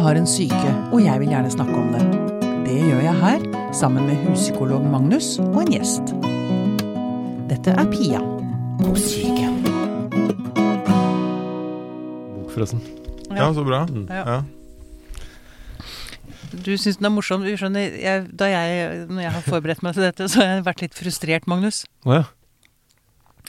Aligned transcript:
har 0.00 0.16
en 0.16 0.26
syke, 0.26 0.70
og 0.92 1.02
jeg 1.04 1.20
vil 1.20 1.28
gjerne 1.32 1.50
snakke 1.52 1.76
om 1.76 1.90
det. 1.92 2.02
Det 2.64 2.76
gjør 2.78 3.00
jeg 3.04 3.16
her, 3.20 3.42
sammen 3.76 4.06
med 4.08 4.16
huspsykolog 4.24 4.84
Magnus 4.88 5.34
og 5.42 5.58
en 5.64 5.72
gjest. 5.74 6.14
Dette 7.50 7.74
er 7.74 7.90
Pia 7.92 8.20
på 8.80 8.94
Syke. 8.96 9.50
Bok, 12.36 12.48
forresten. 12.54 12.80
Ja, 13.34 13.50
så 13.54 13.64
bra. 13.66 13.84
Ja. 14.08 14.22
Ja. 14.24 14.40
Du 16.50 16.72
syns 16.78 16.98
den 16.98 17.06
er 17.10 17.12
morsom. 17.14 17.44
Du 17.44 17.52
skjønner, 17.58 17.92
jeg, 18.00 18.26
da 18.32 18.48
jeg, 18.50 19.04
når 19.10 19.22
jeg 19.26 19.34
har 19.36 19.44
forberedt 19.46 19.84
meg 19.86 19.98
til 19.98 20.06
dette, 20.08 20.30
så 20.30 20.42
har 20.42 20.54
jeg 20.54 20.68
vært 20.70 20.86
litt 20.86 20.96
frustrert, 20.98 21.50
Magnus. 21.50 21.84
Å 22.08 22.22
ja. 22.22 22.24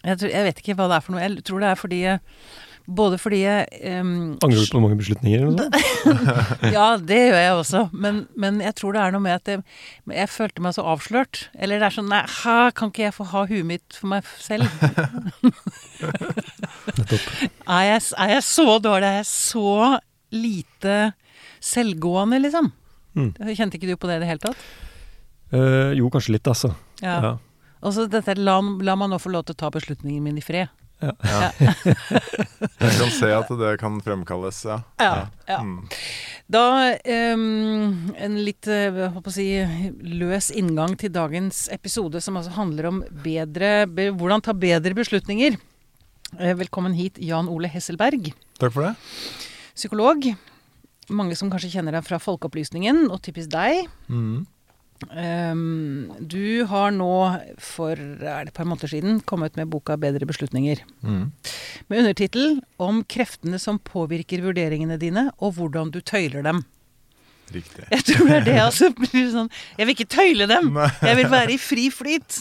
Jeg, 0.02 0.18
tror, 0.18 0.30
jeg 0.34 0.46
vet 0.50 0.62
ikke 0.62 0.76
hva 0.78 0.90
det 0.92 0.98
er 0.98 1.06
for 1.06 1.16
noe. 1.16 1.24
Jeg 1.24 1.46
tror 1.48 1.64
det 1.64 1.72
er 1.72 1.80
fordi 1.80 2.02
jeg 2.04 2.22
Både 2.90 3.18
fordi 3.22 3.44
jeg 3.44 3.68
um, 4.02 4.38
Angrer 4.42 4.66
du 4.66 4.72
på 4.74 4.82
mange 4.82 4.98
beslutninger 5.00 5.44
eller 5.44 5.54
noe 5.54 5.82
sånt? 6.02 6.64
Ja, 6.76 6.88
det 6.98 7.20
gjør 7.20 7.38
jeg 7.38 7.54
også. 7.60 7.84
Men, 7.94 8.24
men 8.40 8.60
jeg 8.64 8.74
tror 8.80 8.96
det 8.96 9.04
er 9.04 9.14
noe 9.16 9.24
med 9.24 9.36
at 9.38 9.52
jeg, 9.52 9.62
jeg 10.12 10.32
følte 10.34 10.64
meg 10.66 10.76
så 10.76 10.86
avslørt. 10.90 11.44
Eller 11.62 11.82
det 11.82 11.88
er 11.88 11.96
sånn 12.00 12.10
Nei, 12.12 12.24
ha, 12.42 12.58
kan 12.76 12.92
ikke 12.92 13.06
jeg 13.06 13.16
få 13.16 13.28
ha 13.32 13.46
huet 13.52 13.68
mitt 13.70 14.00
for 14.00 14.12
meg 14.16 14.28
selv? 14.42 14.68
Nettopp. 16.98 17.28
Er 17.72 17.86
jeg, 17.88 18.02
er 18.20 18.32
jeg 18.34 18.44
så 18.44 18.66
dårlig? 18.84 19.08
Er 19.08 19.20
jeg 19.22 19.28
så 19.30 19.76
lite 20.34 20.96
selvgående, 21.64 22.42
liksom? 22.42 22.72
Mm. 23.16 23.30
Kjente 23.56 23.78
ikke 23.78 23.92
du 23.92 23.96
på 24.00 24.10
det 24.10 24.18
i 24.18 24.24
det 24.24 24.30
hele 24.32 24.44
tatt? 24.44 24.66
Uh, 25.52 25.92
jo, 25.96 26.10
kanskje 26.12 26.36
litt, 26.36 26.48
altså. 26.50 26.74
Ja. 27.04 27.16
Ja. 27.24 27.32
Og 27.82 27.96
så 27.96 28.06
dette, 28.12 28.36
la, 28.40 28.58
la 28.60 28.98
meg 29.00 29.12
nå 29.12 29.20
få 29.22 29.32
lov 29.34 29.48
til 29.48 29.56
å 29.58 29.62
ta 29.64 29.72
beslutningen 29.74 30.24
min 30.26 30.40
i 30.40 30.44
fred. 30.46 30.72
Jeg 32.82 32.94
kan 32.98 33.12
se 33.14 33.30
at 33.34 33.50
det 33.60 33.72
kan 33.82 33.98
fremkalles, 34.06 34.62
ja. 34.68 34.78
Ja, 35.02 35.28
ja. 35.50 35.60
Mm. 35.66 35.80
Da 36.52 36.64
um, 37.34 38.12
en 38.20 38.38
litt 38.46 38.68
eh, 38.68 39.20
si, 39.32 39.48
løs 40.22 40.52
inngang 40.58 40.98
til 41.00 41.14
dagens 41.14 41.66
episode, 41.74 42.22
som 42.22 42.38
altså 42.40 42.54
handler 42.58 42.90
om 42.90 43.02
bedre, 43.24 43.88
be, 43.88 44.10
hvordan 44.12 44.44
ta 44.46 44.56
bedre 44.58 44.94
beslutninger. 44.98 45.58
Eh, 46.40 46.56
Velkommen 46.60 46.96
hit, 46.98 47.20
Jan 47.24 47.50
Ole 47.52 47.72
Hesselberg, 47.72 48.34
Takk 48.60 48.76
for 48.76 48.90
det. 48.90 48.96
psykolog. 49.76 50.32
Mange 51.12 51.36
som 51.36 51.50
kanskje 51.52 51.74
kjenner 51.74 51.98
deg 51.98 52.06
fra 52.08 52.20
Folkeopplysningen, 52.22 53.08
og 53.12 53.22
typisk 53.26 53.52
deg. 53.52 53.88
Mm. 54.12 54.46
Em, 55.10 56.12
du 56.20 56.66
har 56.70 56.92
nå, 56.94 57.14
for 57.62 57.98
er 57.98 58.46
det 58.46 58.52
et 58.52 58.58
par 58.58 58.68
måneder 58.70 58.92
siden, 58.92 59.22
kommet 59.26 59.58
med 59.58 59.72
boka 59.72 59.98
'Bedre 59.98 60.28
beslutninger'. 60.30 60.84
Mm. 61.02 61.32
Med 61.90 62.00
undertittel 62.00 62.62
'Om 62.78 63.04
kreftene 63.04 63.60
som 63.60 63.80
påvirker 63.80 64.46
vurderingene 64.46 65.00
dine, 65.00 65.32
og 65.40 65.58
hvordan 65.58 65.92
du 65.92 66.02
tøyler 66.02 66.44
dem'. 66.44 66.64
Riktig. 67.52 67.84
Jeg 67.92 68.04
tror 68.08 68.28
det 68.28 68.36
er 68.36 68.46
det 68.46 68.60
altså. 68.64 68.90
Sånn, 69.12 69.50
jeg 69.78 69.88
vil 69.88 69.96
ikke 69.96 70.08
tøyle 70.12 70.48
dem! 70.48 70.70
Nei. 70.78 70.88
Jeg 71.04 71.18
vil 71.20 71.32
være 71.32 71.56
i 71.56 71.58
fri 71.60 71.90
flyt! 71.92 72.38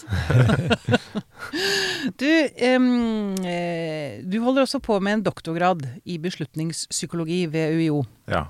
du, 2.20 2.28
eh, 2.30 4.20
du 4.22 4.36
holder 4.44 4.62
også 4.66 4.78
på 4.84 5.00
med 5.02 5.18
en 5.18 5.24
doktorgrad 5.26 5.82
i 6.04 6.20
beslutningspsykologi 6.22 7.42
ved 7.50 7.80
UiO. 7.80 8.04
Ja. 8.30 8.46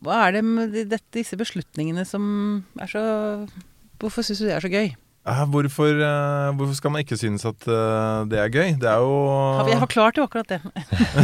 Hva 0.00 0.22
er 0.28 0.32
det 0.38 0.44
med 0.46 0.72
de- 0.72 0.86
dette, 0.88 1.10
disse 1.12 1.36
beslutningene 1.36 2.06
som 2.08 2.64
er 2.80 2.86
så 2.90 3.02
Hvorfor 4.02 4.24
syns 4.26 4.40
du 4.42 4.46
det 4.48 4.56
er 4.56 4.64
så 4.64 4.70
gøy? 4.72 4.88
Eh, 5.22 5.40
Hvorfor, 5.46 5.86
eh, 6.02 6.48
hvorfor 6.58 6.74
skal 6.74 6.90
man 6.90 7.04
ikke 7.04 7.14
synes 7.20 7.44
at 7.46 7.62
eh, 7.70 8.24
det 8.26 8.38
er 8.42 8.48
gøy? 8.50 8.72
Det 8.82 8.88
er 8.90 8.98
Har 8.98 9.64
vi 9.68 9.76
jo 9.76 9.82
forklart 9.84 10.16
jo 10.18 10.24
akkurat 10.26 10.48
det. 10.50 10.58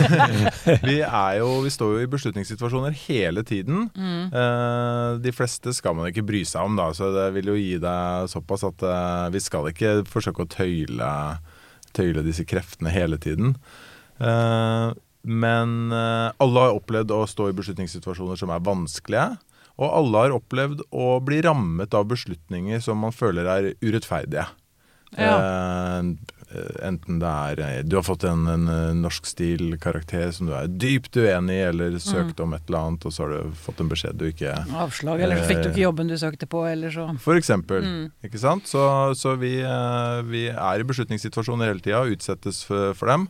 Vi 0.86 1.00
er 1.02 1.38
jo 1.40 1.48
Vi 1.64 1.72
står 1.74 1.96
jo 1.96 2.04
i 2.04 2.10
beslutningssituasjoner 2.12 2.94
hele 3.08 3.42
tiden. 3.42 3.88
Mm. 3.98 4.30
De 5.24 5.32
fleste 5.34 5.74
skal 5.74 5.96
man 5.98 6.06
ikke 6.12 6.22
bry 6.28 6.44
seg 6.46 6.62
om, 6.62 6.76
da, 6.78 6.92
så 6.94 7.10
det 7.16 7.26
vil 7.34 7.50
jo 7.50 7.56
gi 7.58 7.74
deg 7.82 8.30
såpass 8.30 8.62
at 8.70 8.86
vi 9.34 9.42
skal 9.42 9.66
ikke 9.72 9.96
forsøke 10.06 10.46
å 10.46 10.50
tøyle, 10.54 11.10
tøyle 11.98 12.22
disse 12.22 12.46
kreftene 12.46 12.94
hele 12.94 13.18
tiden. 13.18 13.56
Men 15.28 15.92
eh, 15.92 16.30
alle 16.40 16.64
har 16.64 16.78
opplevd 16.78 17.12
å 17.12 17.24
stå 17.28 17.50
i 17.50 17.56
beslutningssituasjoner 17.58 18.40
som 18.40 18.52
er 18.54 18.64
vanskelige. 18.64 19.28
Og 19.78 19.92
alle 19.94 20.24
har 20.24 20.34
opplevd 20.34 20.82
å 20.90 21.10
bli 21.22 21.42
rammet 21.44 21.94
av 21.94 22.08
beslutninger 22.10 22.80
som 22.82 22.98
man 23.04 23.14
føler 23.14 23.46
er 23.52 23.70
urettferdige. 23.84 24.48
Eh, 26.48 26.86
enten 26.88 27.18
det 27.20 27.28
er 27.28 27.60
eh, 27.60 27.78
Du 27.84 27.96
har 27.98 28.04
fått 28.06 28.24
en, 28.28 28.46
en 28.48 28.68
eh, 28.72 28.94
norsk 28.96 29.26
stil-karakter 29.28 30.30
som 30.32 30.48
du 30.48 30.54
er 30.56 30.68
dypt 30.68 31.16
uenig 31.16 31.58
i, 31.58 31.66
eller 31.68 31.98
søkt 32.00 32.40
om 32.44 32.54
et 32.56 32.64
eller 32.68 32.88
annet, 32.88 33.04
og 33.04 33.14
så 33.14 33.24
har 33.26 33.34
du 33.34 33.58
fått 33.66 33.82
en 33.84 33.90
beskjed 33.90 34.16
du 34.20 34.26
ikke 34.30 34.54
Avslag, 34.80 35.24
eller 35.24 35.42
så 35.42 35.50
fikk 35.50 35.62
du 35.64 35.70
ikke 35.70 35.84
jobben 35.84 36.12
du 36.12 36.16
søkte 36.20 36.48
på, 36.48 36.64
eller 36.68 36.92
så 36.94 37.08
For 37.24 37.40
eksempel. 37.40 37.84
Mm. 37.84 38.08
Ikke 38.24 38.40
sant? 38.40 38.68
Så, 38.70 38.82
så 39.18 39.36
vi, 39.40 39.54
vi 40.28 40.48
er 40.52 40.80
i 40.80 40.88
beslutningssituasjoner 40.88 41.72
hele 41.72 41.84
tida 41.84 42.02
og 42.04 42.16
utsettes 42.16 42.64
for, 42.68 42.96
for 42.96 43.12
dem. 43.12 43.28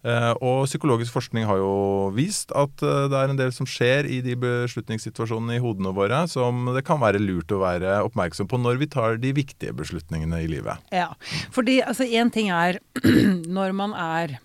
Eh, 0.00 0.30
og 0.40 0.64
psykologisk 0.64 1.12
forskning 1.12 1.44
har 1.44 1.58
jo 1.60 1.72
vist 2.16 2.54
at 2.56 2.80
eh, 2.86 3.02
det 3.12 3.18
er 3.18 3.32
en 3.32 3.36
del 3.40 3.50
som 3.52 3.66
skjer 3.68 4.06
i 4.08 4.22
de 4.24 4.32
beslutningssituasjonene 4.40 5.58
i 5.58 5.60
hodene 5.60 5.92
våre 5.92 6.22
som 6.32 6.70
det 6.72 6.86
kan 6.88 7.02
være 7.02 7.20
lurt 7.20 7.52
å 7.52 7.58
være 7.60 7.98
oppmerksom 8.06 8.48
på 8.48 8.60
når 8.62 8.80
vi 8.80 8.88
tar 8.94 9.18
de 9.20 9.34
viktige 9.36 9.74
beslutningene 9.76 10.40
i 10.40 10.48
livet. 10.48 10.80
Ja. 10.94 11.10
Fordi 11.52 11.82
altså 11.84 12.08
ting 12.32 12.48
er 12.48 12.80
når 13.58 13.76
man 13.76 13.92
er 13.92 14.38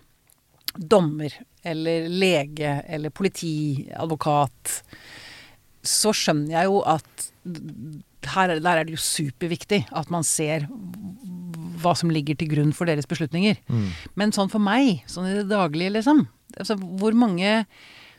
dommer 0.76 1.32
eller 1.64 2.04
lege 2.12 2.82
eller 2.84 3.10
politi, 3.10 3.88
advokat, 3.96 4.82
så 5.80 6.12
skjønner 6.12 6.52
jeg 6.58 6.68
jo 6.68 6.82
at 6.84 7.30
her, 8.26 8.50
er- 8.50 8.60
der 8.60 8.76
er 8.82 8.84
det 8.84 8.96
jo 8.98 9.00
superviktig 9.00 9.86
at 9.94 10.10
man 10.12 10.26
ser 10.26 10.66
hva 11.82 11.92
som 11.98 12.10
ligger 12.12 12.36
til 12.38 12.48
grunn 12.50 12.72
for 12.76 12.88
deres 12.88 13.06
beslutninger. 13.06 13.58
Men 14.16 14.32
sånn 14.32 14.50
for 14.52 14.62
meg, 14.62 15.02
sånn 15.10 15.28
i 15.30 15.36
det 15.36 15.48
daglige, 15.50 15.92
liksom 15.98 16.26
altså, 16.58 16.76
Hvor 16.80 17.12
mange 17.14 17.66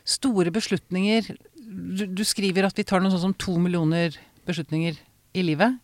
store 0.08 0.50
beslutninger 0.54 1.28
du, 1.68 2.06
du 2.06 2.24
skriver 2.24 2.64
at 2.64 2.78
vi 2.78 2.84
tar 2.88 3.02
noe 3.02 3.12
sånn 3.12 3.26
som 3.28 3.34
to 3.36 3.58
millioner 3.60 4.14
beslutninger 4.48 4.96
i 5.36 5.42
livet. 5.44 5.76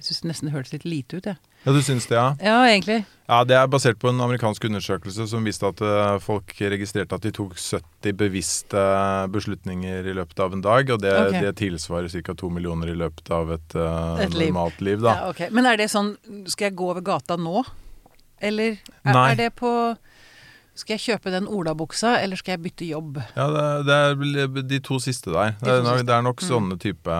Jeg 0.00 0.06
syns 0.08 0.22
det 0.22 0.28
nesten 0.30 0.52
hørtes 0.54 0.72
litt 0.72 0.86
lite 0.88 1.18
ut, 1.20 1.26
jeg. 1.28 1.36
Ja, 1.36 1.51
du 1.70 1.82
syns 1.84 2.08
det, 2.10 2.18
ja? 2.18 2.32
Ja, 2.42 2.60
egentlig. 2.66 3.04
Ja, 3.32 3.44
Det 3.44 3.54
er 3.56 3.68
basert 3.70 4.00
på 4.02 4.10
en 4.10 4.20
amerikansk 4.20 4.64
undersøkelse 4.66 5.28
som 5.30 5.46
viste 5.46 5.68
at 5.70 5.80
eh, 5.80 6.16
folk 6.20 6.50
registrerte 6.58 7.16
at 7.16 7.24
de 7.24 7.30
tok 7.32 7.54
70 7.56 8.16
bevisste 8.18 8.82
beslutninger 9.32 10.08
i 10.10 10.14
løpet 10.18 10.42
av 10.42 10.56
en 10.56 10.64
dag. 10.64 10.90
Og 10.90 11.00
det, 11.00 11.12
okay. 11.28 11.44
det 11.46 11.54
tilsvarer 11.62 12.10
ca. 12.12 12.34
to 12.34 12.50
millioner 12.52 12.92
i 12.92 12.96
løpet 12.98 13.30
av 13.32 13.54
et, 13.54 13.76
uh, 13.78 14.18
Et 14.20 14.34
normalt 14.34 14.82
liv. 14.82 15.00
da. 15.00 15.14
Ja, 15.14 15.30
okay. 15.30 15.48
Men 15.54 15.70
er 15.70 15.78
det 15.80 15.88
sånn 15.92 16.16
Skal 16.50 16.70
jeg 16.70 16.76
gå 16.80 16.90
over 16.90 17.04
gata 17.06 17.38
nå? 17.40 17.62
Eller 18.42 18.80
er, 19.06 19.14
er 19.14 19.38
det 19.38 19.52
på 19.54 19.70
Skal 20.74 20.94
jeg 20.96 21.02
kjøpe 21.04 21.30
den 21.34 21.44
olabuksa, 21.52 22.14
eller 22.24 22.36
skal 22.40 22.54
jeg 22.56 22.62
bytte 22.64 22.86
jobb? 22.88 23.18
Ja, 23.36 23.44
det, 23.52 23.64
det 23.84 23.96
er 24.46 24.62
de 24.70 24.78
to 24.80 24.96
siste 25.04 25.28
der. 25.34 25.52
Det 25.60 25.68
er, 25.68 25.82
to 25.82 25.84
nok- 25.84 25.98
siste. 25.98 26.06
det 26.08 26.14
er 26.16 26.22
nok 26.24 26.40
sånne 26.40 26.78
type 26.80 27.16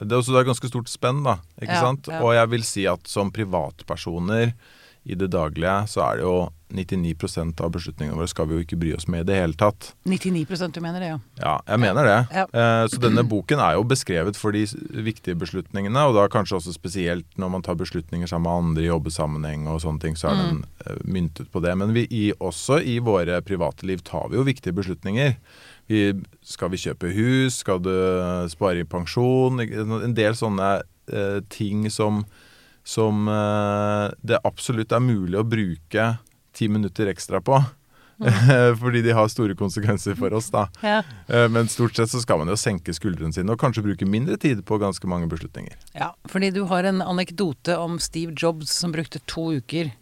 Det 0.00 0.10
er 0.12 0.16
også 0.18 0.34
det 0.34 0.40
er 0.42 0.48
ganske 0.50 0.68
stort 0.72 0.90
spenn, 0.90 1.22
da. 1.24 1.36
Ikke 1.62 1.72
Ja, 1.76 1.80
sant? 1.86 2.08
ja. 2.10 2.18
Og 2.20 2.34
jeg 2.34 2.50
vil 2.50 2.64
si 2.66 2.84
at 2.90 3.06
som 3.08 3.30
privatpersoner 3.32 4.52
i 5.06 5.16
det 5.18 5.30
daglige, 5.32 5.76
så 5.90 6.02
er 6.10 6.18
det 6.20 6.26
jo 6.26 6.36
99% 6.74 7.60
av 7.62 7.70
beslutningene 7.76 8.16
våre 8.18 8.28
skal 8.30 8.48
vi 8.50 8.56
jo 8.56 8.64
ikke 8.64 8.78
bry 8.80 8.90
oss 8.96 9.06
med 9.10 9.22
i 9.22 9.26
det 9.28 9.36
hele 9.38 9.54
tatt. 9.58 9.92
99 10.08 10.72
du 10.74 10.80
mener 10.82 10.98
det, 11.00 11.10
ja. 11.12 11.18
Ja, 11.38 11.52
jeg 11.68 11.80
mener 11.84 12.08
det. 12.08 12.16
Ja. 12.34 12.44
Eh, 12.50 12.86
Så 12.90 12.98
denne 13.00 13.22
boken 13.22 13.62
er 13.62 13.76
jo 13.78 13.84
beskrevet 13.86 14.36
for 14.36 14.50
de 14.52 14.64
viktige 15.06 15.38
beslutningene, 15.38 16.02
og 16.08 16.16
da 16.18 16.26
kanskje 16.32 16.58
også 16.58 16.74
spesielt 16.74 17.38
når 17.38 17.52
man 17.54 17.62
tar 17.62 17.78
beslutninger 17.78 18.26
sammen 18.26 18.50
med 18.50 18.64
andre 18.64 18.82
i 18.82 18.90
jobbesammenheng 18.90 19.68
og 19.70 19.80
sånne 19.84 20.02
ting, 20.02 20.18
så 20.18 20.32
er 20.32 20.42
den 20.42 20.64
eh, 20.86 20.98
myntet 21.06 21.52
på 21.54 21.62
det. 21.62 21.76
Men 21.78 21.94
vi 21.94 22.06
i, 22.10 22.24
også 22.40 22.80
i 22.82 22.98
våre 22.98 23.38
private 23.46 23.86
liv 23.86 24.02
tar 24.02 24.28
vi 24.32 24.40
jo 24.40 24.46
viktige 24.46 24.74
beslutninger. 24.74 25.36
Vi, 25.86 26.02
skal 26.42 26.72
vi 26.74 26.82
kjøpe 26.82 27.12
hus? 27.14 27.60
Skal 27.62 27.78
du 27.78 27.94
spare 28.50 28.82
i 28.82 28.88
pensjon? 28.90 29.62
En 29.62 30.16
del 30.18 30.34
sånne 30.34 30.80
eh, 31.06 31.38
ting 31.48 31.86
som, 31.94 32.24
som 32.86 33.26
eh, 33.28 34.12
det 34.22 34.38
absolutt 34.46 34.94
er 34.94 35.02
mulig 35.02 35.40
å 35.40 35.46
bruke 35.46 36.12
ti 36.56 36.68
minutter 36.70 37.10
ekstra 37.10 37.40
på. 37.44 37.58
Fordi 38.80 39.02
de 39.04 39.12
har 39.12 39.28
store 39.28 39.52
konsekvenser 39.58 40.14
for 40.16 40.32
oss, 40.38 40.46
da. 40.54 40.62
ja. 40.80 41.02
Eh, 41.28 41.48
Men 41.52 41.68
stort 41.68 41.98
sett 41.98 42.08
så 42.08 42.22
skal 42.22 42.40
man 42.40 42.48
jo 42.48 42.56
senke 42.56 42.94
skuldrene 42.96 43.34
sine 43.34 43.52
og 43.52 43.60
kanskje 43.60 43.84
bruke 43.84 44.08
mindre 44.08 44.38
tid 44.40 44.62
på 44.64 44.78
ganske 44.80 45.10
mange 45.10 45.28
beslutninger. 45.28 45.74
Ja, 45.98 46.14
fordi 46.30 46.48
du 46.54 46.62
har 46.70 46.86
en 46.88 47.02
anekdote 47.04 47.76
om 47.76 47.98
Steve 48.00 48.32
Jobs 48.36 48.72
som 48.72 48.94
brukte 48.94 49.20
to 49.28 49.50
uker 49.58 49.92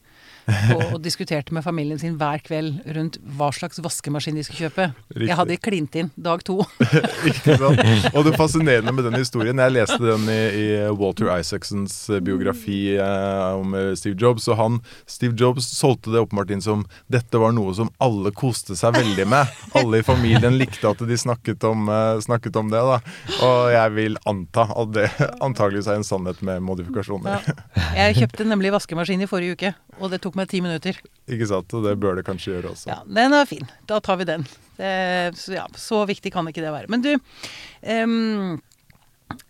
og, 0.47 0.83
og 0.95 0.99
diskuterte 1.05 1.55
med 1.55 1.65
familien 1.65 2.01
sin 2.01 2.17
hver 2.21 2.43
kveld 2.45 2.83
rundt 2.97 3.19
hva 3.37 3.51
slags 3.55 3.81
vaskemaskin 3.85 4.37
de 4.37 4.45
skulle 4.47 4.69
kjøpe. 4.69 4.89
Riktig. 5.15 5.29
Jeg 5.31 5.39
hadde 5.41 5.59
klint 5.65 5.99
inn 6.01 6.11
dag 6.17 6.43
to. 6.47 6.61
Sant? 7.45 8.11
Og 8.15 8.27
det 8.27 8.35
fascinerende 8.39 8.93
med 8.95 9.07
den 9.07 9.17
historien 9.19 9.61
Jeg 9.61 9.75
leste 9.75 9.99
den 10.03 10.27
i, 10.31 10.41
i 10.59 10.67
Walter 10.99 11.31
Isaacsons 11.39 11.97
biografi 12.25 12.97
eh, 12.97 13.55
om 13.55 13.75
eh, 13.79 13.93
Steve 13.99 14.17
Jobs. 14.21 14.49
Og 14.51 14.59
han, 14.61 14.81
Steve 15.11 15.37
Jobs 15.39 15.69
solgte 15.77 16.13
det 16.13 16.23
åpenbart 16.25 16.53
inn 16.55 16.65
som 16.65 16.85
dette 17.13 17.41
var 17.41 17.55
noe 17.57 17.75
som 17.77 17.91
alle 18.05 18.33
koste 18.35 18.77
seg 18.79 18.97
veldig 18.99 19.27
med. 19.31 19.55
Alle 19.79 20.01
i 20.01 20.07
familien 20.07 20.59
likte 20.61 20.91
at 20.91 21.03
de 21.05 21.19
snakket 21.19 21.65
om, 21.69 21.89
eh, 21.89 22.21
snakket 22.25 22.57
om 22.61 22.73
det. 22.73 22.83
da 22.85 23.01
Og 23.47 23.73
jeg 23.75 23.97
vil 23.99 24.21
anta 24.29 24.69
at 24.75 24.95
det 24.95 25.09
antageligvis 25.45 25.91
er 25.91 26.01
en 26.01 26.07
sannhet 26.07 26.43
med 26.45 26.63
modifikasjoner. 26.65 27.45
Ja. 27.45 27.59
Jeg 27.95 28.19
kjøpte 28.23 28.47
nemlig 28.49 28.73
vaskemaskin 28.75 29.25
i 29.25 29.31
forrige 29.31 29.57
uke, 29.57 29.75
og 30.01 30.11
det 30.13 30.21
tok 30.25 30.34
meg 30.39 30.51
ti 30.51 30.61
minutter. 30.65 30.99
Ikke 31.31 31.49
sant? 31.49 31.73
Og 31.77 31.87
det 31.87 31.97
bør 32.03 32.19
det 32.19 32.27
kanskje 32.27 32.57
gjøre 32.57 32.75
også. 32.75 32.91
Ja, 32.91 33.01
Den 33.07 33.37
er 33.37 33.49
fin. 33.49 33.67
Da 33.89 34.01
tar 34.05 34.21
vi 34.21 34.29
den. 34.29 34.47
Det, 34.77 34.93
så, 35.39 35.57
ja, 35.57 35.67
så 35.79 36.05
viktig 36.09 36.33
kan 36.35 36.49
ikke 36.51 36.65
det 36.65 36.73
være. 36.75 36.91
Men 36.91 37.05
du 37.05 37.13
ehm, 37.15 38.57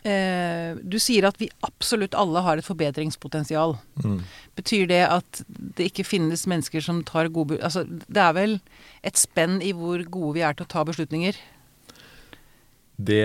eh, 0.04 0.76
Du 0.84 0.98
sier 1.00 1.26
at 1.28 1.40
vi 1.40 1.48
absolutt 1.66 2.16
alle 2.18 2.42
har 2.44 2.60
et 2.60 2.68
forbedringspotensial. 2.68 3.76
Mm. 4.04 4.20
Betyr 4.60 4.86
det 4.90 5.02
at 5.08 5.42
det 5.48 5.90
ikke 5.90 6.06
finnes 6.06 6.46
mennesker 6.50 6.84
som 6.84 7.02
tar 7.08 7.32
gode 7.34 7.58
Altså, 7.62 7.86
det 7.88 8.22
er 8.22 8.36
vel 8.36 8.60
et 9.02 9.18
spenn 9.18 9.60
i 9.64 9.72
hvor 9.76 10.04
gode 10.04 10.38
vi 10.38 10.46
er 10.46 10.56
til 10.56 10.68
å 10.68 10.72
ta 10.76 10.84
beslutninger? 10.86 11.40
Det, 12.94 13.24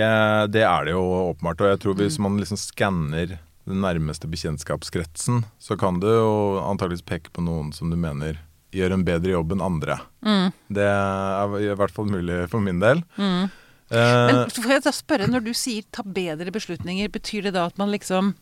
det 0.49 0.63
er 0.65 0.87
det 0.87 0.95
jo 0.95 1.03
åpenbart. 1.29 1.61
Og 1.61 1.73
jeg 1.73 1.83
tror 1.83 1.99
hvis 1.99 2.17
man 2.21 2.39
liksom 2.41 2.57
skanner 2.57 3.37
den 3.67 3.81
nærmeste 3.83 4.27
bekjentskapskretsen, 4.31 5.43
så 5.59 5.77
kan 5.77 5.99
du 5.99 6.07
jo 6.07 6.29
antakeligvis 6.63 7.05
peke 7.05 7.33
på 7.33 7.43
noen 7.45 7.73
som 7.75 7.91
du 7.91 7.97
mener 7.99 8.39
gjør 8.73 8.93
en 8.93 9.03
bedre 9.05 9.33
jobb 9.33 9.55
enn 9.55 9.63
andre. 9.65 9.97
Mm. 10.25 10.51
Det 10.77 10.85
er 10.85 11.55
i 11.63 11.73
hvert 11.77 11.93
fall 11.93 12.09
mulig 12.09 12.43
for 12.51 12.61
min 12.61 12.79
del. 12.81 13.01
Mm. 13.17 13.49
Eh, 13.89 14.25
Men 14.29 14.43
får 14.53 14.75
jeg 14.75 14.83
da 14.85 14.93
spørre, 14.93 15.29
når 15.29 15.45
du 15.47 15.53
sier 15.57 15.85
ta 15.91 16.03
bedre 16.05 16.53
beslutninger, 16.53 17.09
betyr 17.09 17.47
det 17.49 17.55
da 17.57 17.65
at 17.69 17.79
man 17.81 17.89
liksom 17.89 18.35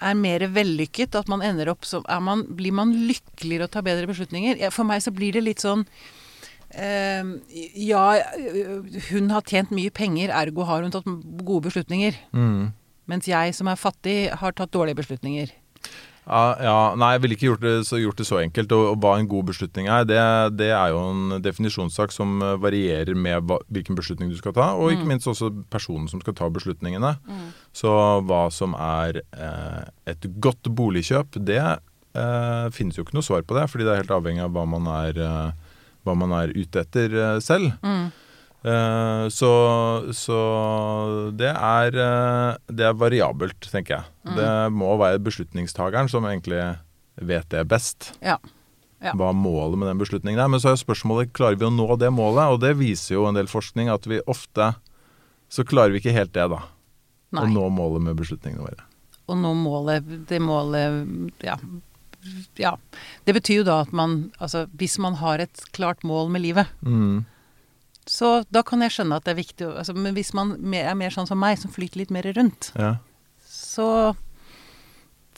er 0.00 0.14
mer 0.16 0.46
vellykket? 0.54 1.18
At 1.18 1.28
man 1.28 1.44
ender 1.44 1.68
opp 1.74 1.84
som 1.84 2.06
man, 2.24 2.46
Blir 2.56 2.72
man 2.72 2.94
lykkeligere 3.10 3.68
å 3.68 3.72
ta 3.72 3.82
bedre 3.84 4.08
beslutninger? 4.08 4.62
For 4.72 4.88
meg 4.88 5.04
så 5.04 5.12
blir 5.12 5.36
det 5.36 5.44
litt 5.44 5.60
sånn 5.64 5.84
eh, 6.72 7.24
Ja, 7.76 8.04
hun 9.10 9.30
har 9.34 9.44
tjent 9.44 9.72
mye 9.74 9.92
penger, 9.92 10.32
ergo 10.32 10.64
har 10.64 10.82
hun 10.86 10.94
tatt 10.94 11.08
gode 11.44 11.68
beslutninger. 11.68 12.16
mm. 12.32 12.72
Mens 13.08 13.28
jeg 13.28 13.56
som 13.56 13.70
er 13.70 13.80
fattig, 13.80 14.18
har 14.36 14.54
tatt 14.56 14.74
dårlige 14.74 15.00
beslutninger. 15.00 15.54
ja, 16.28 16.40
ja, 16.60 16.76
nei, 17.00 17.14
jeg 17.14 17.22
ville 17.22 17.36
ikke 17.38 17.46
gjort 17.46 17.62
det, 17.64 17.74
så, 17.88 17.96
gjort 18.02 18.18
det 18.20 18.26
så 18.28 18.40
enkelt. 18.42 18.72
Og, 18.76 18.84
og 18.92 18.98
hva 19.00 19.14
en 19.16 19.28
god 19.30 19.48
beslutning 19.48 19.88
er, 19.88 20.04
det, 20.04 20.20
det 20.60 20.68
er 20.76 20.92
jo 20.92 21.00
en 21.08 21.38
definisjonssak 21.44 22.12
som 22.12 22.42
eh, 22.44 22.56
varierer 22.60 23.16
med 23.16 23.48
hva, 23.48 23.60
hvilken 23.72 23.96
beslutning 23.96 24.28
du 24.32 24.36
skal 24.36 24.52
ta, 24.56 24.70
og 24.76 24.92
ikke 24.92 25.08
minst 25.08 25.30
også 25.30 25.50
personen 25.72 26.08
som 26.12 26.20
skal 26.20 26.36
ta 26.36 26.50
beslutningene. 26.52 27.14
Så 27.72 27.94
hva 28.28 28.42
som 28.52 28.76
er 28.76 29.22
eh, 29.24 29.84
et 30.12 30.28
godt 30.44 30.68
boligkjøp, 30.68 31.40
det 31.48 31.62
eh, 31.64 32.68
finnes 32.76 32.98
jo 32.98 33.06
ikke 33.06 33.16
noe 33.16 33.26
svar 33.26 33.44
på 33.48 33.56
det, 33.56 33.66
fordi 33.72 33.86
det 33.86 33.94
er 33.94 34.02
helt 34.02 34.16
avhengig 34.18 34.44
av 34.44 34.54
hva 34.56 34.64
man 34.68 34.88
er, 34.98 35.20
eh, 35.24 35.84
hva 36.04 36.16
man 36.18 36.34
er 36.42 36.52
ute 36.56 36.84
etter 36.84 37.14
eh, 37.14 37.36
selv. 37.44 37.72
Mm. 37.80 38.08
Eh, 38.66 39.24
så, 39.30 39.50
så 40.16 40.38
det 41.38 41.52
er, 41.54 41.94
eh, 41.94 42.56
det 42.74 42.88
er 42.88 42.98
variabelt, 42.98 43.68
tenker 43.70 43.98
jeg. 44.00 44.12
Mm. 44.26 44.36
Det 44.40 44.52
må 44.74 44.92
være 45.00 45.22
beslutningstageren 45.22 46.10
som 46.10 46.26
egentlig 46.28 46.62
vet 47.18 47.48
det 47.54 47.64
best. 47.70 48.12
Ja. 48.24 48.38
Ja. 48.98 49.12
Hva 49.14 49.30
målet 49.30 49.78
med 49.78 49.92
den 49.92 50.00
beslutningen 50.00 50.40
er. 50.42 50.50
Men 50.50 50.62
så 50.62 50.72
er 50.72 50.80
spørsmålet 50.80 51.30
klarer 51.36 51.58
vi 51.60 51.68
å 51.68 51.70
nå 51.74 51.86
det 52.00 52.10
målet, 52.10 52.50
og 52.50 52.60
det 52.64 52.74
viser 52.80 53.14
jo 53.14 53.28
en 53.28 53.38
del 53.38 53.46
forskning 53.50 53.90
at 53.92 54.08
vi 54.10 54.18
ofte 54.26 54.72
så 55.48 55.64
klarer 55.64 55.94
vi 55.94 56.02
ikke 56.02 56.16
helt 56.16 56.34
det, 56.34 56.48
da. 56.50 56.64
Nei. 57.32 57.44
Å 57.44 57.52
nå 57.52 57.68
målet 57.72 58.04
med 58.08 58.18
beslutningene 58.18 58.64
våre. 58.64 58.84
Og 59.28 59.36
nå 59.36 59.50
målet 59.60 60.06
Det 60.28 60.38
målet 60.40 61.42
ja, 61.44 61.58
ja. 62.56 62.70
Det 63.28 63.34
betyr 63.36 63.58
jo 63.60 63.66
da 63.68 63.82
at 63.84 63.90
man 63.92 64.30
Altså, 64.40 64.62
hvis 64.80 64.96
man 65.04 65.18
har 65.20 65.42
et 65.44 65.60
klart 65.76 66.00
mål 66.08 66.32
med 66.32 66.46
livet, 66.46 66.70
Mm. 66.80 67.26
Så 68.08 68.44
da 68.50 68.62
kan 68.66 68.80
jeg 68.84 68.94
skjønne 68.94 69.18
at 69.20 69.24
det 69.26 69.34
er 69.34 69.38
viktig 69.42 69.66
altså, 69.68 69.94
Men 69.94 70.14
hvis 70.16 70.32
man 70.36 70.54
er 70.74 70.94
mer 70.96 71.10
sånn 71.14 71.28
som 71.28 71.38
meg, 71.40 71.58
som 71.60 71.70
flyter 71.74 72.00
litt 72.02 72.10
mer 72.14 72.28
rundt, 72.36 72.72
Ja. 72.78 72.96
så 73.44 74.16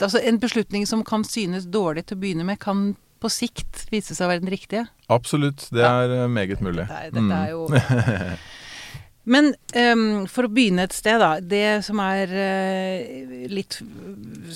Altså, 0.00 0.16
en 0.24 0.38
beslutning 0.40 0.86
som 0.88 1.02
kan 1.04 1.20
synes 1.28 1.66
dårlig 1.68 2.06
til 2.08 2.16
å 2.16 2.20
begynne 2.22 2.44
med, 2.48 2.56
kan 2.62 2.94
på 3.20 3.28
sikt 3.28 3.82
vise 3.92 4.14
seg 4.16 4.24
å 4.24 4.30
være 4.30 4.40
den 4.46 4.52
riktige. 4.54 4.86
Absolutt. 5.12 5.66
Det 5.68 5.82
er 5.84 6.14
ja. 6.22 6.26
meget 6.26 6.62
mulig. 6.64 6.86
Dette 6.88 7.10
dette 7.12 7.20
Mm. 7.20 7.32
er 7.36 7.50
jo 7.50 7.66
Men 9.30 9.50
um, 9.76 10.26
for 10.26 10.48
å 10.48 10.50
begynne 10.50 10.86
et 10.88 10.94
sted, 10.96 11.20
da. 11.20 11.34
Det 11.44 11.84
som 11.84 12.00
er 12.00 12.32
uh, 12.32 13.44
litt 13.52 13.76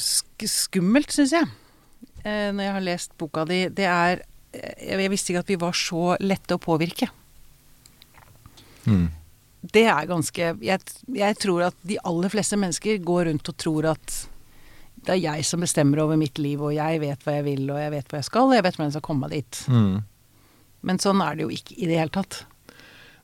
sk 0.01 0.47
skummelt, 0.49 1.13
syns 1.13 1.35
jeg, 1.37 1.45
uh, 2.25 2.49
når 2.57 2.63
jeg 2.65 2.73
har 2.79 2.87
lest 2.89 3.13
boka 3.21 3.45
di, 3.45 3.67
det 3.69 3.85
er 3.85 4.23
eh, 4.57 4.97
Jeg 4.97 5.13
visste 5.13 5.35
ikke 5.35 5.45
at 5.45 5.53
vi 5.53 5.61
var 5.61 5.77
så 5.77 6.17
lette 6.25 6.57
å 6.57 6.63
påvirke. 6.63 7.11
Mm. 8.87 9.09
Det 9.75 9.85
er 9.89 10.09
ganske 10.11 10.49
jeg, 10.61 10.95
jeg 11.17 11.37
tror 11.41 11.71
at 11.71 11.77
de 11.89 11.97
aller 12.05 12.33
fleste 12.33 12.59
mennesker 12.61 12.99
går 13.05 13.31
rundt 13.31 13.49
og 13.49 13.57
tror 13.61 13.93
at 13.95 14.17
det 15.05 15.17
er 15.17 15.23
jeg 15.23 15.45
som 15.49 15.61
bestemmer 15.65 16.01
over 16.05 16.17
mitt 16.17 16.39
liv, 16.41 16.63
og 16.65 16.73
jeg 16.73 17.01
vet 17.03 17.25
hva 17.27 17.37
jeg 17.39 17.45
vil, 17.45 17.65
og 17.69 17.81
jeg 17.81 17.93
vet 17.93 18.09
hvor 18.09 18.21
jeg 18.21 18.29
skal, 18.31 18.49
og 18.49 18.57
jeg 18.57 18.65
vet 18.65 18.77
hvordan 18.77 18.89
jeg 18.89 18.97
skal 18.97 19.05
komme 19.05 19.27
meg 19.27 19.35
dit. 19.37 19.61
Mm. 19.69 19.95
Men 20.89 21.01
sånn 21.03 21.23
er 21.25 21.37
det 21.37 21.45
jo 21.45 21.53
ikke 21.53 21.77
i 21.77 21.89
det 21.91 21.99
hele 22.01 22.15
tatt. 22.15 22.41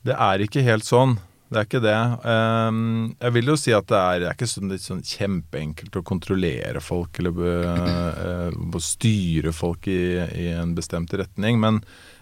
Det 0.05 0.13
er 0.17 0.43
ikke 0.45 0.65
helt 0.65 0.85
sånn. 0.85 1.17
Det 1.51 1.59
er 1.59 1.65
ikke 1.67 1.81
det. 1.83 1.97
Ehm, 2.31 2.83
jeg 3.19 3.35
vil 3.35 3.51
jo 3.51 3.57
si 3.59 3.73
at 3.75 3.89
det 3.91 3.97
er, 3.99 4.21
det 4.21 4.27
er 4.29 4.37
ikke 4.37 4.47
sånn, 4.47 4.71
sånn 4.79 5.01
kjempeenkelt 5.03 5.97
å 5.99 6.05
kontrollere 6.07 6.79
folk 6.83 7.19
eller 7.19 7.41
uh, 7.41 8.47
å 8.47 8.81
styre 8.81 9.51
folk 9.51 9.89
i, 9.91 9.99
i 10.37 10.47
en 10.55 10.71
bestemt 10.77 11.11
retning. 11.19 11.59
Men, 11.59 11.81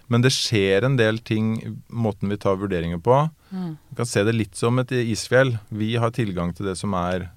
men 0.09 0.23
det 0.25 0.33
skjer 0.33 0.85
en 0.85 0.97
del 0.99 1.21
ting 1.21 1.53
måten 1.87 2.31
vi 2.31 2.37
tar 2.41 2.57
vurderinger 2.59 3.01
på. 3.05 3.21
Mm. 3.53 3.75
Vi 3.91 3.97
kan 3.99 4.09
se 4.09 4.23
det 4.25 4.35
litt 4.35 4.57
som 4.57 4.81
et 4.81 4.91
isfjell. 4.97 5.55
Vi 5.69 5.93
har 6.01 6.13
tilgang 6.15 6.53
til 6.57 6.69
det 6.69 6.75
som 6.79 6.95
er 6.97 7.29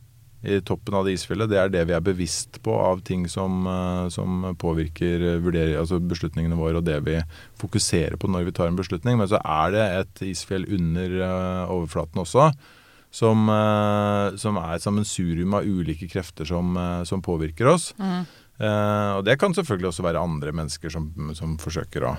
i 0.42 0.58
toppen 0.66 0.96
av 0.98 1.06
det 1.06 1.14
isfjellet. 1.14 1.50
Det 1.52 1.58
er 1.60 1.70
det 1.70 1.84
vi 1.86 1.94
er 1.94 2.02
bevisst 2.02 2.58
på 2.64 2.74
av 2.74 3.04
ting 3.06 3.28
som, 3.30 3.62
eh, 3.68 4.08
som 4.10 4.48
påvirker 4.58 5.26
eh, 5.36 5.78
altså 5.78 6.00
beslutningene 6.00 6.58
våre, 6.58 6.80
og 6.80 6.86
det 6.88 6.98
vi 7.06 7.20
fokuserer 7.60 8.18
på 8.18 8.30
når 8.30 8.48
vi 8.48 8.54
tar 8.56 8.72
en 8.72 8.78
beslutning. 8.80 9.20
Men 9.20 9.30
så 9.30 9.38
er 9.38 9.74
det 9.76 9.88
et 10.00 10.24
isfjell 10.32 10.66
under 10.66 11.18
eh, 11.20 11.74
overflaten 11.76 12.24
også. 12.24 12.52
Som, 13.12 13.44
som 14.40 14.56
er 14.56 14.70
et 14.72 14.80
sammensurium 14.80 15.52
av 15.52 15.66
ulike 15.68 16.06
krefter 16.08 16.48
som, 16.48 16.78
som 17.04 17.20
påvirker 17.20 17.68
oss. 17.68 17.90
Mm. 18.00 18.22
Eh, 18.62 19.10
og 19.16 19.24
det 19.26 19.38
kan 19.40 19.54
selvfølgelig 19.56 19.90
også 19.90 20.04
være 20.04 20.22
andre 20.22 20.52
mennesker 20.54 20.92
som, 20.92 21.08
som 21.34 21.56
forsøker, 21.60 22.04
å, 22.06 22.12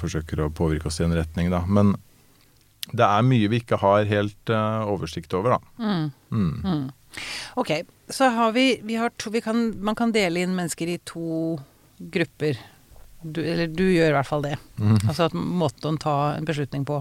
forsøker 0.00 0.42
å 0.42 0.50
påvirke 0.50 0.90
oss 0.90 1.00
i 1.00 1.06
en 1.06 1.14
retning, 1.16 1.50
da. 1.52 1.62
Men 1.66 1.94
det 2.92 3.06
er 3.06 3.26
mye 3.26 3.50
vi 3.50 3.60
ikke 3.62 3.78
har 3.82 4.06
helt 4.06 4.52
eh, 4.52 4.86
oversikt 4.86 5.34
over, 5.34 5.56
da. 5.56 5.82
Mm. 5.82 6.10
Mm. 6.30 6.54
Mm. 6.64 7.20
Ok, 7.62 7.72
så 8.12 8.28
har 8.34 8.52
vi, 8.52 8.66
vi 8.86 8.98
har 9.00 9.14
to, 9.16 9.30
vi 9.30 9.40
kan, 9.40 9.70
Man 9.80 9.96
kan 9.98 10.12
dele 10.14 10.44
inn 10.44 10.54
mennesker 10.56 10.90
i 10.92 10.98
to 11.04 11.56
grupper. 11.98 12.58
Du, 13.22 13.40
eller 13.42 13.66
du 13.72 13.86
gjør 13.88 14.12
i 14.12 14.16
hvert 14.18 14.28
fall 14.28 14.44
det. 14.44 14.56
Mm. 14.78 14.98
Altså 15.08 15.26
at 15.26 15.34
måten 15.34 15.96
å 15.96 16.02
ta 16.02 16.16
en 16.36 16.46
beslutning 16.46 16.84
på. 16.86 17.00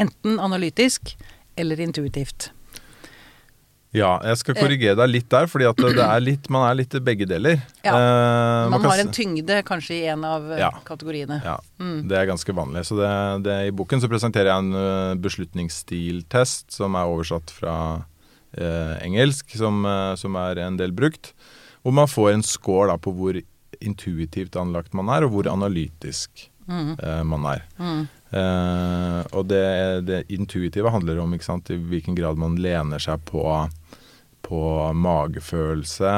Enten 0.00 0.38
analytisk 0.40 1.16
eller 1.58 1.80
intuitivt. 1.82 2.52
Ja, 3.96 4.18
jeg 4.20 4.36
skal 4.36 4.54
korrigere 4.58 4.94
deg 4.98 5.08
litt 5.08 5.28
der, 5.32 5.46
fordi 5.48 5.64
at 5.64 5.76
det 5.80 5.96
er 6.04 6.20
litt, 6.20 6.50
man 6.52 6.66
er 6.68 6.74
litt 6.76 6.92
begge 7.06 7.24
deler. 7.26 7.62
Ja. 7.82 7.94
Eh, 7.96 8.68
Man 8.74 8.84
har 8.84 8.98
en 9.00 9.08
tyngde 9.16 9.62
kanskje 9.64 9.94
i 9.96 10.06
en 10.12 10.24
av 10.28 10.44
eh, 10.52 10.58
Ja. 10.60 10.70
kategoriene. 10.84 11.40
Ja, 11.42 11.56
Mm. 11.80 12.06
det 12.08 12.18
er 12.18 12.26
ganske 12.28 12.52
vanlig. 12.52 12.84
Så 12.84 12.98
det, 13.00 13.44
det, 13.44 13.56
I 13.68 13.70
boken 13.72 14.00
så 14.02 14.08
presenterer 14.12 14.50
jeg 14.52 14.58
en 14.58 14.74
eh, 14.74 15.14
beslutningsstiltest 15.24 16.70
som 16.76 16.94
er 16.98 17.08
oversatt 17.08 17.50
fra 17.50 18.04
eh, 18.56 18.98
engelsk, 19.04 19.56
som, 19.56 19.80
som 20.16 20.36
er 20.36 20.58
en 20.66 20.76
del 20.76 20.92
brukt. 20.92 21.32
Hvor 21.82 21.92
man 21.94 22.06
får 22.10 22.32
en 22.34 22.42
score 22.42 22.88
da, 22.88 22.96
på 23.00 23.12
hvor 23.16 23.40
intuitivt 23.80 24.56
anlagt 24.58 24.92
man 24.96 25.08
er, 25.08 25.24
og 25.24 25.32
hvor 25.32 25.48
analytisk 25.52 26.50
Mm. 26.68 26.98
eh, 27.00 27.22
man 27.24 27.46
er. 27.48 27.62
Mm. 27.80 28.08
Eh, 28.28 29.20
og 29.32 29.48
det, 29.48 29.64
det 30.08 30.22
intuitive 30.32 30.92
handler 30.92 31.22
om 31.22 31.32
ikke 31.34 31.48
sant, 31.48 31.70
i 31.72 31.78
hvilken 31.80 32.18
grad 32.18 32.40
man 32.40 32.58
lener 32.60 33.00
seg 33.02 33.22
på, 33.28 33.44
på 34.44 34.62
magefølelse 34.92 36.14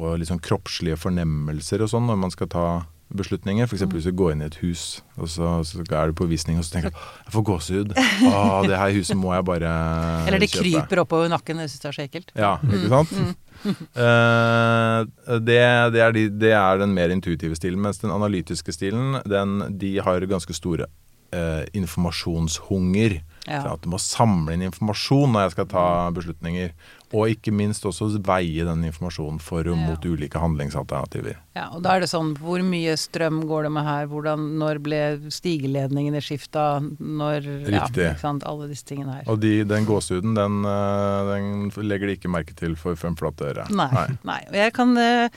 og 0.00 0.16
liksom 0.22 0.40
kroppslige 0.42 0.98
fornemmelser 0.98 1.82
og 1.84 1.90
sånn 1.92 2.08
når 2.08 2.18
man 2.24 2.32
skal 2.34 2.50
ta 2.50 2.66
beslutninger. 3.10 3.66
F.eks. 3.66 3.82
Mm. 3.82 3.94
hvis 3.96 4.06
du 4.06 4.12
går 4.16 4.34
inn 4.34 4.44
i 4.44 4.46
et 4.46 4.58
hus, 4.62 4.84
og 5.18 5.30
så, 5.30 5.50
så 5.66 5.82
er 5.82 6.10
du 6.10 6.16
på 6.18 6.28
visning, 6.30 6.60
og 6.60 6.66
så 6.66 6.76
tenker 6.76 6.94
du 6.94 7.00
jeg 7.00 7.34
får 7.34 7.44
gåsehud. 7.48 7.94
Å, 8.30 8.42
det 8.70 8.78
her 8.78 8.94
huset 8.94 9.18
må 9.18 9.34
jeg 9.34 9.46
bare 9.48 9.72
Eller 10.28 10.42
det 10.42 10.50
kjøpe. 10.52 10.64
kryper 10.68 11.02
oppover 11.04 11.32
nakken. 11.32 11.62
Jeg 11.64 11.72
syns 11.72 11.82
det 11.84 11.90
er 11.90 11.98
så 11.98 12.06
ekkelt. 12.06 12.34
Ja, 12.38 12.56
ikke 12.70 12.92
sant? 12.94 13.16
Eh, 13.60 14.98
det, 15.44 15.58
det, 15.92 16.00
er 16.00 16.14
de, 16.16 16.22
det 16.32 16.54
er 16.56 16.78
den 16.80 16.94
mer 16.96 17.12
intuitive 17.12 17.58
stilen. 17.58 17.82
Mens 17.84 18.00
den 18.00 18.14
analytiske 18.14 18.72
stilen, 18.72 19.18
den, 19.28 19.58
de 19.82 19.98
har 20.06 20.24
ganske 20.30 20.56
store 20.56 20.86
eh, 21.32 21.64
informasjonshunger. 21.74 23.20
Ja. 23.48 23.62
At 23.72 23.80
du 23.82 23.88
må 23.90 23.96
samle 23.98 24.52
inn 24.54 24.62
informasjon 24.66 25.32
når 25.32 25.46
jeg 25.46 25.52
skal 25.54 25.66
ta 25.72 25.84
beslutninger. 26.14 26.72
Og 27.16 27.32
ikke 27.32 27.50
minst 27.56 27.82
også 27.88 28.10
veie 28.22 28.62
den 28.68 28.84
informasjonen 28.86 29.40
for 29.42 29.66
og 29.66 29.78
mot 29.80 30.04
Ja. 30.04 30.10
ulike 30.12 30.38
handlingsalternativer. 30.38 31.38
Ja, 31.56 31.70
og 31.74 31.82
da 31.82 31.96
er 31.96 32.00
det 32.04 32.10
sånn 32.12 32.36
Hvor 32.38 32.62
mye 32.62 32.92
strøm 33.00 33.40
går 33.48 33.64
det 33.64 33.72
med 33.72 33.84
her? 33.84 34.06
Hvordan, 34.06 34.44
når 34.60 34.78
ble 34.84 35.00
stigeledningene 35.32 36.20
skifta? 36.22 36.78
Når 37.00 37.42
Ja, 37.66 37.80
Riktig. 37.86 38.06
ikke 38.12 38.20
sant. 38.20 38.44
Alle 38.46 38.68
disse 38.68 38.84
tingene 38.84 39.16
her. 39.16 39.24
Og 39.26 39.40
de, 39.40 39.64
den 39.64 39.86
gåsehuden, 39.86 40.34
den, 40.36 40.64
eh, 40.64 41.34
den 41.34 41.70
legger 41.88 42.06
de 42.06 42.16
ikke 42.16 42.30
merke 42.30 42.54
til 42.54 42.76
for 42.76 42.94
fem 42.94 43.16
flate 43.16 43.50
øre. 43.50 43.66
Nei. 43.70 44.06
nei. 44.22 44.40
Og 44.48 44.54
jeg 44.54 44.72
kan 44.72 44.96
eh, 44.96 45.28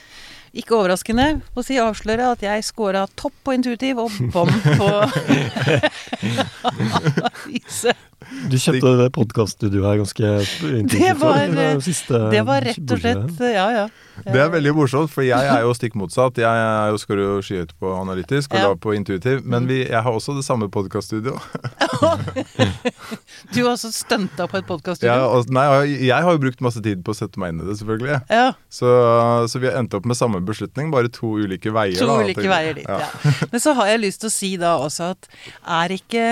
ikke 0.53 0.75
overraskende 0.77 1.27
å 1.57 1.63
si 1.65 1.79
avsløre 1.81 2.27
at 2.35 2.43
jeg 2.45 2.65
scora 2.67 3.07
topp 3.17 3.33
på 3.45 3.55
intuitiv 3.57 4.03
og 4.03 4.13
bånn 4.33 4.53
på 4.77 4.89
analyse. 6.69 7.95
Du 8.49 8.55
kjøpte 8.61 8.93
det 9.01 9.07
podkaststudioet 9.15 9.87
her 9.89 10.01
ganske 10.03 10.29
intuitivt. 10.69 10.93
Det 10.93 11.13
var, 11.19 12.31
Det 12.31 12.43
var 12.47 12.67
rett 12.69 12.93
og 12.95 13.01
slett. 13.01 13.43
Ja, 13.49 13.67
ja. 13.73 13.87
Det 14.21 14.37
er 14.39 14.49
veldig 14.53 14.73
morsomt, 14.77 15.09
for 15.09 15.25
jeg 15.25 15.47
er 15.49 15.63
jo 15.65 15.71
stikk 15.73 15.95
motsatt. 15.97 16.37
Jeg 16.37 16.45
er 16.63 16.91
jo 16.93 16.97
skal 17.01 17.17
jo 17.17 17.39
skyhøyt 17.41 17.71
på 17.81 17.89
analytisk 17.97 18.53
og 18.53 18.59
Ja. 18.59 18.67
lav 18.69 18.77
på 18.83 18.93
intuitiv. 18.93 19.41
Men 19.43 19.65
vi, 19.67 19.79
jeg 19.89 20.01
har 20.05 20.11
også 20.13 20.35
det 20.37 20.45
samme 20.45 20.69
podkaststudioet. 20.69 21.41
Du 23.53 23.63
har 23.63 23.71
også 23.73 23.91
stunta 23.93 24.47
på 24.49 24.57
et 24.57 24.65
podkaststudio? 24.67 25.43
nei, 25.53 25.65
jeg 26.07 26.23
har 26.25 26.31
jo 26.35 26.41
brukt 26.41 26.61
masse 26.65 26.81
tid 26.83 27.03
på 27.05 27.13
å 27.13 27.17
sette 27.17 27.39
meg 27.41 27.53
inn 27.53 27.61
i 27.63 27.67
det, 27.67 27.75
selvfølgelig. 27.81 28.19
Ja. 28.29 28.47
Så, 28.69 28.89
så 29.51 29.61
vi 29.61 29.69
har 29.69 29.77
endt 29.81 29.93
opp 29.97 30.05
med 30.09 30.17
samme 30.19 30.41
beslutning, 30.45 30.91
bare 30.93 31.11
to 31.13 31.35
ulike 31.43 31.73
veier. 31.73 31.97
To 31.99 32.09
da, 32.09 32.19
ulike 32.23 32.47
veier 32.49 32.73
dit, 32.79 32.87
Ja. 32.89 32.99
ja. 33.05 33.47
Men 33.51 33.59
så 33.63 33.75
har 33.77 33.91
jeg 33.93 34.03
lyst 34.05 34.23
til 34.23 34.31
å 34.31 34.33
si 34.33 34.51
da 34.61 34.75
også 34.81 35.11
at 35.15 35.29
er 35.81 35.95
ikke 35.97 36.25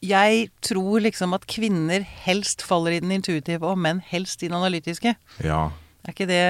Jeg 0.00 0.48
tror 0.64 1.02
liksom 1.04 1.34
at 1.36 1.44
kvinner 1.50 2.04
helst 2.24 2.64
faller 2.64 2.96
i 2.96 3.00
den 3.02 3.12
intuitive, 3.12 3.66
og 3.68 3.80
menn 3.80 4.00
helst 4.10 4.40
i 4.42 4.48
den 4.48 4.56
analytiske. 4.56 5.12
Ja. 5.44 5.64
Er 6.06 6.14
ikke 6.14 6.28
det 6.30 6.44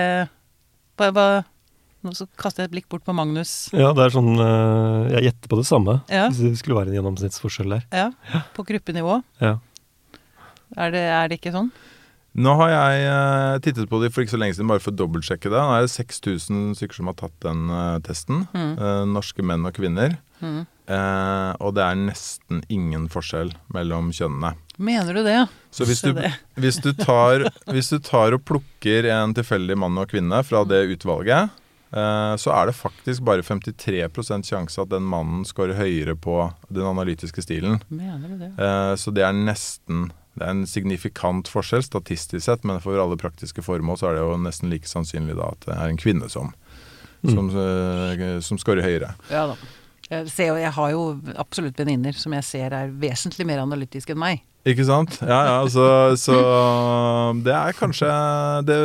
bare, 1.01 1.15
bare 1.17 1.41
Nå 2.01 2.15
så 2.17 2.25
kaster 2.41 2.63
jeg 2.63 2.71
et 2.71 2.73
blikk 2.73 2.87
bort 2.89 3.03
på 3.05 3.13
Magnus. 3.13 3.69
Ja, 3.77 3.91
det 3.93 4.07
er 4.07 4.15
sånn 4.15 4.31
eh, 4.41 5.11
Jeg 5.19 5.27
gjetter 5.27 5.51
på 5.53 5.59
det 5.59 5.67
samme. 5.69 5.99
Ja. 6.09 6.31
Hvis 6.31 6.41
det 6.41 6.55
skulle 6.57 6.79
være 6.79 6.89
en 6.89 6.97
gjennomsnittsforskjell 6.97 7.75
der. 7.75 7.83
Ja, 7.93 8.41
på 8.57 8.65
gruppenivå. 8.65 9.19
Ja. 9.43 9.59
Er 10.81 10.95
det, 10.95 11.03
er 11.13 11.29
det 11.29 11.41
ikke 11.41 11.53
sånn? 11.53 11.69
Nå 12.41 12.55
har 12.61 12.71
jeg 12.71 13.05
eh, 13.11 13.61
tittet 13.67 13.91
på 13.91 13.99
det 14.01 14.13
for 14.15 14.23
ikke 14.23 14.37
så 14.37 14.41
lenge 14.41 14.55
siden, 14.55 14.71
bare 14.71 14.81
for 14.81 14.95
å 14.95 14.99
dobbeltsjekke 15.01 15.51
det. 15.51 15.61
Nå 15.61 15.77
er 15.77 15.85
det 15.85 15.93
6000 15.93 16.77
stykker 16.79 17.01
som 17.01 17.11
har 17.11 17.17
tatt 17.19 17.35
den 17.43 17.65
eh, 17.75 17.97
testen. 18.07 18.45
Mm. 18.55 18.73
Eh, 18.79 19.01
norske 19.11 19.45
menn 19.45 19.67
og 19.67 19.75
kvinner. 19.77 20.15
Mm. 20.39 20.63
Eh, 20.91 21.53
og 21.63 21.75
det 21.77 21.85
er 21.87 21.99
nesten 22.01 22.65
ingen 22.73 23.07
forskjell 23.13 23.53
mellom 23.75 24.09
kjønnene. 24.17 24.57
Mener 24.81 25.15
du 25.15 25.23
det. 25.23 25.39
Så 25.71 25.87
hvis 25.87 26.01
du, 26.03 26.15
hvis, 26.59 26.81
du 26.83 26.91
tar, 26.99 27.45
hvis 27.71 27.93
du 27.93 27.99
tar 28.03 28.35
og 28.35 28.43
plukker 28.49 29.07
en 29.13 29.35
tilfeldig 29.37 29.77
mann 29.79 29.99
og 30.01 30.11
kvinne 30.11 30.41
fra 30.47 30.65
det 30.67 30.81
utvalget, 30.97 31.53
eh, 31.95 32.33
så 32.41 32.55
er 32.57 32.71
det 32.71 32.79
faktisk 32.81 33.23
bare 33.29 33.45
53 33.47 34.03
sjanse 34.51 34.83
at 34.83 34.91
den 34.91 35.07
mannen 35.07 35.45
scorer 35.47 35.79
høyere 35.79 36.17
på 36.19 36.41
den 36.73 36.89
analytiske 36.91 37.45
stilen. 37.45 37.79
Mener 37.93 38.27
du 38.33 38.41
det? 38.41 38.51
Eh, 38.59 38.95
så 38.99 39.15
det 39.15 39.27
er 39.29 39.37
nesten 39.37 40.09
Det 40.41 40.47
er 40.47 40.53
en 40.55 40.67
signifikant 40.67 41.49
forskjell 41.51 41.83
statistisk 41.83 42.45
sett, 42.47 42.63
men 42.65 42.79
for 42.81 42.97
alle 43.03 43.17
praktiske 43.19 43.61
formål 43.67 43.99
så 43.99 44.07
er 44.09 44.15
det 44.17 44.21
jo 44.23 44.37
nesten 44.41 44.71
like 44.71 44.89
sannsynlig 44.89 45.35
da 45.37 45.51
at 45.53 45.67
det 45.67 45.75
er 45.77 45.91
en 45.91 45.99
kvinne 46.01 46.31
som, 46.33 46.55
Mm. 47.21 47.35
som, 47.35 47.49
eh, 47.53 48.41
som 48.41 48.57
scorer 48.57 48.81
høyere. 48.81 49.11
Ja 49.29 49.43
da. 49.51 49.57
Jeg, 50.11 50.29
ser, 50.33 50.57
jeg 50.59 50.73
har 50.75 50.91
jo 50.91 51.03
absolutt 51.39 51.79
venninner 51.79 52.17
som 52.19 52.33
jeg 52.35 52.45
ser 52.47 52.73
er 52.75 52.89
vesentlig 52.99 53.47
mer 53.47 53.61
analytiske 53.63 54.11
enn 54.17 54.19
meg. 54.23 54.41
Ikke 54.69 54.85
sant? 54.85 55.15
Ja, 55.25 55.39
ja, 55.47 55.61
så, 55.73 55.85
så 56.21 56.35
det 57.47 57.55
er 57.57 57.73
kanskje 57.79 58.09
det, 58.69 58.77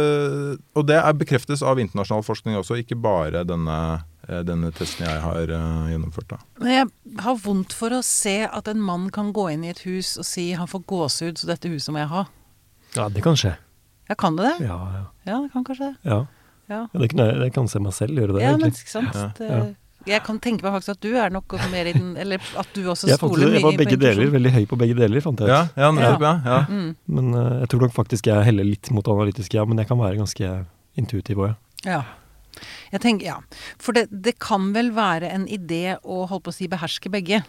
Og 0.77 0.85
det 0.87 0.95
er 1.01 1.17
bekreftes 1.19 1.63
av 1.65 1.81
internasjonal 1.83 2.23
forskning 2.23 2.55
også, 2.61 2.77
ikke 2.79 2.95
bare 3.01 3.41
denne, 3.47 3.75
eh, 4.29 4.39
denne 4.47 4.69
testen 4.77 5.03
jeg 5.07 5.19
har 5.25 5.51
eh, 5.51 5.89
gjennomført. 5.91 6.29
da. 6.31 6.39
Men 6.61 6.71
jeg 6.77 7.19
har 7.25 7.41
vondt 7.43 7.75
for 7.75 7.91
å 7.97 7.99
se 8.05 8.37
at 8.47 8.71
en 8.71 8.79
mann 8.81 9.09
kan 9.11 9.33
gå 9.35 9.49
inn 9.51 9.65
i 9.67 9.73
et 9.73 9.83
hus 9.83 10.13
og 10.21 10.29
si 10.29 10.51
han 10.55 10.69
får 10.71 10.85
gåsehud, 10.93 11.41
så 11.41 11.51
dette 11.51 11.71
huset 11.73 11.91
må 11.91 11.99
jeg 12.05 12.11
ha. 12.13 12.23
ja, 12.95 13.09
det 13.11 13.25
kan 13.25 13.35
skje. 13.39 13.57
Ja, 14.07 14.15
kan 14.15 14.37
det 14.37 14.45
det? 14.53 14.69
Ja, 14.69 14.77
ja. 14.93 15.03
Ja, 15.25 15.41
det 15.41 15.51
kan 15.57 15.65
kanskje 15.67 15.89
det. 15.91 15.95
ja. 16.07 16.25
Ja, 16.65 16.87
det, 16.97 17.11
kan 17.11 17.19
jeg, 17.21 17.35
jeg 17.43 17.51
kan 17.53 17.67
se 17.69 17.77
meg 17.77 17.93
selv 17.93 18.17
gjøre 18.17 18.33
det, 18.33 18.41
ja 18.41 18.55
men 18.57 18.71
ikke 18.71 18.89
sant. 18.89 19.13
Ja. 19.13 19.27
Det, 19.37 19.49
Ja. 19.51 19.65
Jeg 20.05 20.21
kan 20.25 20.37
tenke 20.41 20.65
meg 20.65 20.75
faktisk 20.75 20.93
at 20.93 21.01
du 21.01 21.15
er 21.17 21.33
nok 21.33 21.55
mer 21.71 21.87
i 21.89 21.93
den 21.95 22.11
Eller 22.21 22.43
at 22.61 22.69
du 22.75 22.83
også 22.91 23.09
Jeg, 23.09 23.17
stoler 23.17 23.49
mye 23.49 23.57
jeg 23.57 23.63
var 23.63 23.73
på 23.73 23.81
begge 23.81 23.97
deler, 24.01 24.29
veldig 24.35 24.51
høy 24.53 24.65
på 24.69 24.77
begge 24.77 24.97
deler, 24.99 25.23
fant 25.25 25.41
jeg 25.41 25.49
ut. 25.49 25.53
Ja, 25.53 25.87
ja, 25.87 26.11
ja. 26.21 26.33
ja. 26.45 26.59
Mm, 26.69 26.91
Men 27.17 27.33
eh, 27.33 27.55
jeg 27.63 27.71
tror 27.73 27.87
nok 27.87 27.95
faktisk 27.95 28.29
jeg 28.29 28.45
heller 28.45 28.67
litt 28.67 28.91
mot 28.93 29.07
analytisk, 29.09 29.57
ja. 29.57 29.65
Men 29.65 29.81
jeg 29.81 29.89
kan 29.89 30.01
være 30.01 30.21
ganske 30.21 30.51
intuitiv 30.99 31.41
òg, 31.41 31.55
ja. 31.87 31.97
ja. 31.97 32.61
Jeg 32.93 33.01
tenker, 33.03 33.25
ja. 33.27 33.65
For 33.81 33.97
det, 33.97 34.07
det 34.11 34.37
kan 34.43 34.69
vel 34.75 34.93
være 34.95 35.31
en 35.33 35.49
idé 35.51 35.97
å 36.03 36.23
holde 36.29 36.45
på 36.45 36.53
å 36.53 36.55
si 36.55 36.69
beherske 36.71 37.11
begge. 37.11 37.41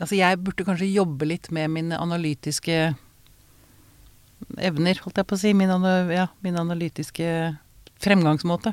Altså 0.00 0.16
jeg 0.16 0.40
burde 0.40 0.64
kanskje 0.66 0.88
jobbe 0.88 1.28
litt 1.28 1.50
med 1.52 1.70
mine 1.76 1.98
analytiske 2.00 2.78
evner, 4.56 5.00
holdt 5.04 5.20
jeg 5.20 5.28
på 5.28 5.36
å 5.36 5.40
si. 5.40 5.52
Min, 5.56 5.72
ja, 6.14 6.30
min 6.40 6.56
analytiske 6.58 7.28
fremgangsmåte. 8.00 8.72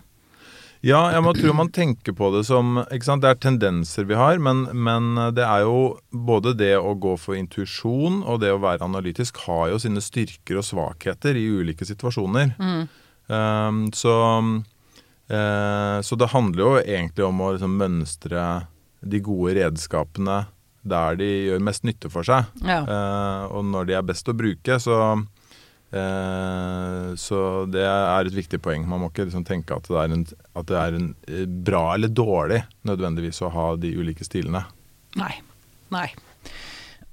Ja, 0.86 1.00
jeg 1.13 1.24
må 1.25 1.34
tro 1.34 1.53
man 1.57 1.72
tenker 1.74 2.13
på 2.17 2.29
det 2.36 2.43
som 2.48 2.81
ikke 2.84 3.07
sant? 3.07 3.24
Det 3.24 3.31
er 3.31 3.39
tendenser 3.41 4.05
vi 4.10 4.17
har, 4.17 4.38
men, 4.43 4.65
men 4.77 5.17
det 5.36 5.46
er 5.46 5.65
jo 5.65 5.98
både 6.12 6.53
det 6.57 6.75
å 6.77 6.93
gå 7.00 7.15
for 7.22 7.38
intuisjon 7.38 8.22
og 8.22 8.41
det 8.43 8.53
å 8.53 8.62
være 8.62 8.86
analytisk 8.86 9.41
har 9.48 9.72
jo 9.74 9.81
sine 9.81 10.03
styrker 10.03 10.62
og 10.62 10.67
svakheter 10.67 11.39
i 11.39 11.48
ulike 11.50 11.88
situasjoner. 11.88 12.53
Mm. 12.62 12.84
Um, 13.27 13.79
så, 13.96 14.13
uh, 15.34 15.98
så 16.01 16.19
det 16.19 16.31
handler 16.31 16.63
jo 16.63 16.75
egentlig 16.84 17.25
om 17.27 17.41
å 17.41 17.53
liksom 17.55 17.74
mønstre 17.79 18.46
de 19.01 19.22
gode 19.24 19.57
redskapene 19.57 20.46
der 20.88 21.17
de 21.19 21.27
gjør 21.50 21.65
mest 21.67 21.84
nytte 21.88 22.12
for 22.12 22.27
seg. 22.27 22.48
Ja. 22.63 22.84
Uh, 22.88 23.57
og 23.57 23.67
når 23.74 23.89
de 23.89 23.98
er 23.98 24.07
best 24.07 24.29
å 24.29 24.38
bruke, 24.38 24.79
så 24.79 25.17
eh, 25.91 27.15
Så 27.20 27.41
det 27.72 27.86
er 27.86 28.27
et 28.27 28.38
viktig 28.38 28.60
poeng. 28.63 28.88
Man 28.89 29.03
må 29.03 29.12
ikke 29.12 29.27
liksom 29.27 29.46
tenke 29.48 29.77
at 29.77 29.88
det 29.89 30.00
er, 30.01 30.15
en, 30.15 30.25
at 30.58 30.70
det 30.70 30.79
er 30.82 31.00
en 31.00 31.10
eh, 31.27 31.46
bra 31.46 31.94
eller 31.96 32.12
dårlig 32.12 32.63
nødvendigvis 32.88 33.44
å 33.46 33.53
ha 33.53 33.67
de 33.79 33.94
ulike 33.98 34.27
stilene. 34.27 34.65
Nei. 35.17 35.34
Nei. 35.94 36.10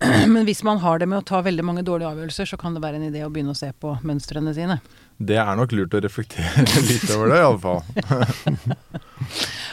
Men 0.34 0.44
hvis 0.44 0.62
man 0.66 0.78
har 0.82 0.98
det 0.98 1.08
med 1.10 1.22
å 1.22 1.26
ta 1.26 1.40
veldig 1.44 1.64
mange 1.64 1.84
dårlige 1.86 2.10
avgjørelser, 2.10 2.50
så 2.50 2.58
kan 2.60 2.74
det 2.74 2.82
være 2.84 3.00
en 3.00 3.08
idé 3.08 3.24
å 3.24 3.30
begynne 3.32 3.54
å 3.54 3.58
se 3.58 3.70
på 3.72 3.96
mønstrene 4.04 4.54
sine. 4.56 4.80
Det 5.16 5.38
er 5.38 5.56
nok 5.56 5.72
lurt 5.76 5.94
å 5.94 6.02
reflektere 6.02 6.64
litt 6.90 7.06
over 7.14 7.32
det, 7.32 7.42
iallfall. 7.42 7.82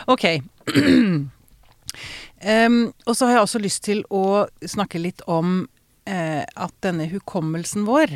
Ok. 0.09 0.23
um, 2.41 2.77
og 3.05 3.13
så 3.13 3.27
har 3.27 3.35
jeg 3.35 3.43
også 3.43 3.59
lyst 3.61 3.83
til 3.85 4.01
å 4.09 4.47
snakke 4.65 5.01
litt 5.01 5.21
om 5.29 5.59
uh, 6.09 6.41
at 6.41 6.73
denne 6.81 7.05
hukommelsen 7.11 7.85
vår, 7.85 8.15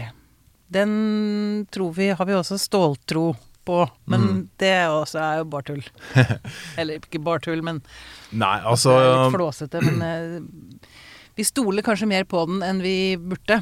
den 0.76 1.66
tror 1.74 1.94
vi, 1.96 2.10
har 2.16 2.28
vi 2.30 2.36
også 2.38 2.58
ståltro 2.62 3.30
på. 3.66 3.80
Men 4.12 4.22
Mm. 4.28 4.42
det 4.62 4.74
også 4.92 5.18
er 5.24 5.38
jo 5.40 5.46
bare 5.50 5.66
tull. 5.72 5.84
Eller 6.78 7.00
ikke 7.00 7.22
bare 7.26 7.42
tull, 7.42 7.64
men 7.66 7.80
Nei, 8.32 8.58
det 8.62 8.68
altså 8.76 8.94
er 9.00 9.08
litt 9.10 9.34
flåsete. 9.40 9.82
Men 9.88 10.04
eh, 10.06 11.00
vi 11.36 11.44
stoler 11.48 11.82
kanskje 11.86 12.08
mer 12.12 12.28
på 12.30 12.44
den 12.50 12.62
enn 12.64 12.84
vi 12.84 13.16
burde. 13.18 13.62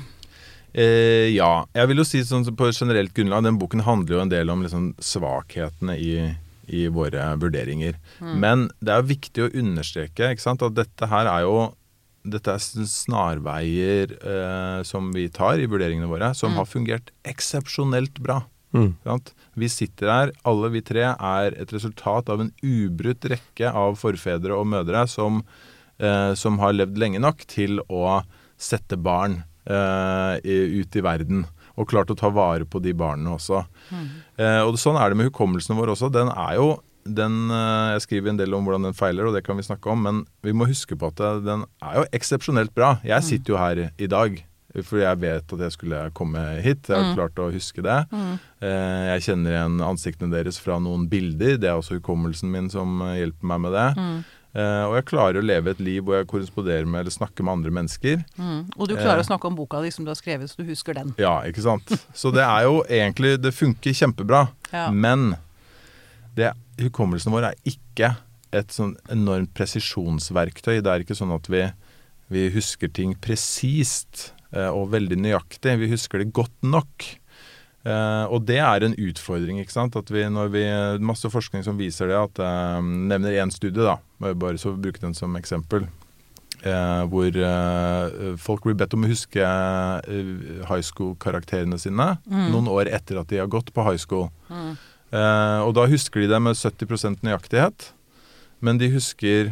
Eh, 0.74 1.30
ja. 1.36 1.66
Jeg 1.78 1.88
vil 1.92 2.02
jo 2.02 2.08
si 2.10 2.24
sånn 2.26 2.44
på 2.58 2.72
generelt 2.74 3.14
grunnlag, 3.16 3.46
den 3.46 3.60
boken 3.62 3.86
handler 3.86 4.18
jo 4.18 4.24
en 4.26 4.34
del 4.34 4.50
om 4.50 4.66
liksom 4.66 4.90
svakhetene 5.00 5.96
i, 6.02 6.12
i 6.68 6.88
våre 6.92 7.30
vurderinger. 7.40 7.96
Men 8.20 8.68
det 8.82 8.96
er 8.98 9.08
viktig 9.08 9.46
å 9.48 9.52
understreke 9.64 10.34
ikke 10.34 10.42
sant, 10.50 10.66
at 10.66 10.76
dette 10.78 11.10
her 11.12 11.30
er 11.30 11.46
jo 11.46 11.56
dette 12.24 12.56
er 12.56 12.88
snarveier 12.88 14.16
eh, 14.16 14.80
som 14.88 15.12
vi 15.16 15.28
tar 15.34 15.60
i 15.60 15.68
vurderingene 15.70 16.10
våre, 16.10 16.32
som 16.38 16.56
har 16.58 16.68
fungert 16.70 17.12
eksepsjonelt 17.28 18.22
bra. 18.24 18.42
Mm. 18.74 18.96
Vi 19.60 19.70
sitter 19.70 20.10
her, 20.10 20.32
alle 20.50 20.72
vi 20.74 20.82
tre 20.86 21.06
er 21.12 21.58
et 21.62 21.74
resultat 21.76 22.32
av 22.34 22.42
en 22.42 22.54
ubrutt 22.66 23.28
rekke 23.30 23.70
av 23.70 24.00
forfedre 24.02 24.56
og 24.58 24.70
mødre 24.72 25.06
som, 25.12 25.44
eh, 26.00 26.34
som 26.34 26.58
har 26.64 26.74
levd 26.74 26.98
lenge 26.98 27.22
nok 27.22 27.46
til 27.50 27.84
å 27.90 28.24
sette 28.58 28.98
barn 28.98 29.44
eh, 29.68 30.40
i, 30.42 30.80
ut 30.82 30.96
i 30.96 31.06
verden. 31.06 31.46
Og 31.78 31.90
klart 31.90 32.12
å 32.14 32.18
ta 32.18 32.30
vare 32.30 32.66
på 32.70 32.82
de 32.82 32.94
barna 32.94 33.36
også. 33.36 33.64
Eh, 34.38 34.62
og 34.62 34.78
sånn 34.80 34.98
er 35.02 35.10
det 35.10 35.20
med 35.20 35.32
hukommelsen 35.32 35.78
vår 35.78 35.94
også. 35.96 36.12
Den 36.14 36.30
er 36.30 36.58
jo 36.60 36.68
den 37.06 37.50
Jeg 37.50 38.02
skriver 38.02 38.30
en 38.30 38.38
del 38.38 38.54
om 38.54 38.64
hvordan 38.66 38.84
den 38.88 38.94
feiler, 38.94 39.28
og 39.28 39.34
det 39.36 39.44
kan 39.46 39.58
vi 39.58 39.64
snakke 39.64 39.90
om, 39.92 40.02
men 40.04 40.26
vi 40.44 40.52
må 40.54 40.66
huske 40.70 40.96
på 40.98 41.08
at 41.12 41.44
den 41.44 41.66
er 41.84 41.96
jo 42.02 42.06
eksepsjonelt 42.14 42.74
bra. 42.74 43.00
Jeg 43.04 43.22
Mm. 43.22 43.28
sitter 43.30 43.54
jo 43.54 43.58
her 43.58 43.92
i 44.00 44.08
dag. 44.08 44.44
For 44.84 44.98
jeg 44.98 45.20
vet 45.22 45.54
at 45.54 45.60
jeg 45.60 45.72
skulle 45.72 46.12
komme 46.16 46.62
hit. 46.64 46.88
Jeg 46.90 46.98
har 46.98 47.04
Mm. 47.14 47.16
klart 47.16 47.36
å 47.36 47.52
huske 47.54 47.84
det. 47.84 48.08
Eh, 48.62 49.14
Jeg 49.14 49.22
kjenner 49.22 49.52
igjen 49.52 49.82
ansiktene 49.82 50.32
deres 50.32 50.58
fra 50.60 50.80
noen 50.80 51.08
bilder. 51.08 51.58
Det 51.60 51.70
er 51.70 51.78
også 51.78 52.00
hukommelsen 52.02 52.50
min 52.50 52.70
som 52.72 53.00
eh, 53.02 53.20
hjelper 53.22 53.44
meg 53.44 53.60
med 53.62 53.72
det. 53.74 53.96
Mm. 53.98 54.24
Eh, 54.56 54.84
Og 54.88 54.96
jeg 54.96 55.06
klarer 55.06 55.38
å 55.42 55.46
leve 55.46 55.68
et 55.70 55.80
liv 55.80 56.02
hvor 56.04 56.18
jeg 56.18 56.28
korresponderer 56.28 56.88
med 56.88 57.02
eller 57.02 57.12
snakker 57.12 57.44
med 57.44 57.52
andre 57.54 57.70
mennesker. 57.72 58.26
Mm. 58.40 58.72
Og 58.80 58.88
du 58.88 58.96
klarer 58.96 59.20
Eh. 59.20 59.22
å 59.22 59.30
snakke 59.30 59.46
om 59.46 59.56
boka 59.56 59.80
di 59.84 59.92
som 59.92 60.06
du 60.06 60.10
har 60.10 60.16
skrevet, 60.16 60.50
så 60.50 60.58
du 60.58 60.64
husker 60.64 60.94
den. 60.96 61.14
Ja, 61.20 61.42
ikke 61.42 61.62
sant. 61.62 61.86
Så 62.16 62.32
det 62.34 62.42
er 62.42 62.64
jo 62.64 62.82
egentlig 62.90 63.40
Det 63.42 63.54
funker 63.54 63.92
kjempebra. 63.94 64.50
Ja. 64.74 64.90
Men 64.90 65.36
det, 66.36 66.52
hukommelsen 66.82 67.34
vår 67.34 67.52
er 67.52 67.58
ikke 67.70 68.14
et 68.54 68.74
sånn 68.74 68.94
enormt 69.12 69.54
presisjonsverktøy. 69.58 70.78
Det 70.84 70.92
er 70.92 71.04
ikke 71.04 71.18
sånn 71.18 71.34
at 71.36 71.50
vi, 71.50 71.66
vi 72.34 72.48
husker 72.54 72.92
ting 72.94 73.16
presist 73.22 74.32
eh, 74.54 74.70
og 74.70 74.92
veldig 74.94 75.18
nøyaktig. 75.24 75.78
Vi 75.82 75.92
husker 75.94 76.22
det 76.22 76.34
godt 76.36 76.56
nok. 76.66 77.10
Eh, 77.84 78.26
og 78.30 78.46
det 78.48 78.62
er 78.64 78.86
en 78.86 78.96
utfordring. 78.96 79.60
ikke 79.64 79.76
sant? 79.76 79.98
At 80.00 80.14
vi, 80.14 80.24
når 80.30 80.54
vi, 80.54 80.64
Masse 81.04 81.30
forskning 81.34 81.66
som 81.66 81.82
viser 81.82 82.14
det. 82.14 82.22
at 82.22 82.46
eh, 82.46 82.80
Nevner 82.84 83.42
én 83.42 83.54
studie, 83.54 83.84
da, 83.84 83.98
bare 84.34 84.62
så 84.62 84.76
bruke 84.78 85.02
den 85.02 85.18
som 85.18 85.36
eksempel. 85.40 85.90
Eh, 86.64 87.04
hvor 87.12 87.28
eh, 87.28 88.36
folk 88.40 88.64
blir 88.64 88.78
bedt 88.80 88.94
om 88.96 89.04
å 89.04 89.10
huske 89.12 89.44
eh, 89.44 90.30
high 90.70 90.84
school-karakterene 90.86 91.76
sine 91.82 92.06
noen 92.24 92.70
år 92.72 92.88
etter 92.88 93.20
at 93.20 93.28
de 93.28 93.42
har 93.42 93.50
gått 93.52 93.74
på 93.76 93.84
high 93.84 94.00
school. 94.00 94.30
Mm. 94.48 94.78
Eh, 95.14 95.60
og 95.62 95.76
da 95.78 95.90
husker 95.90 96.24
de 96.24 96.32
det 96.32 96.40
med 96.42 96.58
70% 96.58 97.22
nøyaktighet. 97.26 97.92
Men 98.64 98.80
de 98.80 98.90
husker, 98.94 99.52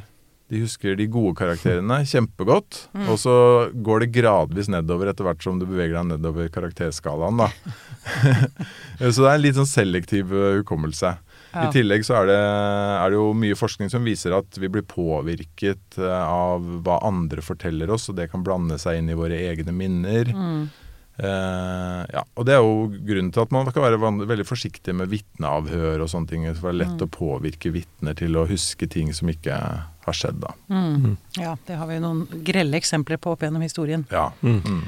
de 0.52 0.62
husker 0.64 0.96
de 0.98 1.10
gode 1.12 1.36
karakterene 1.38 2.02
kjempegodt. 2.12 2.86
Og 3.06 3.18
så 3.22 3.36
går 3.74 4.06
det 4.06 4.14
gradvis 4.18 4.72
nedover 4.72 5.12
etter 5.12 5.28
hvert 5.28 5.44
som 5.46 5.60
du 5.62 5.68
beveger 5.68 6.00
deg 6.00 6.14
nedover 6.16 6.50
karakterskalaen. 6.54 7.44
da. 7.44 7.52
så 9.12 9.18
det 9.20 9.28
er 9.28 9.36
en 9.36 9.46
litt 9.46 9.60
sånn 9.60 9.70
selektiv 9.70 10.34
eh, 10.34 10.58
hukommelse. 10.62 11.16
Ja. 11.52 11.66
I 11.68 11.74
tillegg 11.76 12.06
så 12.08 12.22
er 12.22 12.30
det, 12.30 12.40
er 12.40 13.12
det 13.12 13.18
jo 13.18 13.32
mye 13.36 13.58
forskning 13.60 13.90
som 13.92 14.06
viser 14.08 14.32
at 14.38 14.56
vi 14.56 14.70
blir 14.72 14.86
påvirket 14.88 15.98
eh, 16.00 16.22
av 16.24 16.64
hva 16.86 17.02
andre 17.04 17.44
forteller 17.44 17.92
oss, 17.92 18.08
og 18.08 18.16
det 18.22 18.30
kan 18.32 18.46
blande 18.46 18.80
seg 18.80 19.02
inn 19.02 19.12
i 19.12 19.18
våre 19.20 19.36
egne 19.52 19.76
minner. 19.76 20.32
Mm. 20.32 20.70
Eh, 21.18 22.04
ja, 22.14 22.24
og 22.36 22.46
Det 22.48 22.56
er 22.56 22.62
jo 22.64 22.88
grunnen 22.90 23.32
til 23.34 23.44
at 23.44 23.52
man 23.54 23.68
kan 23.70 23.84
være 23.84 24.00
veldig 24.30 24.46
forsiktig 24.48 24.96
med 24.96 25.12
vitneavhør 25.12 26.02
og 26.02 26.10
sånne 26.10 26.32
ting. 26.32 26.48
For 26.56 26.72
det 26.72 26.74
er 26.74 26.80
lett 26.86 27.04
å 27.06 27.10
påvirke 27.12 27.74
vitner 27.74 28.18
til 28.18 28.38
å 28.40 28.48
huske 28.50 28.88
ting 28.90 29.12
som 29.14 29.30
ikke 29.30 29.58
har 30.06 30.18
skjedd. 30.18 30.42
da. 30.42 30.56
Mm. 30.72 31.18
Ja, 31.38 31.58
det 31.68 31.78
har 31.78 31.90
vi 31.92 32.00
noen 32.02 32.26
grelle 32.48 32.80
eksempler 32.80 33.22
på 33.22 33.36
opp 33.36 33.46
gjennom 33.46 33.62
historien. 33.62 34.08
Ja. 34.12 34.32
Mm. 34.42 34.62
Mm. 34.66 34.82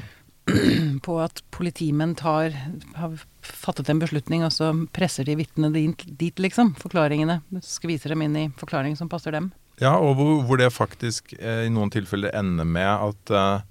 På 1.06 1.20
at 1.24 1.40
politimenn 1.54 2.14
tar 2.18 2.52
har 2.98 3.14
fattet 3.40 3.88
en 3.88 4.00
beslutning, 4.02 4.42
og 4.44 4.52
så 4.52 4.72
presser 4.92 5.24
de 5.24 5.38
vitnene 5.38 5.70
dit, 5.72 6.02
dit, 6.18 6.42
liksom. 6.42 6.74
Forklaringene. 6.82 7.40
Skviser 7.64 8.12
dem 8.12 8.26
inn 8.26 8.36
i 8.36 8.48
forklaring 8.58 8.96
som 8.98 9.08
passer 9.08 9.32
dem. 9.36 9.52
ja, 9.80 9.96
og 9.96 10.18
hvor, 10.18 10.42
hvor 10.46 10.60
det 10.60 10.72
faktisk 10.72 11.32
eh, 11.38 11.64
i 11.66 11.72
noen 11.72 11.90
tilfeller 11.90 12.34
ender 12.36 12.68
med 12.68 12.90
at, 12.90 13.32
eh, 13.32 13.64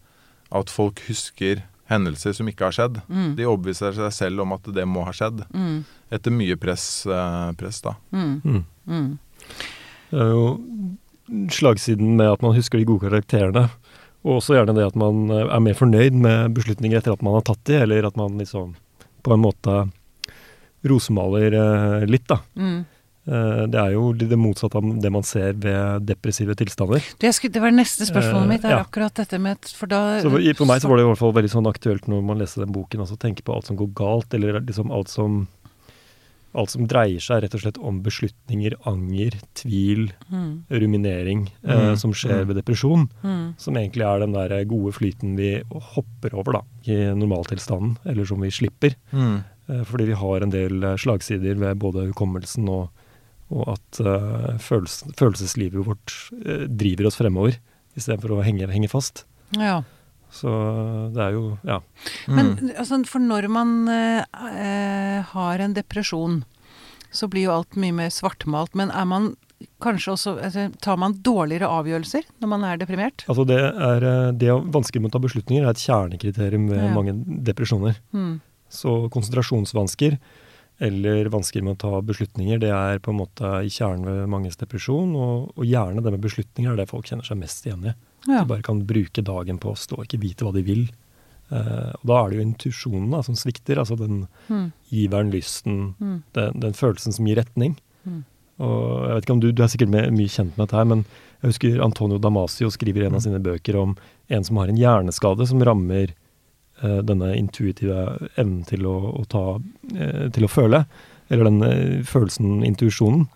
at 0.52 0.74
folk 0.74 1.00
husker 1.08 1.62
hendelser 1.94 2.36
som 2.38 2.50
ikke 2.50 2.68
har 2.68 2.76
skjedd. 2.76 3.00
Mm. 3.08 3.30
De 3.38 3.48
overbeviser 3.48 3.96
seg 3.98 4.12
selv 4.16 4.44
om 4.46 4.56
at 4.56 4.68
det 4.76 4.86
må 4.90 5.06
ha 5.08 5.14
skjedd. 5.16 5.46
Mm. 5.54 5.78
Etter 6.14 6.36
mye 6.36 6.58
press, 6.60 6.88
eh, 7.08 7.50
press 7.60 7.82
da. 7.86 7.96
Mm. 8.14 8.36
Mm. 8.44 8.64
Mm. 8.90 9.08
Det 10.12 10.22
er 10.22 10.34
jo 10.34 10.46
slagsiden 11.54 12.16
med 12.20 12.36
at 12.36 12.44
man 12.46 12.56
husker 12.58 12.80
de 12.80 12.88
gode 12.90 13.08
karakterene. 13.08 13.68
Og 14.24 14.38
også 14.40 14.56
gjerne 14.56 14.76
det 14.78 14.88
at 14.88 14.98
man 15.00 15.28
eh, 15.32 15.48
er 15.48 15.64
mer 15.64 15.78
fornøyd 15.78 16.16
med 16.24 16.56
beslutninger 16.58 17.00
etter 17.00 17.16
at 17.16 17.26
man 17.26 17.38
har 17.40 17.46
tatt 17.48 17.64
de, 17.70 17.82
eller 17.84 18.08
at 18.08 18.20
man 18.20 18.40
liksom 18.40 18.76
på 19.24 19.36
en 19.36 19.44
måte 19.44 19.84
rosemaler 20.88 21.56
eh, 21.56 22.06
litt, 22.10 22.28
da. 22.32 22.40
Mm. 22.60 22.84
Eh, 23.26 23.64
det 23.72 23.80
er 23.80 23.94
jo 23.96 24.10
det 24.14 24.36
motsatte 24.36 24.76
av 24.76 24.88
det 25.00 25.12
man 25.16 25.24
ser 25.24 25.54
ved 25.54 26.04
depressive 26.10 26.56
tilstander. 26.60 27.00
Det, 27.24 27.32
skulle, 27.34 27.54
det 27.56 27.62
var 27.64 27.72
neste 27.72 28.04
spørsmålet 28.10 28.44
Eh, 28.44 28.50
mitt, 28.52 28.66
er 28.68 28.76
ja. 28.76 28.84
akkurat 28.84 29.14
dette 29.16 29.40
med 29.40 29.58
For 29.78 29.88
da 29.88 30.20
Så 30.22 30.28
i- 30.42 30.54
For 30.54 30.66
meg 30.68 30.82
så 30.82 30.90
var 30.90 30.98
det 30.98 31.06
i 31.06 31.08
hvert 31.08 31.18
fall 31.22 31.32
veldig 31.34 31.54
sånn 31.54 31.70
aktuelt 31.72 32.08
når 32.12 32.22
man 32.24 32.38
leser 32.40 32.66
den 32.66 32.74
boken, 32.76 33.00
altså 33.00 33.16
tenke 33.18 33.42
på 33.44 33.56
alt 33.56 33.66
som 33.66 33.78
går 33.78 33.94
galt, 33.96 34.34
eller 34.34 34.60
liksom 34.60 34.92
alt 34.92 35.08
som 35.08 35.48
Alt 36.56 36.70
som 36.70 36.86
dreier 36.86 37.18
seg 37.18 37.42
rett 37.42 37.56
og 37.56 37.62
slett 37.64 37.80
om 37.82 38.04
beslutninger, 38.06 38.76
anger, 38.86 39.32
tvil, 39.58 40.12
mm. 40.30 40.66
ruminering, 40.70 41.48
eh, 41.66 41.80
Mm, 41.90 41.96
som 41.98 42.12
skjer 42.14 42.44
mm. 42.44 42.48
ved 42.48 42.56
depresjon. 42.60 43.10
Mm. 43.24 43.56
Som 43.58 43.74
egentlig 43.74 44.06
er 44.06 44.20
den 44.22 44.34
der 44.34 44.64
gode 44.70 44.94
flyten 44.94 45.36
vi 45.36 45.64
hopper 45.74 46.36
over 46.38 46.60
da, 46.60 46.62
i 46.86 47.10
normaltilstanden, 47.18 47.98
eller 48.06 48.24
som 48.30 48.40
vi 48.40 48.52
slipper. 48.52 48.94
Mm. 49.12 49.44
Eh, 49.68 49.82
fordi 49.84 50.06
vi 50.12 50.14
har 50.14 50.42
en 50.46 50.52
del 50.52 50.84
eh, 50.84 50.96
slagsider 50.96 51.58
ved 51.58 51.80
både 51.80 52.06
hukommelsen 52.14 52.70
og, 52.70 52.90
og 53.52 53.74
at 53.76 54.00
uh, 54.06 54.54
følelses, 54.60 55.04
følelseslivet 55.20 55.86
vårt 55.86 56.14
uh, 56.46 56.64
driver 56.70 57.08
oss 57.10 57.20
fremover, 57.20 57.58
istedenfor 57.98 58.38
å 58.38 58.44
henge, 58.46 58.70
henge 58.72 58.90
fast. 58.90 59.26
Ja. 59.60 59.82
Så 60.34 60.50
det 61.14 61.22
er 61.22 61.36
jo 61.36 61.58
Ja. 61.64 61.80
Men 62.28 62.56
Mm. 62.58 62.72
altså, 62.80 63.06
for 63.06 63.20
når 63.20 63.48
man 63.50 63.88
uh, 63.88 64.24
eh, 64.50 65.22
har 65.22 65.60
en 65.60 65.74
depresjon, 65.76 66.44
så 67.12 67.28
blir 67.30 67.44
jo 67.46 67.52
alt 67.54 67.76
mye 67.78 67.94
mer 67.94 68.10
svartmalt. 68.10 68.74
Men 68.74 68.90
er 68.90 69.06
man 69.06 69.36
kanskje 69.80 70.12
også 70.16 70.32
altså, 70.44 70.72
Tar 70.82 70.98
man 70.98 71.14
dårligere 71.22 71.70
avgjørelser 71.70 72.24
når 72.42 72.48
man 72.50 72.64
er 72.66 72.78
deprimert? 72.82 73.24
Altså 73.30 73.46
det 73.46 73.60
er 73.62 74.04
eh, 74.04 74.32
det 74.34 74.50
å 74.50 74.58
vanskelig 74.66 75.02
med 75.04 75.12
å 75.12 75.14
ta 75.14 75.22
beslutninger 75.24 75.64
er 75.64 75.70
et 75.70 75.84
kjernekriterium 75.86 76.66
ved 76.72 76.82
Ja. 76.82 76.90
mange 76.94 77.14
depresjoner. 77.46 78.00
Mm. 78.12 78.42
Så 78.74 79.08
konsentrasjonsvansker 79.14 80.18
eller 80.80 81.30
vansker 81.32 81.62
med 81.64 81.76
å 81.78 81.82
ta 81.84 82.02
beslutninger, 82.02 82.60
det 82.60 82.72
er 82.74 83.00
på 83.00 83.12
en 83.14 83.20
måte 83.22 83.52
i 83.64 83.70
kjernen 83.72 84.06
ved 84.08 84.30
manges 84.32 84.58
depresjon. 84.60 85.14
Og, 85.16 85.54
og 85.58 85.66
gjerne 85.70 86.02
det 86.04 86.12
med 86.16 86.24
beslutninger 86.24 86.72
er 86.74 86.82
det 86.82 86.90
folk 86.90 87.06
kjenner 87.08 87.28
seg 87.28 87.40
mest 87.40 87.66
igjen 87.68 87.86
i. 87.92 87.94
Ja. 88.28 88.42
De 88.42 88.50
bare 88.50 88.66
kan 88.66 88.82
bruke 88.88 89.22
dagen 89.24 89.60
på 89.62 89.72
å 89.74 89.78
stå 89.80 90.00
og 90.00 90.06
ikke 90.08 90.22
vite 90.24 90.46
hva 90.48 90.54
de 90.56 90.64
vil. 90.66 90.86
Uh, 91.52 91.92
og 92.00 92.06
da 92.10 92.18
er 92.24 92.30
det 92.32 92.38
jo 92.40 92.46
intuisjonen 92.48 93.24
som 93.28 93.36
svikter. 93.38 93.78
Altså 93.78 93.98
den 94.00 94.28
Mm. 94.50 94.72
giveren, 94.90 95.32
lysten, 95.32 95.96
Mm. 96.00 96.24
den, 96.34 96.60
den 96.60 96.74
følelsen 96.74 97.14
som 97.14 97.26
gir 97.28 97.38
retning. 97.38 97.78
Mm. 98.08 98.24
Og 98.60 99.08
jeg 99.08 99.14
vet 99.16 99.24
ikke 99.26 99.34
om 99.34 99.40
du, 99.40 99.52
du 99.52 99.64
er 99.64 99.68
sikkert 99.68 99.90
med, 99.90 100.12
mye 100.14 100.30
kjent 100.30 100.58
med 100.58 100.68
dette 100.68 100.78
her, 100.78 100.86
men 100.86 101.06
jeg 101.42 101.52
husker 101.52 101.82
Antonio 101.84 102.18
Damasio 102.22 102.70
skriver 102.70 103.04
i 103.04 103.06
en 103.08 103.16
av 103.16 103.22
sine 103.26 103.40
bøker 103.44 103.76
om 103.80 103.96
en 104.30 104.44
som 104.44 104.58
har 104.58 104.68
en 104.70 104.78
hjerneskade 104.78 105.48
som 105.48 105.64
rammer 105.64 106.14
denne 107.06 107.34
intuitive 107.38 108.30
evnen 108.36 108.64
til 108.68 108.86
å, 108.90 108.96
å 109.20 109.24
ta 109.30 109.44
eh, 109.96 110.30
til 110.36 110.48
å 110.48 110.52
føle. 110.52 110.84
Eller 111.32 111.50
den 111.50 111.62
eh, 111.68 112.02
følelsen, 112.08 112.64
intuisjonen, 112.68 113.28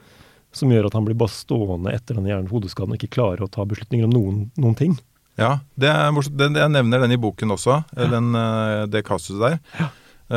som 0.56 0.72
gjør 0.74 0.88
at 0.90 0.96
han 0.98 1.06
blir 1.06 1.18
bare 1.20 1.34
stående 1.34 1.94
etter 1.94 2.18
denne 2.18 2.32
hjernen 2.32 2.50
hodeskaden 2.52 2.96
og 2.96 3.00
ikke 3.00 3.16
klarer 3.20 3.46
å 3.46 3.52
ta 3.52 3.66
beslutninger 3.68 4.08
om 4.08 4.16
noen, 4.16 4.42
noen 4.58 4.76
ting. 4.80 4.98
Ja, 5.38 5.60
det 5.78 5.92
er 5.92 6.12
morsomt. 6.16 6.40
Jeg 6.42 6.74
nevner 6.74 7.04
den 7.04 7.14
i 7.14 7.22
boken 7.22 7.54
også, 7.54 7.82
ja. 7.94 8.10
den, 8.12 8.32
eh, 8.36 8.84
det 8.90 9.06
kastet 9.06 9.40
der. 9.44 9.60
Ja. 9.78 9.90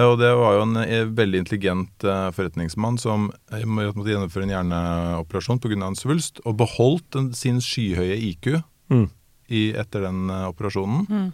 Og 0.07 0.21
det 0.21 0.29
var 0.39 0.55
jo 0.55 0.67
en 0.69 0.77
eh, 0.85 1.09
veldig 1.19 1.41
intelligent 1.43 2.05
eh, 2.07 2.29
forretningsmann 2.37 2.99
som 3.03 3.31
eh, 3.51 3.65
måtte 3.67 4.13
gjennomføre 4.13 4.47
en 4.47 4.53
hjerneoperasjon 4.55 5.59
pga. 5.59 5.81
en 5.89 5.99
svulst, 5.99 6.39
og 6.47 6.61
beholdt 6.61 7.19
sin 7.35 7.59
skyhøye 7.65 8.19
IQ 8.31 8.61
Mm. 8.91 9.05
i, 9.47 9.69
etter 9.79 10.03
den 10.03 10.25
eh, 10.31 10.49
operasjonen. 10.51 11.05
Mm. 11.07 11.27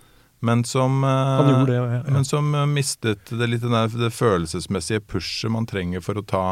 Men 0.45 0.65
som, 0.65 1.05
eh, 1.05 1.65
det, 1.67 1.75
ja, 1.77 2.03
men 2.13 2.25
som 2.25 2.55
eh, 2.55 2.67
mistet 2.69 3.31
det 3.33 3.49
litt 3.49 3.65
der, 3.65 3.89
det 3.89 4.13
følelsesmessige 4.13 5.01
pushet 5.09 5.51
man 5.51 5.67
trenger 5.67 6.05
for 6.05 6.19
å 6.21 6.25
ta, 6.27 6.45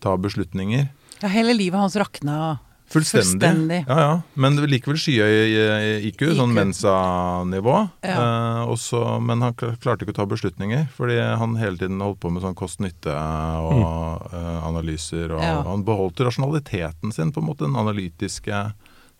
ta 0.00 0.16
beslutninger. 0.16 0.88
Ja, 1.20 1.28
hele 1.28 1.52
livet 1.54 1.80
hans 1.80 1.96
rakna. 2.00 2.58
Fullstendig. 2.90 3.28
Fullstendig. 3.46 3.84
Ja, 3.86 3.98
ja. 4.00 4.14
Men 4.34 4.56
det 4.58 4.66
likevel 4.72 4.96
skyhøy 4.98 6.00
IQ, 6.08 6.16
IQ, 6.24 6.24
sånn 6.40 6.54
Mensa-nivå. 6.56 7.76
Ja. 8.02 8.16
Eh, 8.64 9.20
men 9.22 9.44
han 9.46 9.54
klarte 9.54 10.02
ikke 10.02 10.16
å 10.16 10.18
ta 10.22 10.26
beslutninger, 10.26 10.88
fordi 10.96 11.20
han 11.22 11.54
hele 11.60 11.78
tiden 11.78 12.02
holdt 12.02 12.18
på 12.24 12.32
med 12.34 12.42
sånn 12.42 12.56
kost-nytte 12.58 13.14
og 13.14 14.26
eh, 14.34 14.58
analyser. 14.66 15.36
Og 15.36 15.44
Ja. 15.44 15.60
Han 15.68 15.84
beholdt 15.86 16.18
rasjonaliteten 16.26 17.14
sin, 17.14 17.30
på 17.30 17.44
en 17.44 17.46
måte, 17.52 17.68
den 17.68 17.78
analytiske 17.78 18.72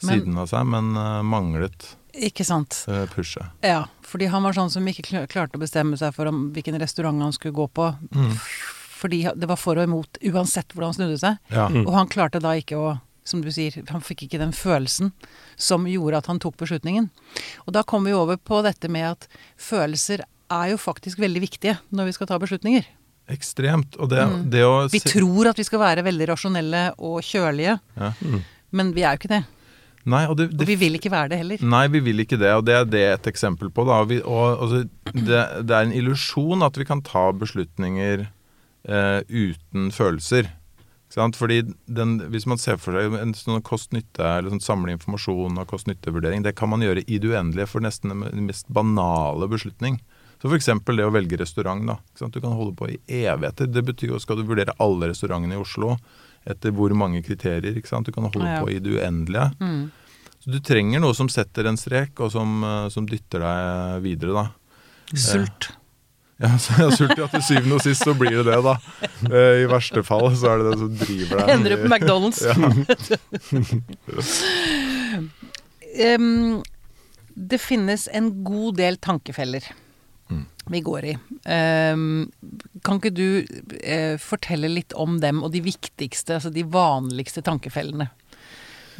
Men- 0.02 0.08
siden 0.08 0.38
av 0.40 0.48
seg, 0.50 0.66
men 0.66 0.96
eh, 0.96 1.22
manglet 1.22 1.92
Ikke 2.20 2.44
sant. 2.44 2.82
Pushe. 3.14 3.42
Ja, 3.64 3.86
fordi 4.04 4.26
han 4.28 4.42
var 4.44 4.52
sånn 4.56 4.70
som 4.72 4.86
ikke 4.90 5.24
klarte 5.30 5.56
å 5.56 5.62
bestemme 5.62 5.96
seg 5.96 6.12
for 6.16 6.28
om 6.28 6.50
hvilken 6.52 6.76
restaurant 6.82 7.22
han 7.24 7.32
skulle 7.32 7.56
gå 7.56 7.66
på. 7.72 7.86
Mm. 8.12 8.34
Fordi 9.00 9.22
det 9.40 9.48
var 9.48 9.56
for 9.56 9.80
og 9.80 9.86
imot, 9.88 10.18
uansett 10.28 10.74
hvordan 10.74 10.90
han 10.92 10.98
snudde 10.98 11.20
seg. 11.22 11.38
Ja. 11.54 11.68
Mm. 11.72 11.86
Og 11.86 11.94
han 11.96 12.10
klarte 12.12 12.42
da 12.44 12.52
ikke 12.60 12.76
å 12.76 12.98
som 13.30 13.42
du 13.44 13.50
sier, 13.52 13.76
han 13.92 14.02
fikk 14.02 14.24
ikke 14.26 14.38
den 14.40 14.50
følelsen 14.56 15.12
som 15.60 15.84
gjorde 15.86 16.18
at 16.22 16.26
han 16.30 16.40
tok 16.42 16.56
beslutningen. 16.58 17.10
Og 17.66 17.74
da 17.76 17.82
kommer 17.86 18.10
vi 18.10 18.16
over 18.16 18.36
på 18.40 18.62
dette 18.66 18.88
med 18.90 19.06
at 19.12 19.28
følelser 19.60 20.24
er 20.50 20.72
jo 20.72 20.78
faktisk 20.80 21.20
veldig 21.22 21.42
viktige 21.44 21.76
når 21.94 22.08
vi 22.10 22.14
skal 22.16 22.26
ta 22.30 22.38
beslutninger. 22.42 22.88
Ekstremt. 23.30 23.94
Og 24.00 24.08
det, 24.10 24.24
Mm. 24.26 24.50
det 24.50 24.64
å 24.66 24.88
Vi 24.90 24.98
tror 25.04 25.50
at 25.50 25.56
vi 25.56 25.62
skal 25.68 25.78
være 25.78 26.02
veldig 26.02 26.26
rasjonelle 26.32 26.82
og 26.98 27.20
kjølige, 27.22 27.78
Ja. 27.96 28.12
men 28.72 28.92
vi 28.92 29.02
er 29.04 29.14
jo 29.14 29.18
ikke 29.20 29.28
det. 29.36 29.44
Nei, 30.08 30.22
og 30.30 30.38
det, 30.38 30.48
Og 30.56 30.68
vi 30.68 30.78
vil 30.80 30.96
ikke 30.96 31.12
være 31.12 31.34
det 31.34 31.40
heller. 31.42 31.64
Nei, 31.74 31.84
vi 31.92 32.00
vil 32.04 32.22
ikke 32.22 32.38
det, 32.40 32.52
og 32.56 32.64
det 32.64 32.76
er 32.76 32.86
det 32.88 33.02
et 33.10 33.26
eksempel 33.28 33.68
på. 33.68 33.84
Da. 33.88 34.00
Og 34.00 34.08
vi, 34.12 34.20
og, 34.24 34.62
altså, 34.64 34.84
det, 35.12 35.42
det 35.68 35.76
er 35.76 35.84
en 35.84 35.96
illusjon 35.96 36.64
at 36.64 36.78
vi 36.80 36.86
kan 36.88 37.02
ta 37.04 37.26
beslutninger 37.36 38.24
eh, 38.24 39.20
uten 39.28 39.90
følelser. 39.92 40.48
Fordi 41.10 41.64
den, 41.90 42.20
Hvis 42.30 42.46
man 42.46 42.58
ser 42.58 42.78
for 42.78 42.94
seg 42.94 43.16
en 43.18 43.34
sånn 43.34 43.60
kost-nytte, 43.66 44.22
eller 44.22 44.54
sånn 44.54 44.62
samle 44.62 44.94
informasjon 44.94 45.58
og 45.58 45.68
kost-nytte-vurdering, 45.68 46.44
det 46.46 46.54
kan 46.56 46.70
man 46.70 46.84
gjøre 46.86 47.02
i 47.02 47.18
det 47.18 47.32
uendelige 47.32 47.66
for 47.66 47.82
nesten 47.82 48.14
den 48.14 48.46
mest 48.46 48.70
banale 48.70 49.50
beslutning. 49.50 49.98
Så 50.40 50.48
f.eks. 50.48 50.70
det 50.86 51.04
å 51.04 51.12
velge 51.12 51.36
restaurant. 51.36 51.82
da. 51.84 51.98
Du 52.30 52.40
kan 52.40 52.54
holde 52.54 52.76
på 52.78 52.88
i 52.88 53.00
evigheter. 53.26 53.66
Det 53.68 53.82
betyr 53.84 54.14
jo 54.14 54.22
skal 54.22 54.38
du 54.38 54.46
vurdere 54.48 54.72
alle 54.78 55.10
restaurantene 55.10 55.58
i 55.58 55.60
Oslo 55.60 55.98
etter 56.46 56.70
hvor 56.72 56.92
mange 56.96 57.22
kriterier. 57.22 57.76
ikke 57.76 57.88
sant? 57.88 58.06
Du 58.06 58.12
kan 58.12 58.24
holde 58.24 58.46
Ja. 58.46 58.60
på 58.62 58.70
i 58.72 58.78
det 58.80 58.94
uendelige. 59.00 59.50
Mm. 59.60 59.90
Så 60.40 60.50
du 60.50 60.58
trenger 60.64 61.00
noe 61.00 61.12
som 61.14 61.28
setter 61.28 61.66
en 61.68 61.76
strek, 61.76 62.18
og 62.20 62.30
som, 62.32 62.62
eh, 62.64 62.88
som 62.88 63.06
dytter 63.06 63.40
deg 63.44 64.02
videre, 64.02 64.32
da. 64.32 64.50
Sult. 65.14 65.70
Ja, 66.40 66.54
så 66.56 66.72
jeg 66.72 66.86
er 66.86 66.94
sult, 66.96 67.18
ja, 67.20 67.26
til 67.28 67.42
syvende 67.44 67.74
og 67.76 67.82
sist 67.84 68.00
så 68.00 68.14
blir 68.16 68.38
det 68.40 68.46
det, 68.46 68.62
da. 68.64 68.72
Eh, 69.28 69.58
I 69.60 69.66
verste 69.68 70.00
fall 70.02 70.30
så 70.32 70.48
er 70.54 70.62
det 70.62 70.70
det 70.70 70.78
som 70.80 70.94
driver 70.96 71.36
deg. 71.42 71.50
Ender 71.52 71.74
opp 71.74 71.82
på 71.84 71.90
McDonald's? 71.92 72.40
um, 76.16 76.62
det 77.50 77.58
finnes 77.60 78.08
en 78.16 78.30
god 78.44 78.76
del 78.80 78.96
tankefeller 79.04 79.68
Mm. 80.30 80.44
vi 80.70 80.80
går 80.86 81.04
i. 81.10 81.16
Em, 81.50 82.04
kan 82.86 83.00
ikke 83.00 83.10
du 83.10 83.42
eh, 83.82 84.14
fortelle 84.22 84.70
litt 84.70 84.94
om 84.94 85.18
dem, 85.20 85.42
og 85.42 85.50
de 85.54 85.64
viktigste, 85.64 86.38
altså 86.38 86.54
de 86.54 86.64
vanligste 86.64 87.42
tankefellene 87.42 88.06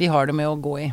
vi 0.01 0.09
har 0.09 0.25
det 0.25 0.33
med 0.33 0.49
å 0.49 0.57
gå 0.57 0.79
i? 0.81 0.89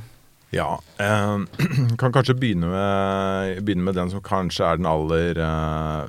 Ja. 0.51 0.81
Eh, 0.97 1.39
kan 2.01 2.13
kanskje 2.13 2.35
begynne 2.39 2.67
med, 2.73 3.63
begynne 3.65 3.85
med 3.87 3.95
den 3.99 4.11
som 4.13 4.23
kanskje 4.25 4.65
er 4.65 4.77
den 4.81 4.89
aller 4.89 5.39
eh, 5.45 6.03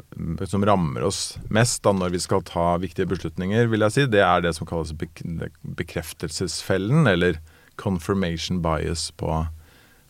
Som 0.47 0.65
rammer 0.67 1.01
oss 1.07 1.37
mest 1.51 1.83
da 1.83 1.91
når 1.95 2.09
vi 2.15 2.21
skal 2.23 2.41
ta 2.47 2.77
viktige 2.79 3.09
beslutninger, 3.11 3.67
vil 3.71 3.83
jeg 3.87 3.95
si. 3.95 4.03
Det 4.11 4.23
er 4.23 4.39
det 4.43 4.53
som 4.57 4.67
kalles 4.69 4.93
bekreftelsesfellen, 4.95 7.07
eller 7.07 7.33
confirmation 7.79 8.61
bias 8.63 9.11
på, 9.15 9.45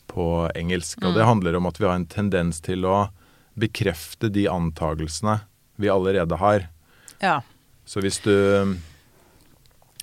på 0.10 0.26
engelsk. 0.58 0.98
Og 1.06 1.12
det 1.18 1.30
handler 1.30 1.58
om 1.58 1.70
at 1.70 1.78
vi 1.82 1.90
har 1.90 1.98
en 1.98 2.10
tendens 2.10 2.62
til 2.66 2.86
å 2.90 2.98
bekrefte 3.60 4.30
de 4.34 4.48
antagelsene 4.52 5.40
vi 5.80 5.92
allerede 5.92 6.40
har. 6.40 6.68
Ja. 7.20 7.40
Så 7.86 8.04
hvis 8.04 8.20
du 8.24 8.34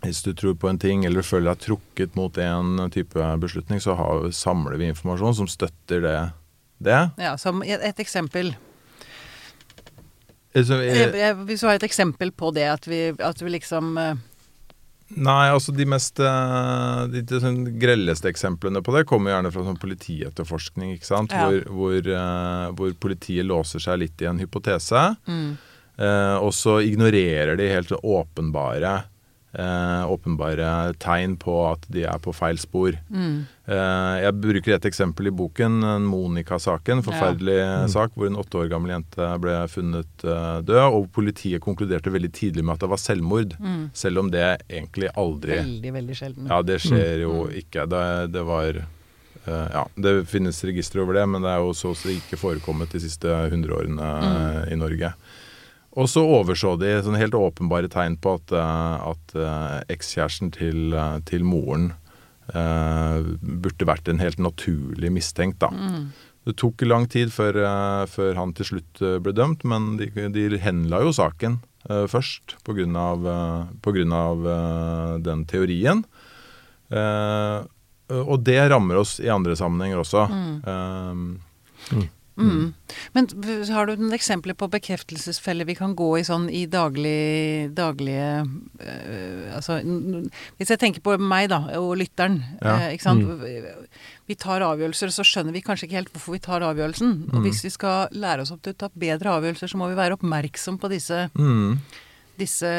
hvis 0.05 0.23
du 0.23 0.33
tror 0.37 0.55
på 0.55 0.69
en 0.69 0.79
ting 0.79 1.05
eller 1.07 1.25
du 1.25 1.27
føler 1.27 1.55
deg 1.55 1.65
trukket 1.65 2.17
mot 2.19 2.37
en 2.39 2.85
type 2.93 3.29
beslutning, 3.43 3.81
så 3.83 3.97
har, 3.99 4.29
samler 4.35 4.77
vi 4.79 4.91
informasjon 4.93 5.39
som 5.41 5.49
støtter 5.51 6.05
det. 6.05 6.19
det. 6.85 7.01
ja 7.23 7.35
som 7.41 7.63
et, 7.65 8.01
eksempel. 8.03 8.55
Så, 10.53 10.79
Jeg, 10.81 11.11
eh, 11.11 11.19
jeg, 11.21 11.37
hvis 11.49 11.61
du 11.61 11.69
har 11.69 11.81
et 11.81 11.89
eksempel 11.89 12.33
på 12.33 12.53
det, 12.57 12.69
at 12.71 12.87
vi, 12.89 13.01
at 13.13 13.43
vi 13.43 13.51
liksom 13.57 13.97
eh, 14.01 14.15
nei, 15.15 15.51
altså 15.55 15.71
de 15.77 15.87
mest 15.87 16.19
eh, 16.19 17.03
De, 17.13 17.23
de 17.23 17.39
sånn 17.43 17.61
grelleste 17.79 18.31
eksemplene 18.33 18.83
på 18.83 18.95
det 18.97 19.05
kommer 19.07 19.35
gjerne 19.35 19.53
fra 19.55 19.63
sånn 19.69 19.79
politietterforskning, 19.83 20.97
ikke 20.97 21.09
sant? 21.09 21.35
Ja. 21.35 21.47
Hvor, 21.47 21.63
hvor, 21.79 22.11
uh, 22.11 22.67
hvor 22.79 22.97
politiet 23.07 23.47
låser 23.47 23.83
seg 23.83 24.03
litt 24.03 24.25
i 24.25 24.31
en 24.31 24.43
hypotese. 24.43 25.09
mm, 25.31 25.49
Uh, 25.97 26.37
og 26.45 26.51
så 26.53 26.75
ignorerer 26.85 27.57
de 27.57 27.71
helt 27.73 27.89
åpenbare, 27.97 28.91
eh, 29.59 30.05
åpenbare 30.13 30.95
tegn 31.03 31.37
på 31.41 31.57
at 31.73 31.87
de 31.93 32.05
er 32.05 32.19
på 32.23 32.35
feil 32.37 32.61
spor. 32.63 32.97
mm, 33.11 33.45
Eh, 33.67 34.17
jeg 34.23 34.35
bruker 34.39 34.77
et 34.77 34.85
eksempel 34.87 35.27
i 35.27 35.33
boken, 35.35 35.81
Monica-saken. 36.07 37.01
Forferdelig 37.03 37.59
sak 37.91 38.15
hvor 38.15 38.29
en 38.29 38.39
åtte 38.39 38.61
år 38.61 38.69
gammel 38.71 38.93
jente 38.95 39.27
ble 39.43 39.57
funnet 39.73 40.23
eh, 40.27 40.59
død. 40.67 40.83
Og 40.95 41.09
politiet 41.17 41.63
konkluderte 41.65 42.13
veldig 42.15 42.31
tidlig 42.37 42.63
med 42.63 42.77
at 42.77 42.85
det 42.85 42.91
var 42.95 43.03
selvmord. 43.03 43.57
mm. 43.59 43.89
Selv 43.97 44.23
om 44.23 44.31
det 44.31 44.45
egentlig 44.69 45.11
aldri 45.19 45.57
Veldig, 45.59 45.93
veldig 45.99 46.19
sjelden. 46.19 46.47
Ja, 46.53 46.61
det 46.63 46.79
skjer 46.85 47.25
jo 47.25 47.49
ikke. 47.51 47.89
Det, 47.91 48.05
det 48.37 48.45
var 48.47 48.79
eh, 48.79 49.67
Ja, 49.75 49.87
det 49.97 50.15
finnes 50.31 50.63
registre 50.65 51.03
over 51.03 51.19
det, 51.19 51.27
men 51.27 51.43
det 51.43 51.51
er 51.51 51.65
jo 51.65 51.75
så 51.75 51.91
å 51.91 52.15
ikke 52.15 52.39
forekommet 52.39 52.95
de 52.95 53.03
siste 53.03 53.27
100 53.51 53.75
årene 53.81 54.13
eh, 54.31 54.63
i 54.75 54.79
Norge. 54.79 55.11
Og 55.97 56.11
så 56.13 56.23
overså 56.23 56.75
de 56.81 56.91
sånne 57.05 57.21
helt 57.23 57.37
åpenbare 57.39 57.89
tegn 57.93 58.19
på 58.21 58.37
at, 58.37 58.53
eh, 58.53 58.97
at 59.13 59.37
eh, 59.37 59.77
ekskjæresten 59.97 60.53
til, 60.53 60.91
eh, 60.93 61.19
til 61.29 61.47
moren 61.49 61.95
eh, 62.53 63.31
burde 63.65 63.89
vært 63.89 64.11
en 64.13 64.21
helt 64.21 64.43
naturlig 64.43 65.13
mistenkt, 65.15 65.63
da. 65.65 65.73
Mm. 65.73 66.11
Det 66.47 66.55
tok 66.61 66.85
lang 66.87 67.09
tid 67.11 67.33
før, 67.35 67.57
før 68.07 68.37
han 68.39 68.53
til 68.55 68.69
slutt 68.69 69.01
ble 69.25 69.33
dømt, 69.35 69.65
men 69.67 69.97
de, 69.99 70.07
de 70.31 70.61
henla 70.63 71.01
jo 71.03 71.11
saken 71.17 71.57
eh, 71.91 72.05
først 72.07 72.55
pga. 72.63 72.85
Uh, 72.87 73.67
på 73.83 73.97
grunn 73.97 74.15
av 74.15 74.47
den 75.27 75.43
teorien. 75.51 76.05
Eh, 76.87 77.65
og 78.15 78.39
det 78.47 78.61
rammer 78.71 79.01
oss 79.01 79.17
i 79.19 79.31
andre 79.33 79.57
sammenhenger 79.59 80.05
også. 80.05 80.29
Eh, 80.31 81.43
Mm. 81.93 82.09
Men 83.17 83.29
har 83.73 83.89
du 83.89 83.97
noen 83.97 84.15
eksempler 84.17 84.57
på 84.59 84.69
bekreftelsesfeller 84.73 85.69
vi 85.69 85.77
kan 85.79 85.95
gå 85.97 86.09
i 86.19 86.25
sånn 86.27 86.51
i 86.53 86.67
daglig, 86.69 87.73
daglige 87.77 88.45
øh, 88.45 89.55
Altså 89.57 89.79
hvis 89.81 90.73
jeg 90.73 90.81
tenker 90.83 91.05
på 91.05 91.17
meg 91.17 91.49
da, 91.53 91.63
og 91.81 91.95
lytteren. 92.01 92.43
Ja. 92.61 92.75
Øh, 92.77 92.97
ikke 92.97 93.07
sant? 93.07 93.25
Vi 94.27 94.37
tar 94.39 94.65
avgjørelser, 94.67 95.13
og 95.13 95.17
så 95.17 95.25
skjønner 95.27 95.55
vi 95.55 95.63
kanskje 95.65 95.89
ikke 95.89 96.01
helt 96.01 96.13
hvorfor 96.13 96.37
vi 96.37 96.43
tar 96.45 96.67
avgjørelsen. 96.67 97.15
Og 97.33 97.47
hvis 97.47 97.63
vi 97.65 97.73
skal 97.73 98.13
lære 98.13 98.45
oss 98.45 98.53
opp 98.55 98.65
til 98.67 98.77
å 98.77 98.81
ta 98.85 98.91
bedre 98.93 99.37
avgjørelser, 99.39 99.73
så 99.73 99.81
må 99.81 99.89
vi 99.93 99.99
være 99.99 100.19
oppmerksom 100.19 100.81
på 100.83 100.91
disse, 100.93 101.27
mm. 101.39 101.79
disse 102.43 102.75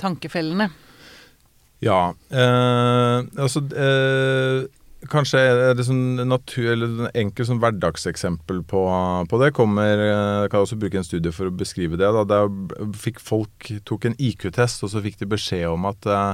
tankefellene. 0.00 0.68
Ja. 1.84 2.10
Øh, 2.10 3.24
altså 3.38 3.62
eh, 3.72 4.66
Kanskje 5.06 5.38
er 5.38 5.76
det 5.78 5.84
sånn 5.86 6.18
natur, 6.26 6.72
eller 6.72 6.88
en 7.06 7.10
enkel 7.20 7.46
sånn 7.46 7.60
hverdagseksempel 7.62 8.64
på, 8.66 8.80
på 9.30 9.38
det 9.38 9.52
kommer 9.54 10.00
eh, 10.02 10.40
Jeg 10.42 10.50
kan 10.50 10.64
også 10.64 10.78
bruke 10.80 10.98
en 10.98 11.06
studie 11.06 11.30
for 11.34 11.46
å 11.46 11.54
beskrive 11.54 12.00
det. 12.00 12.08
Da. 12.16 12.24
Der 12.26 12.90
fikk 12.98 13.22
folk 13.22 13.70
tok 13.86 14.08
en 14.08 14.18
IQ-test, 14.18 14.82
og 14.82 14.90
så 14.90 15.02
fikk 15.04 15.20
de 15.22 15.30
beskjed 15.30 15.68
om 15.70 15.86
at 15.90 16.08
eh, 16.10 16.32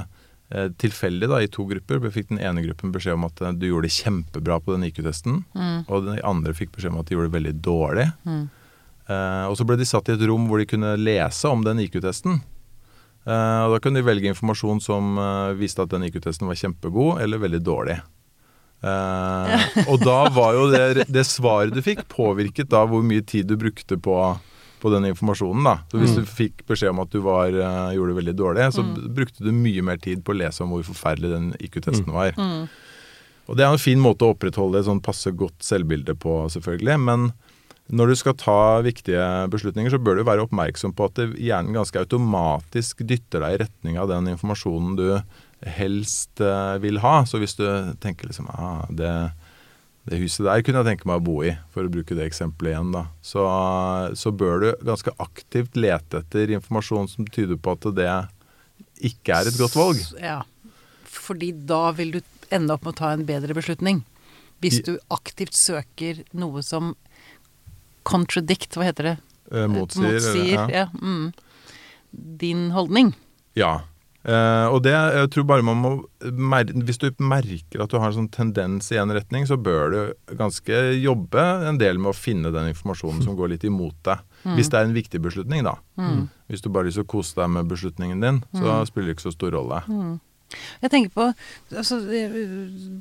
Tilfeldig 0.81 1.29
da, 1.31 1.39
i 1.41 1.49
to 1.49 1.63
grupper 1.65 2.03
fikk 2.13 2.27
den 2.29 2.37
ene 2.37 2.61
gruppen 2.61 2.91
beskjed 2.93 3.17
om 3.17 3.25
at 3.25 3.39
eh, 3.41 3.53
du 3.57 3.67
gjorde 3.69 3.89
det 3.89 3.95
kjempebra 3.97 4.59
på 4.61 4.75
den 4.75 4.89
IQ-testen. 4.89 5.39
Mm. 5.53 5.79
Og 5.85 6.09
den 6.09 6.19
andre 6.25 6.53
fikk 6.57 6.73
beskjed 6.75 6.93
om 6.93 7.01
at 7.01 7.09
de 7.09 7.17
gjorde 7.17 7.31
det 7.31 7.37
veldig 7.37 7.55
dårlig. 7.65 8.09
Mm. 8.25 8.43
Eh, 9.05 9.45
og 9.45 9.57
så 9.57 9.65
ble 9.69 9.77
de 9.77 9.85
satt 9.85 10.09
i 10.09 10.15
et 10.17 10.25
rom 10.25 10.49
hvor 10.49 10.61
de 10.61 10.67
kunne 10.69 10.95
lese 10.97 11.49
om 11.49 11.61
den 11.65 11.81
IQ-testen. 11.85 12.41
Eh, 13.25 13.61
og 13.65 13.75
Da 13.75 13.81
kunne 13.81 14.01
de 14.01 14.05
velge 14.05 14.29
informasjon 14.29 14.81
som 14.81 15.17
eh, 15.17 15.55
viste 15.57 15.81
at 15.81 15.93
den 15.93 16.05
IQ-testen 16.09 16.49
var 16.49 16.57
kjempegod 16.61 17.21
eller 17.25 17.41
veldig 17.41 17.61
dårlig. 17.65 17.99
Eh, 18.85 19.85
og 19.89 20.01
da 20.03 20.17
var 20.33 20.57
jo 20.57 20.65
det, 20.73 21.07
det 21.09 21.25
svaret 21.27 21.73
du 21.73 21.81
fikk, 21.85 22.03
påvirket 22.11 22.69
da 22.73 22.83
hvor 22.89 23.05
mye 23.05 23.23
tid 23.25 23.49
du 23.49 23.55
brukte 23.59 23.97
på, 23.97 24.17
på 24.81 24.93
den 24.93 25.07
informasjonen. 25.09 25.65
da. 25.65 25.77
Så 25.91 26.01
Hvis 26.01 26.17
du 26.17 26.25
fikk 26.27 26.65
beskjed 26.69 26.93
om 26.93 27.03
at 27.05 27.13
du 27.13 27.21
var, 27.25 27.53
uh, 27.55 27.93
gjorde 27.95 28.13
det 28.13 28.19
veldig 28.21 28.35
dårlig, 28.41 28.67
så 28.75 28.85
brukte 28.85 29.45
du 29.45 29.53
mye 29.55 29.85
mer 29.85 30.01
tid 30.01 30.25
på 30.25 30.35
å 30.35 30.39
lese 30.41 30.65
om 30.65 30.75
hvor 30.75 30.85
forferdelig 30.87 31.33
den 31.33 31.49
IQ-testen 31.59 32.11
var. 32.13 32.35
Mm. 32.37 32.67
Og 33.45 33.57
det 33.57 33.65
er 33.65 33.73
en 33.73 33.81
fin 33.81 34.01
måte 34.01 34.25
å 34.25 34.33
opprettholde 34.33 34.81
et 34.81 34.87
sånn 34.87 35.03
passe 35.05 35.29
godt 35.37 35.65
selvbilde 35.65 36.15
på, 36.17 36.37
selvfølgelig. 36.53 36.97
Men 37.05 37.27
når 37.93 38.09
du 38.09 38.15
skal 38.17 38.33
ta 38.41 38.59
viktige 38.81 39.21
beslutninger, 39.53 39.93
så 39.93 40.01
bør 40.01 40.17
du 40.17 40.23
være 40.25 40.47
oppmerksom 40.47 40.95
på 40.97 41.05
at 41.05 41.21
hjernen 41.37 41.75
ganske 41.75 42.01
automatisk 42.01 43.03
dytter 43.05 43.43
deg 43.45 43.57
i 43.57 43.59
retning 43.61 43.99
av 44.01 44.09
den 44.09 44.31
informasjonen 44.31 44.95
du 44.97 45.05
helst 45.65 46.41
eh, 46.43 46.77
vil 46.83 47.01
ha. 47.03 47.17
Så 47.25 47.41
hvis 47.41 47.57
du 47.57 47.65
tenker 48.03 48.29
liksom 48.29 48.47
ah, 48.53 48.85
det, 48.89 49.11
det 50.05 50.21
huset 50.21 50.45
der 50.47 50.63
kunne 50.65 50.83
jeg 50.83 50.93
tenke 50.93 51.09
meg 51.09 51.21
å 51.21 51.25
bo 51.25 51.39
i, 51.45 51.55
for 51.73 51.87
å 51.87 51.91
bruke 51.91 52.17
det 52.17 52.27
eksempelet 52.29 52.75
igjen, 52.75 52.93
da. 52.95 53.05
Så, 53.25 53.45
så 54.17 54.33
bør 54.35 54.63
du 54.63 54.69
ganske 54.85 55.13
aktivt 55.23 55.77
lete 55.79 56.23
etter 56.23 56.53
informasjon 56.57 57.09
som 57.11 57.29
tyder 57.29 57.59
på 57.59 57.77
at 57.77 57.89
det 57.97 58.11
ikke 59.05 59.41
er 59.41 59.49
et 59.49 59.59
godt 59.59 59.77
valg. 59.77 60.03
Ja. 60.21 60.41
Fordi 61.15 61.51
da 61.67 61.89
vil 61.97 62.17
du 62.17 62.21
ende 62.53 62.75
opp 62.75 62.85
med 62.85 62.95
å 62.95 62.99
ta 62.99 63.13
en 63.15 63.25
bedre 63.27 63.55
beslutning. 63.57 64.03
Hvis 64.63 64.79
du 64.85 64.95
aktivt 65.13 65.57
søker 65.57 66.21
noe 66.37 66.61
som 66.65 66.93
contradict, 68.07 68.77
hva 68.77 68.87
heter 68.87 69.09
det? 69.09 69.15
Eh, 69.51 69.65
motsier. 69.69 70.15
Motsier, 70.15 70.53
ja. 70.53 70.65
ja. 70.71 70.85
Mm. 71.01 71.33
Din 72.39 72.69
holdning. 72.75 73.11
Ja. 73.57 73.81
Eh, 74.25 74.67
og 74.73 74.79
det, 74.81 74.89
jeg 74.91 75.29
tror 75.35 75.43
bare 75.45 75.61
man 75.61 75.77
må 75.77 75.89
mer, 76.33 76.65
Hvis 76.65 76.97
du 76.97 77.11
merker 77.21 77.83
at 77.83 77.91
du 77.93 77.99
har 78.01 78.09
en 78.09 78.15
sånn 78.17 78.31
tendens 78.33 78.89
i 78.91 78.97
en 78.97 79.13
retning, 79.13 79.45
så 79.45 79.53
bør 79.61 79.93
du 79.93 80.35
ganske 80.39 80.79
jobbe 80.97 81.43
en 81.69 81.77
del 81.77 81.99
med 82.01 82.09
å 82.09 82.17
finne 82.17 82.49
den 82.51 82.71
informasjonen 82.73 83.21
som 83.21 83.35
går 83.37 83.53
litt 83.53 83.63
imot 83.69 83.93
deg. 84.07 84.23
Hvis 84.57 84.69
det 84.73 84.79
er 84.79 84.87
en 84.89 84.97
viktig 84.97 85.21
beslutning, 85.21 85.63
da. 85.65 85.75
Hvis 86.49 86.61
du 86.65 86.69
bare 86.69 86.83
har 86.85 86.89
lyst 86.89 86.97
til 87.01 87.05
å 87.05 87.13
kose 87.15 87.35
deg 87.37 87.49
med 87.53 87.69
beslutningen 87.69 88.21
din, 88.21 88.41
så 88.57 88.81
spiller 88.89 89.11
det 89.13 89.17
ikke 89.19 89.29
så 89.29 89.35
stor 89.37 89.53
rolle. 89.57 89.83
Jeg 90.81 90.91
tenker 90.93 91.09
på 91.09 91.23
altså, 91.75 91.97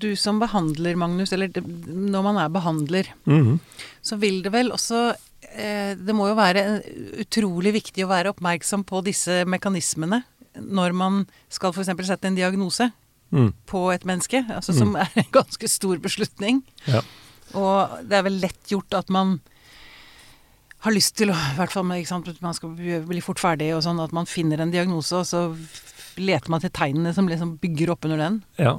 Du 0.01 0.15
som 0.17 0.39
behandler, 0.41 0.97
Magnus, 0.97 1.33
eller 1.33 1.49
når 1.55 2.23
man 2.25 2.37
er 2.41 2.49
behandler, 2.53 3.09
Mhm. 3.27 3.61
så 4.03 4.17
vil 4.19 4.43
det 4.43 4.51
vel 4.53 4.71
også 4.73 5.15
eh, 5.55 5.95
Det 5.95 6.15
må 6.17 6.27
jo 6.29 6.35
være 6.35 6.83
utrolig 7.21 7.73
viktig 7.75 8.03
å 8.05 8.09
være 8.09 8.33
oppmerksom 8.33 8.83
på 8.89 9.03
disse 9.05 9.45
mekanismene 9.45 10.23
når 10.61 10.95
man 10.97 11.25
skal 11.53 11.75
f.eks. 11.75 11.91
sette 12.07 12.31
en 12.31 12.39
diagnose 12.39 12.91
Mm. 13.35 13.49
på 13.67 13.81
et 13.91 14.05
menneske, 14.07 14.45
altså 14.53 14.71
som 14.77 14.93
er 15.01 15.11
en 15.19 15.31
ganske 15.35 15.67
stor 15.67 15.99
beslutning. 15.99 16.61
Ja. 16.87 17.01
Og 17.59 17.97
det 18.07 18.19
er 18.19 18.23
vel 18.29 18.37
lett 18.39 18.71
gjort 18.71 18.95
at 18.95 19.11
man 19.11 19.41
har 20.85 20.95
lyst 20.95 21.17
til 21.19 21.33
å 21.33 21.35
I 21.35 21.57
hvert 21.57 21.73
fall 21.73 21.87
med, 21.89 22.03
ikke 22.03 22.13
sant, 22.13 22.31
man 22.45 22.55
skal 22.55 22.75
bli 22.77 23.23
fort 23.25 23.41
ferdig 23.43 23.73
og 23.75 23.83
sånn, 23.87 24.03
at 24.05 24.15
man 24.15 24.29
finner 24.31 24.61
en 24.63 24.71
diagnose, 24.71 25.17
og 25.17 25.27
så 25.27 25.47
leter 26.21 26.53
man 26.53 26.63
til 26.63 26.71
tegnene 26.77 27.15
som 27.17 27.27
liksom 27.27 27.57
bygger 27.63 27.95
opp 27.95 28.07
under 28.07 28.21
den. 28.21 28.43
Ja. 28.61 28.77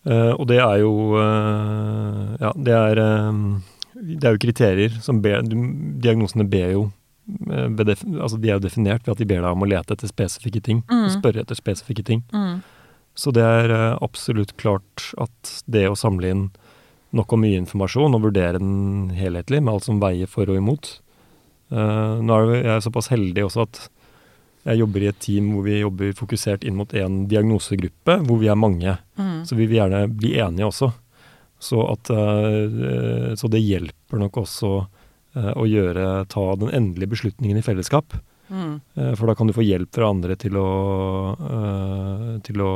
Uh, 0.00 0.32
og 0.32 0.46
det 0.48 0.56
er 0.64 0.78
jo 0.80 0.92
uh, 1.12 2.30
Ja, 2.40 2.54
det 2.56 2.72
er 2.72 3.00
eh, 3.02 3.40
Det 4.00 4.24
er 4.24 4.32
jo 4.32 4.40
kriterier 4.40 4.94
som 5.04 5.18
ber 5.20 5.42
Diagnosene 5.44 6.46
ber 6.48 6.70
jo 6.72 6.86
Altså 7.50 8.38
de 8.40 8.50
er 8.50 8.58
jo 8.58 8.64
definert 8.64 9.06
ved 9.06 9.14
at 9.14 9.22
de 9.22 9.28
ber 9.28 9.42
deg 9.42 9.50
om 9.52 9.64
å 9.64 9.68
lete 9.70 9.96
etter 9.96 10.10
spesifikke 10.10 10.62
ting. 10.64 10.82
Mm. 10.90 11.08
Spørre 11.14 11.44
etter 11.44 11.58
spesifikke 11.58 12.04
ting. 12.06 12.24
Mm. 12.34 12.60
Så 13.18 13.32
det 13.34 13.44
er 13.44 13.72
eh, 13.74 13.98
absolutt 14.00 14.56
klart 14.60 15.10
at 15.20 15.54
det 15.70 15.88
å 15.90 15.98
samle 15.98 16.32
inn 16.32 16.44
nok 17.16 17.34
og 17.34 17.40
mye 17.42 17.58
informasjon 17.58 18.14
og 18.16 18.28
vurdere 18.28 18.60
den 18.60 19.10
helhetlig 19.16 19.62
med 19.62 19.74
alt 19.74 19.86
som 19.88 19.98
veier 20.02 20.30
for 20.30 20.46
og 20.46 20.60
imot 20.60 20.92
uh, 21.74 22.22
Nå 22.22 22.36
er 22.54 22.68
jeg 22.68 22.84
såpass 22.84 23.10
heldig 23.10 23.48
også 23.48 23.64
at 23.66 23.80
jeg 24.68 24.78
jobber 24.82 25.02
i 25.02 25.08
et 25.10 25.18
team 25.24 25.48
hvor 25.54 25.64
vi 25.66 25.80
jobber 25.80 26.12
fokusert 26.18 26.66
inn 26.68 26.76
mot 26.76 26.90
en 26.92 27.22
diagnosegruppe, 27.30 28.18
hvor 28.28 28.40
vi 28.42 28.50
er 28.52 28.58
mange. 28.60 28.92
Mm. 29.16 29.38
Så 29.48 29.56
vi 29.56 29.64
vil 29.64 29.78
gjerne 29.78 30.02
bli 30.12 30.34
enige 30.36 30.68
også. 30.68 30.90
Så, 31.60 31.80
at, 31.88 32.10
uh, 32.12 33.32
så 33.40 33.48
det 33.52 33.62
hjelper 33.64 34.20
nok 34.20 34.36
også 34.42 34.74
eh, 34.84 34.99
å 35.34 35.64
gjøre, 35.68 36.26
ta 36.28 36.44
den 36.58 36.70
endelige 36.74 37.12
beslutningen 37.14 37.58
i 37.60 37.62
fellesskap. 37.62 38.16
Mm. 38.50 38.80
Eh, 38.96 39.12
For 39.14 39.26
da 39.30 39.34
kan 39.38 39.46
du 39.46 39.52
få 39.54 39.62
hjelp 39.62 39.92
fra 39.94 40.08
andre 40.10 40.34
til 40.36 40.56
å, 40.58 40.68
eh, 41.38 42.38
til 42.42 42.60
å 42.64 42.70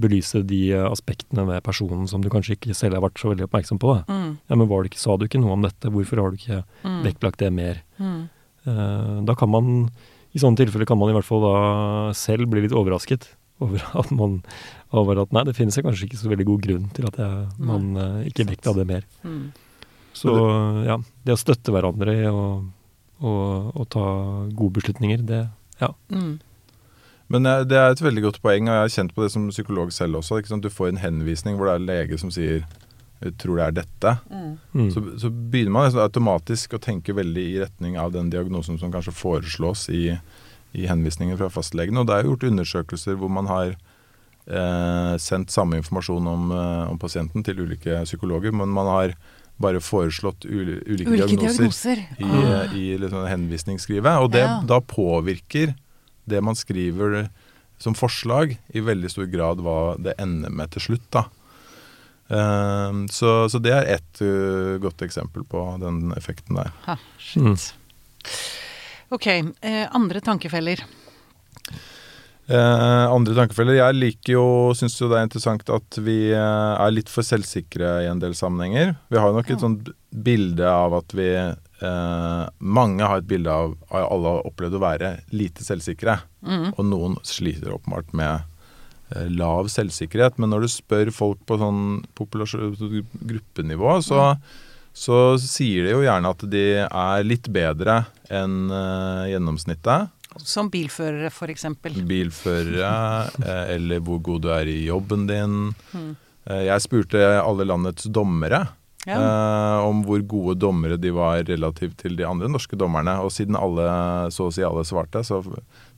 belyse 0.00 0.40
de 0.46 0.60
eh, 0.72 0.86
aspektene 0.88 1.44
ved 1.46 1.62
personen 1.66 2.08
som 2.08 2.22
du 2.24 2.28
kanskje 2.32 2.56
ikke 2.56 2.74
selv 2.74 2.96
har 2.98 3.04
vært 3.04 3.20
så 3.20 3.30
veldig 3.32 3.46
oppmerksom 3.46 3.78
på. 3.82 3.94
Mm. 4.08 4.38
Ja, 4.48 4.56
men 4.56 4.68
var 4.70 4.82
det 4.82 4.90
ikke, 4.92 5.02
Sa 5.02 5.16
du 5.16 5.26
ikke 5.26 5.40
noe 5.42 5.52
om 5.54 5.62
dette? 5.66 5.90
Hvorfor 5.92 6.22
har 6.22 6.30
du 6.30 6.38
ikke 6.40 6.62
Mm. 6.84 7.02
vektlagt 7.04 7.38
det 7.38 7.52
mer? 7.52 7.82
Mm. 8.00 8.28
Eh, 8.66 9.20
Da 9.24 9.34
kan 9.34 9.50
man, 9.50 9.90
i 10.34 10.38
sånne 10.38 10.56
tilfeller 10.56 10.86
kan 10.86 10.98
man 10.98 11.10
i 11.10 11.12
hvert 11.12 11.24
fall 11.28 11.40
da 11.42 12.12
selv 12.12 12.48
bli 12.50 12.62
litt 12.62 12.72
overrasket 12.72 13.28
over 13.60 13.78
at 14.00 14.10
man 14.10 14.42
over 14.92 15.20
at 15.22 15.32
nei, 15.32 15.44
det 15.44 15.54
finnes 15.54 15.76
kanskje 15.76 16.08
ikke 16.08 16.18
så 16.18 16.30
veldig 16.30 16.46
god 16.46 16.62
grunn 16.62 16.90
til 16.94 17.06
at 17.06 17.16
jeg, 17.16 17.48
man 17.58 17.96
eh, 17.96 18.30
ikke 18.30 18.46
vektla 18.48 18.74
det 18.74 18.86
mer. 18.88 19.04
Mm. 19.22 19.52
Så 20.20 20.34
ja, 20.84 20.98
det 21.24 21.34
å 21.34 21.40
støtte 21.40 21.72
hverandre 21.72 22.14
og, 22.28 22.68
og, 23.24 23.72
å 23.80 23.88
ta 23.88 24.06
gode 24.52 24.80
beslutninger, 24.80 25.24
det 25.24 25.46
ja. 25.80 25.94
Mm. 26.12 26.38
Men 27.30 27.46
eh, 27.46 27.64
det 27.68 27.78
er 27.78 27.94
et 27.94 28.04
veldig 28.04 28.26
godt 28.26 28.42
poeng, 28.44 28.68
og 28.68 28.74
jeg 28.74 28.84
har 28.84 28.94
kjent 28.96 29.16
på 29.16 29.24
det 29.24 29.32
som 29.32 29.48
psykolog 29.52 29.92
selv 29.94 30.20
også. 30.20 30.40
Ikke 30.40 30.52
sant? 30.52 30.66
Du 30.66 30.72
får 30.72 30.92
en 30.92 31.02
henvisning 31.02 31.56
hvor 31.56 31.70
det 31.70 31.76
er 31.76 31.82
en 31.82 31.90
lege 31.90 32.20
som 32.20 32.32
sier 32.34 32.64
jeg 33.20 33.34
tror 33.36 33.58
det 33.58 33.64
er 33.66 33.74
dette. 33.82 34.12
Mm. 34.32 34.52
Mm. 34.72 34.86
Så, 34.94 35.02
så 35.20 35.28
begynner 35.28 35.74
man 35.74 35.86
liksom 35.86 36.00
automatisk 36.06 36.76
å 36.76 36.80
tenke 36.80 37.12
veldig 37.16 37.42
i 37.44 37.58
retning 37.60 37.98
av 38.00 38.14
den 38.14 38.30
diagnosen 38.32 38.78
som 38.80 38.92
kanskje 38.92 39.12
foreslås 39.12 39.90
i, 39.92 40.14
i 40.72 40.86
henvisningen 40.88 41.36
fra 41.36 41.50
fastlegen. 41.52 42.00
Og 42.00 42.08
det 42.08 42.16
er 42.16 42.24
jo 42.24 42.32
gjort 42.32 42.46
undersøkelser 42.48 43.18
hvor 43.20 43.32
man 43.32 43.50
har 43.50 43.74
eh, 43.74 45.14
sendt 45.20 45.52
samme 45.52 45.76
informasjon 45.82 46.30
om, 46.32 46.48
eh, 46.56 46.86
om 46.94 47.00
pasienten 47.02 47.44
til 47.44 47.60
ulike 47.60 48.00
psykologer, 48.08 48.56
men 48.56 48.72
man 48.72 48.88
har 48.88 49.14
bare 49.60 49.80
foreslått 49.84 50.44
ulike, 50.48 50.86
Ulike 50.88 51.16
diagnoser 51.16 51.66
diagnoser. 51.66 52.04
i, 52.18 52.24
Ah. 52.24 52.74
i 52.74 52.84
liksom 52.98 53.26
henvisningsskrivet. 53.28 54.20
Og 54.24 54.30
det, 54.32 54.40
Ja. 54.46 54.60
da 54.64 54.80
påvirker 54.80 55.74
det 56.26 56.40
man 56.42 56.54
skriver 56.56 57.28
som 57.78 57.94
forslag, 57.94 58.58
i 58.74 58.80
veldig 58.80 59.10
stor 59.10 59.26
grad 59.32 59.60
hva 59.60 59.96
det 60.00 60.14
ender 60.18 60.50
med 60.50 60.70
til 60.70 60.82
slutt. 60.82 61.10
da. 61.10 61.24
Ehm, 62.30 63.08
så, 63.08 63.48
så 63.50 63.58
det 63.62 63.72
er 63.74 63.88
ett 63.96 64.20
uh, 64.22 64.78
godt 64.78 65.02
eksempel 65.02 65.42
på 65.44 65.62
den 65.82 66.12
effekten 66.16 66.56
der. 66.60 66.70
Ha, 66.86 66.96
shit. 67.18 67.42
Mm. 67.42 67.56
Ok, 69.10 69.26
eh, 69.26 69.88
andre 69.90 70.20
tankefeller. 70.22 70.84
Eh, 72.50 73.06
andre 73.14 73.36
tankefeller. 73.36 73.76
Jeg 73.78 73.94
liker 73.94 74.34
jo, 74.34 74.44
syns 74.74 74.96
jo 74.98 75.06
det 75.10 75.20
er 75.20 75.26
interessant 75.28 75.68
at 75.70 75.98
vi 76.02 76.32
eh, 76.34 76.72
er 76.74 76.94
litt 76.94 77.10
for 77.12 77.26
selvsikre 77.26 78.00
i 78.02 78.08
en 78.10 78.22
del 78.22 78.34
sammenhenger. 78.34 78.96
Vi 79.12 79.20
har 79.22 79.34
nok 79.36 79.52
et 79.52 79.62
sånt 79.62 79.92
bilde 80.10 80.66
av 80.66 80.96
at 80.98 81.14
vi 81.14 81.28
eh, 81.38 82.44
Mange 82.58 83.06
har 83.06 83.20
et 83.20 83.28
bilde 83.30 83.54
av 83.54 83.76
at 83.92 84.02
alle 84.02 84.34
har 84.34 84.48
opplevd 84.50 84.78
å 84.80 84.82
være 84.82 85.12
lite 85.30 85.66
selvsikre. 85.66 86.18
Mm. 86.42 86.72
Og 86.74 86.82
noen 86.88 87.18
sliter 87.28 87.76
åpenbart 87.76 88.10
med 88.18 88.42
eh, 89.14 89.30
lav 89.30 89.70
selvsikkerhet. 89.70 90.40
Men 90.42 90.50
når 90.50 90.66
du 90.66 90.72
spør 90.74 91.14
folk 91.14 91.46
på 91.46 91.60
sånn 91.60 92.02
gruppenivå, 92.18 94.00
så, 94.02 94.32
så 94.90 95.20
sier 95.38 95.86
de 95.86 95.94
jo 95.94 96.02
gjerne 96.02 96.34
at 96.34 96.48
de 96.50 96.66
er 96.82 97.28
litt 97.28 97.46
bedre 97.54 98.02
enn 98.26 98.64
eh, 98.74 99.28
gjennomsnittet. 99.36 100.10
Som 100.38 100.70
bilførere, 100.70 101.30
eksempel. 101.50 101.96
Bilførere, 102.06 103.30
eh, 103.42 103.74
eller 103.76 104.00
hvor 104.00 104.20
god 104.22 104.42
du 104.42 104.48
er 104.54 104.68
i 104.70 104.84
jobben 104.86 105.26
din. 105.26 105.74
Mm. 105.92 106.12
Eh, 106.46 106.62
jeg 106.68 106.80
spurte 106.86 107.18
alle 107.42 107.66
landets 107.66 108.04
dommere 108.04 108.68
Ja. 109.06 109.16
eh, 109.16 109.84
om 109.88 110.04
hvor 110.04 110.20
gode 110.28 110.58
dommere 110.60 110.96
de 111.00 111.10
var 111.10 111.42
relativt 111.48 111.96
til 111.98 112.16
de 112.16 112.24
andre 112.24 112.48
norske 112.48 112.76
dommerne. 112.76 113.18
Og 113.24 113.30
siden 113.32 113.56
alle, 113.56 114.30
så 114.30 114.48
å 114.48 114.52
si 114.52 114.62
alle 114.62 114.84
svarte, 114.84 115.24
så 115.24 115.42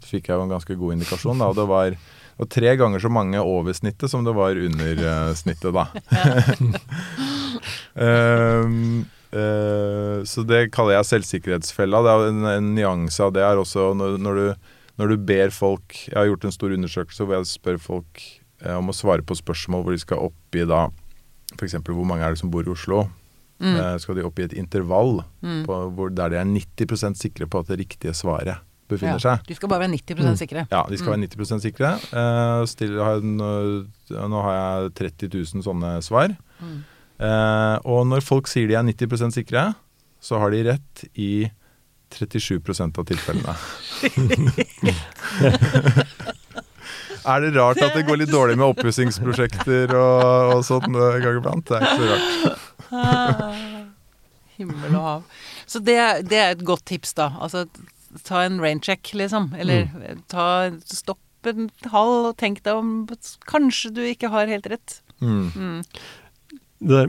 fikk 0.07 0.29
jeg 0.29 0.37
jo 0.39 0.43
en 0.43 0.55
ganske 0.57 0.77
god 0.79 0.93
indikasjon. 0.97 1.39
Da, 1.39 1.49
og 1.51 1.57
det 1.57 1.67
var, 1.69 1.97
var 2.39 2.47
tre 2.49 2.77
ganger 2.77 3.01
så 3.03 3.11
mange 3.11 3.39
over 3.43 3.73
snittet 3.73 4.09
som 4.11 4.25
det 4.25 4.35
var 4.35 4.57
under 4.57 5.35
snittet, 5.35 5.73
da. 5.75 5.87
Eh, 7.95 8.65
så 9.33 10.43
det 10.45 10.71
kaller 10.75 10.99
jeg 10.99 11.09
selvsikkerhetsfella. 11.09 12.03
Det 12.05 12.13
er 12.13 12.29
en, 12.29 12.45
en 12.51 12.71
nyanse 12.77 13.23
av 13.25 13.33
det 13.37 13.43
er 13.47 13.57
også 13.61 13.91
når, 13.97 14.19
når, 14.21 14.41
du, 14.41 14.71
når 15.01 15.13
du 15.15 15.17
ber 15.33 15.51
folk 15.55 15.97
Jeg 16.09 16.19
har 16.19 16.29
gjort 16.29 16.45
en 16.49 16.53
stor 16.53 16.75
undersøkelse 16.77 17.25
hvor 17.25 17.39
jeg 17.39 17.49
spør 17.53 17.79
folk 17.81 18.21
eh, 18.65 18.75
om 18.77 18.93
å 18.93 18.97
svare 18.97 19.25
på 19.25 19.37
spørsmål 19.39 19.87
hvor 19.87 19.97
de 19.97 20.03
skal 20.05 20.21
oppgi 20.29 20.67
da 20.69 20.87
f.eks. 21.59 21.79
hvor 21.85 22.05
mange 22.09 22.25
er 22.25 22.33
det 22.37 22.41
som 22.41 22.51
bor 22.53 22.65
i 22.65 22.73
Oslo. 22.73 23.07
Mm. 23.63 23.75
Eh, 23.79 23.97
skal 24.03 24.17
de 24.19 24.25
oppgi 24.29 24.47
et 24.51 24.55
intervall 24.59 25.23
Mm. 25.43 25.65
på, 25.67 25.75
hvor, 25.97 26.11
der 26.15 26.31
de 26.31 26.37
er 26.39 26.47
90% 26.47 27.19
sikre 27.19 27.49
på 27.51 27.59
at 27.65 27.67
det 27.73 27.81
riktige 27.81 28.13
svaret 28.15 28.61
befinner 28.89 29.17
Ja. 29.19 29.37
seg. 29.37 29.47
De 29.49 29.55
skal 29.57 29.69
bare 29.69 29.83
være 29.87 29.91
90 29.97 30.23
Mm. 30.23 30.37
sikre. 30.39 30.63
Ja, 30.71 30.85
de 30.89 30.97
skal 31.01 31.13
være 31.17 31.23
90 31.27 31.61
sikre. 31.65 31.91
Eh, 32.13 32.65
still, 32.71 32.97
har 33.01 33.17
jeg, 33.19 33.25
nå, 33.41 33.51
nå 34.29 34.43
har 34.45 34.55
jeg 34.55 34.95
30 35.19 35.29
000 35.35 35.63
sånne 35.67 35.93
svar. 36.05 36.37
Mm. 36.61 36.85
Eh, 37.23 37.77
og 37.87 38.07
når 38.11 38.25
folk 38.27 38.49
sier 38.51 38.67
de 38.71 38.75
er 38.79 38.87
90% 38.87 39.35
sikre, 39.37 39.63
så 40.23 40.39
har 40.43 40.49
de 40.55 40.65
rett 40.71 41.05
i 41.15 41.33
37% 42.13 42.99
av 43.01 43.05
tilfellene. 43.09 43.53
er 47.33 47.39
det 47.45 47.53
rart 47.57 47.81
at 47.83 47.95
det 47.97 48.07
går 48.09 48.17
litt 48.21 48.33
dårlig 48.33 48.57
med 48.59 48.71
oppussingsprosjekter 48.75 49.87
og, 49.97 50.23
og 50.57 50.61
sånn 50.67 50.93
en 50.93 51.25
gang 51.25 51.37
iblant? 51.41 51.67
Det 51.71 51.77
er 51.79 51.83
ikke 51.87 52.03
så 52.03 52.07
rart. 52.13 52.29
Himmel 54.59 54.93
og 54.99 55.05
hav. 55.07 55.21
Så 55.67 55.79
det, 55.81 55.99
det 56.29 56.39
er 56.39 56.51
et 56.53 56.65
godt 56.67 56.85
tips, 56.91 57.15
da. 57.19 57.27
Altså 57.41 57.67
ta 58.27 58.43
en 58.45 58.61
raincheck, 58.61 59.15
liksom. 59.17 59.55
Eller 59.59 59.89
ta, 60.31 60.71
stopp 60.85 61.19
en 61.49 61.71
halv 61.91 62.27
og 62.29 62.37
tenk 62.39 62.63
deg 62.63 62.75
om 62.79 63.09
Kanskje 63.51 63.91
du 63.97 64.03
ikke 64.07 64.29
har 64.31 64.47
helt 64.51 64.67
rett. 64.71 65.03
Mm. 65.23 65.51
Mm. 65.55 65.83
Det 66.83 66.99
der, 66.99 67.07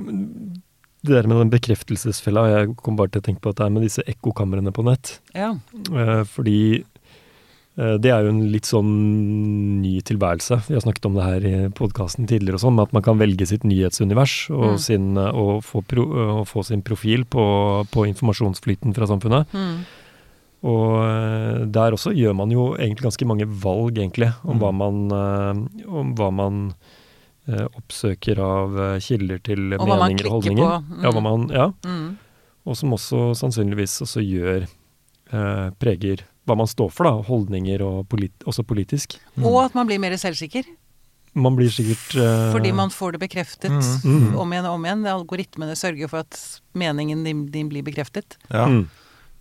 det 1.03 1.15
der 1.17 1.27
med 1.27 1.39
den 1.41 1.49
bekreftelsesfella, 1.51 2.43
jeg 2.53 2.75
kom 2.79 2.95
bare 2.99 3.09
til 3.11 3.19
å 3.23 3.25
tenke 3.25 3.41
på 3.43 3.49
at 3.51 3.57
det 3.59 3.65
er 3.65 3.73
med 3.75 3.83
disse 3.87 4.03
ekkokamrene 4.07 4.71
på 4.75 4.85
nett. 4.87 5.17
Ja. 5.35 5.49
Eh, 5.91 6.21
fordi 6.29 6.59
eh, 6.79 7.95
det 7.99 8.11
er 8.13 8.23
jo 8.23 8.29
en 8.35 8.43
litt 8.53 8.69
sånn 8.69 8.91
ny 9.81 9.97
tilværelse. 10.05 10.61
Vi 10.69 10.77
har 10.77 10.85
snakket 10.85 11.09
om 11.09 11.17
det 11.17 11.25
her 11.25 11.47
i 11.49 11.55
podkasten 11.75 12.29
tidligere 12.29 12.55
og 12.61 12.63
sånn, 12.63 12.77
med 12.77 12.87
at 12.87 12.93
man 12.95 13.03
kan 13.09 13.19
velge 13.19 13.47
sitt 13.49 13.65
nyhetsunivers 13.67 14.37
og, 14.53 14.63
Mm. 14.75 14.79
sin, 14.79 15.09
eh, 15.17 15.31
og, 15.33 15.63
få, 15.67 15.81
pro, 15.83 16.05
og 16.39 16.47
få 16.47 16.63
sin 16.69 16.81
profil 16.85 17.25
på, 17.25 17.43
på 17.91 18.05
informasjonsflyten 18.13 18.93
fra 18.95 19.09
samfunnet. 19.09 19.51
Mm. 19.51 19.83
Og 20.63 21.71
der 21.75 21.91
også 21.91 22.13
gjør 22.15 22.35
man 22.39 22.51
jo 22.53 22.69
egentlig 22.77 23.09
ganske 23.09 23.25
mange 23.27 23.43
valg, 23.65 23.97
egentlig, 23.99 24.29
om 24.45 24.55
Mm. 24.55 24.61
hva 24.61 24.71
man, 24.71 25.65
om 25.89 26.13
hva 26.15 26.29
man 26.31 26.73
oppsøker 27.47 28.39
av 28.39 28.77
eh, 28.79 28.99
kilder 28.99 29.39
til 29.43 29.73
Og 29.75 29.87
meninger 29.87 30.25
og 30.27 30.31
holdninger. 30.37 30.63
på. 30.63 30.83
Mm. 30.87 31.03
Ja, 31.03 31.11
hva 31.11 31.21
man, 31.21 31.47
ja, 31.49 31.71
Mm. 31.83 32.17
og 32.65 32.77
som 32.77 32.91
også 32.95 33.33
sannsynligvis 33.35 34.01
også 34.01 34.21
gjør 34.23 34.63
eh, 35.33 35.69
preger 35.79 36.23
hva 36.47 36.55
man 36.57 36.67
står 36.67 36.91
for, 36.91 37.03
da, 37.07 37.11
holdninger 37.23 37.81
og 37.81 38.07
polit, 38.09 38.33
også 38.45 38.63
politisk. 38.67 39.17
Mm. 39.37 39.45
Og 39.45 39.65
at 39.65 39.75
man 39.75 39.87
blir 39.87 39.99
mer 39.99 40.11
selvsikker. 40.19 40.63
Man 41.35 41.55
blir 41.55 41.69
sikkert 41.73 42.15
eh, 42.19 42.51
Fordi 42.53 42.71
man 42.75 42.89
får 42.93 43.13
det 43.13 43.21
bekreftet 43.21 43.71
Mm. 44.03 44.35
om 44.37 44.51
igjen 44.51 44.65
og 44.67 44.75
om 44.75 44.83
igjen. 44.85 45.05
Algoritmene 45.07 45.73
sørger 45.75 46.07
for 46.09 46.19
at 46.19 46.37
meningen 46.75 47.23
din, 47.23 47.45
din 47.49 47.69
blir 47.69 47.81
bekreftet. 47.83 48.37
Ja. 48.51 48.65
mm, 48.67 48.87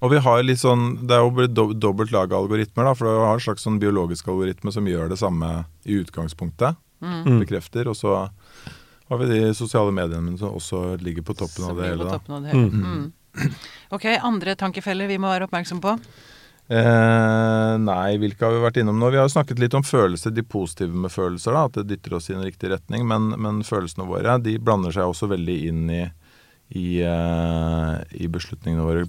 Og 0.02 0.10
vi 0.10 0.18
har 0.18 0.42
litt 0.42 0.58
sånn, 0.58 1.06
Det 1.06 1.10
er 1.14 1.20
jo 1.22 1.30
blitt 1.30 1.54
dob- 1.54 1.78
dobbelt 1.78 2.10
lag 2.10 2.32
av 2.32 2.44
algoritmer. 2.48 2.84
da, 2.84 2.94
For 2.94 3.04
du 3.04 3.20
har 3.20 3.34
en 3.34 3.40
slags 3.40 3.62
sånn 3.62 3.78
biologisk 3.78 4.26
algoritme 4.26 4.72
som 4.72 4.84
gjør 4.86 5.08
det 5.10 5.18
samme 5.18 5.66
i 5.84 5.92
utgangspunktet. 6.02 6.76
Mm. 7.02 7.40
Bekrefter. 7.42 7.88
Og 7.92 7.96
så 7.98 8.14
har 9.10 9.18
vi 9.20 9.26
de 9.28 9.54
sosiale 9.58 9.92
mediene 9.92 10.36
som 10.38 10.54
også 10.56 10.96
ligger 11.02 11.22
på 11.26 11.34
toppen 11.36 11.66
av 11.68 11.76
det 11.76 11.82
på 11.82 11.88
hele. 11.90 12.04
da. 12.04 12.18
toppen 12.18 12.34
av 12.38 12.42
det 12.42 12.52
hele. 12.54 12.68
Mm. 12.70 13.12
Mm. 13.42 13.56
Ok, 13.96 14.04
andre 14.22 14.54
tankefeller 14.60 15.08
vi 15.10 15.18
må 15.20 15.28
være 15.32 15.46
oppmerksom 15.48 15.80
på? 15.84 15.96
Eh, 16.72 17.72
nei, 17.82 18.16
hvilke 18.22 18.46
har 18.46 18.54
vi 18.54 18.62
vært 18.62 18.78
innom 18.80 18.96
nå? 19.00 19.10
Vi 19.12 19.18
har 19.20 19.26
jo 19.26 19.34
snakket 19.34 19.58
litt 19.60 19.74
om 19.76 19.82
følelser, 19.84 20.32
de 20.32 20.44
positive 20.46 20.94
med 20.94 21.12
følelser. 21.12 21.52
da, 21.52 21.64
At 21.68 21.76
det 21.80 21.88
dytter 21.90 22.14
oss 22.16 22.30
i 22.30 22.36
en 22.36 22.44
riktig 22.46 22.70
retning. 22.72 23.04
Men, 23.08 23.32
men 23.40 23.60
følelsene 23.66 24.06
våre 24.08 24.38
de 24.40 24.56
blander 24.62 24.94
seg 24.94 25.10
også 25.10 25.28
veldig 25.34 25.56
inn 25.68 25.82
i, 25.92 26.02
i, 26.72 26.86
eh, 27.04 27.94
i 28.24 28.30
beslutningene 28.32 28.86
våre 28.86 29.04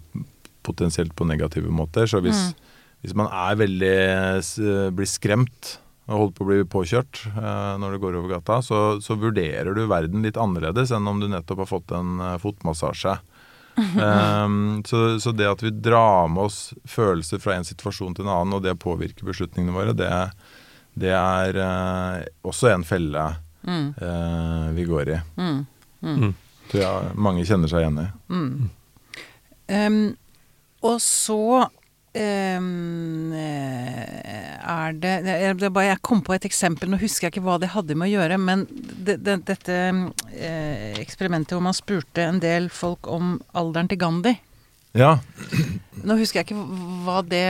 potensielt 0.64 1.16
på 1.16 1.28
negative 1.28 1.72
måter. 1.72 2.08
Så 2.08 2.20
hvis, 2.24 2.50
Mm. 2.50 2.56
hvis 3.04 3.16
man 3.16 3.28
er 3.32 3.56
veldig 3.60 4.96
blir 4.96 5.08
skremt 5.08 5.78
og 6.08 6.18
holdt 6.20 6.36
på 6.38 6.46
å 6.46 6.50
bli 6.50 6.64
påkjørt 6.68 7.22
eh, 7.32 7.76
når 7.80 7.96
du 7.96 8.02
går 8.04 8.18
over 8.20 8.34
gata, 8.36 8.60
så, 8.66 8.80
så 9.04 9.16
vurderer 9.20 9.72
du 9.76 9.86
verden 9.88 10.26
litt 10.26 10.40
annerledes 10.40 10.92
enn 10.92 11.08
om 11.08 11.22
du 11.22 11.30
nettopp 11.32 11.64
har 11.64 11.70
fått 11.70 11.94
en 11.96 12.18
eh, 12.20 12.36
fotmassasje. 12.44 13.16
Um, 13.74 14.84
så, 14.90 15.06
så 15.24 15.32
det 15.34 15.48
at 15.50 15.64
vi 15.64 15.72
drar 15.74 16.28
med 16.30 16.50
oss 16.50 16.60
følelser 16.86 17.40
fra 17.42 17.56
en 17.56 17.66
situasjon 17.66 18.18
til 18.18 18.28
en 18.28 18.36
annen, 18.36 18.58
og 18.60 18.66
det 18.68 18.76
påvirker 18.84 19.26
beslutningene 19.32 19.74
våre, 19.74 19.96
det, 19.98 20.12
det 21.00 21.16
er 21.16 21.64
eh, 21.64 22.20
også 22.44 22.74
en 22.74 22.86
felle 22.88 23.32
Mm. 23.64 23.94
eh, 24.02 24.72
vi 24.76 24.84
går 24.84 25.10
i. 25.10 25.20
Mm. 25.38 25.66
Mm. 26.02 26.34
Tror 26.72 26.84
jeg 26.84 27.16
mange 27.16 27.46
kjenner 27.48 27.72
seg 27.72 27.84
igjen 27.84 28.02
i. 28.02 28.08
Mm. 28.34 28.70
Em, 29.72 30.00
og 30.84 31.00
så 31.00 31.70
eh, 32.14 33.74
er 34.64 34.94
det 35.02 35.14
jeg, 35.28 35.58
det 35.62 35.72
bare, 35.74 35.90
jeg 35.92 36.02
kom 36.06 36.22
på 36.26 36.36
et 36.36 36.48
eksempel, 36.48 36.92
nå 36.92 37.00
husker 37.02 37.28
jeg 37.28 37.36
ikke 37.36 37.46
hva 37.46 37.58
det 37.62 37.72
hadde 37.74 37.98
med 38.00 38.10
å 38.10 38.14
gjøre, 38.14 38.40
men 38.42 38.66
det, 38.70 39.20
det, 39.26 39.40
dette 39.50 39.78
eh, 40.34 40.94
eksperimentet 41.02 41.56
hvor 41.56 41.66
man 41.66 41.78
spurte 41.78 42.26
en 42.26 42.42
del 42.44 42.70
folk 42.74 43.10
om 43.12 43.38
alderen 43.58 43.92
til 43.92 44.02
Gandhi 44.02 44.36
Ja. 44.94 45.16
Nå 46.06 46.20
husker 46.20 46.42
jeg 46.42 46.52
ikke 46.52 46.66
hva 47.06 47.22
det 47.26 47.46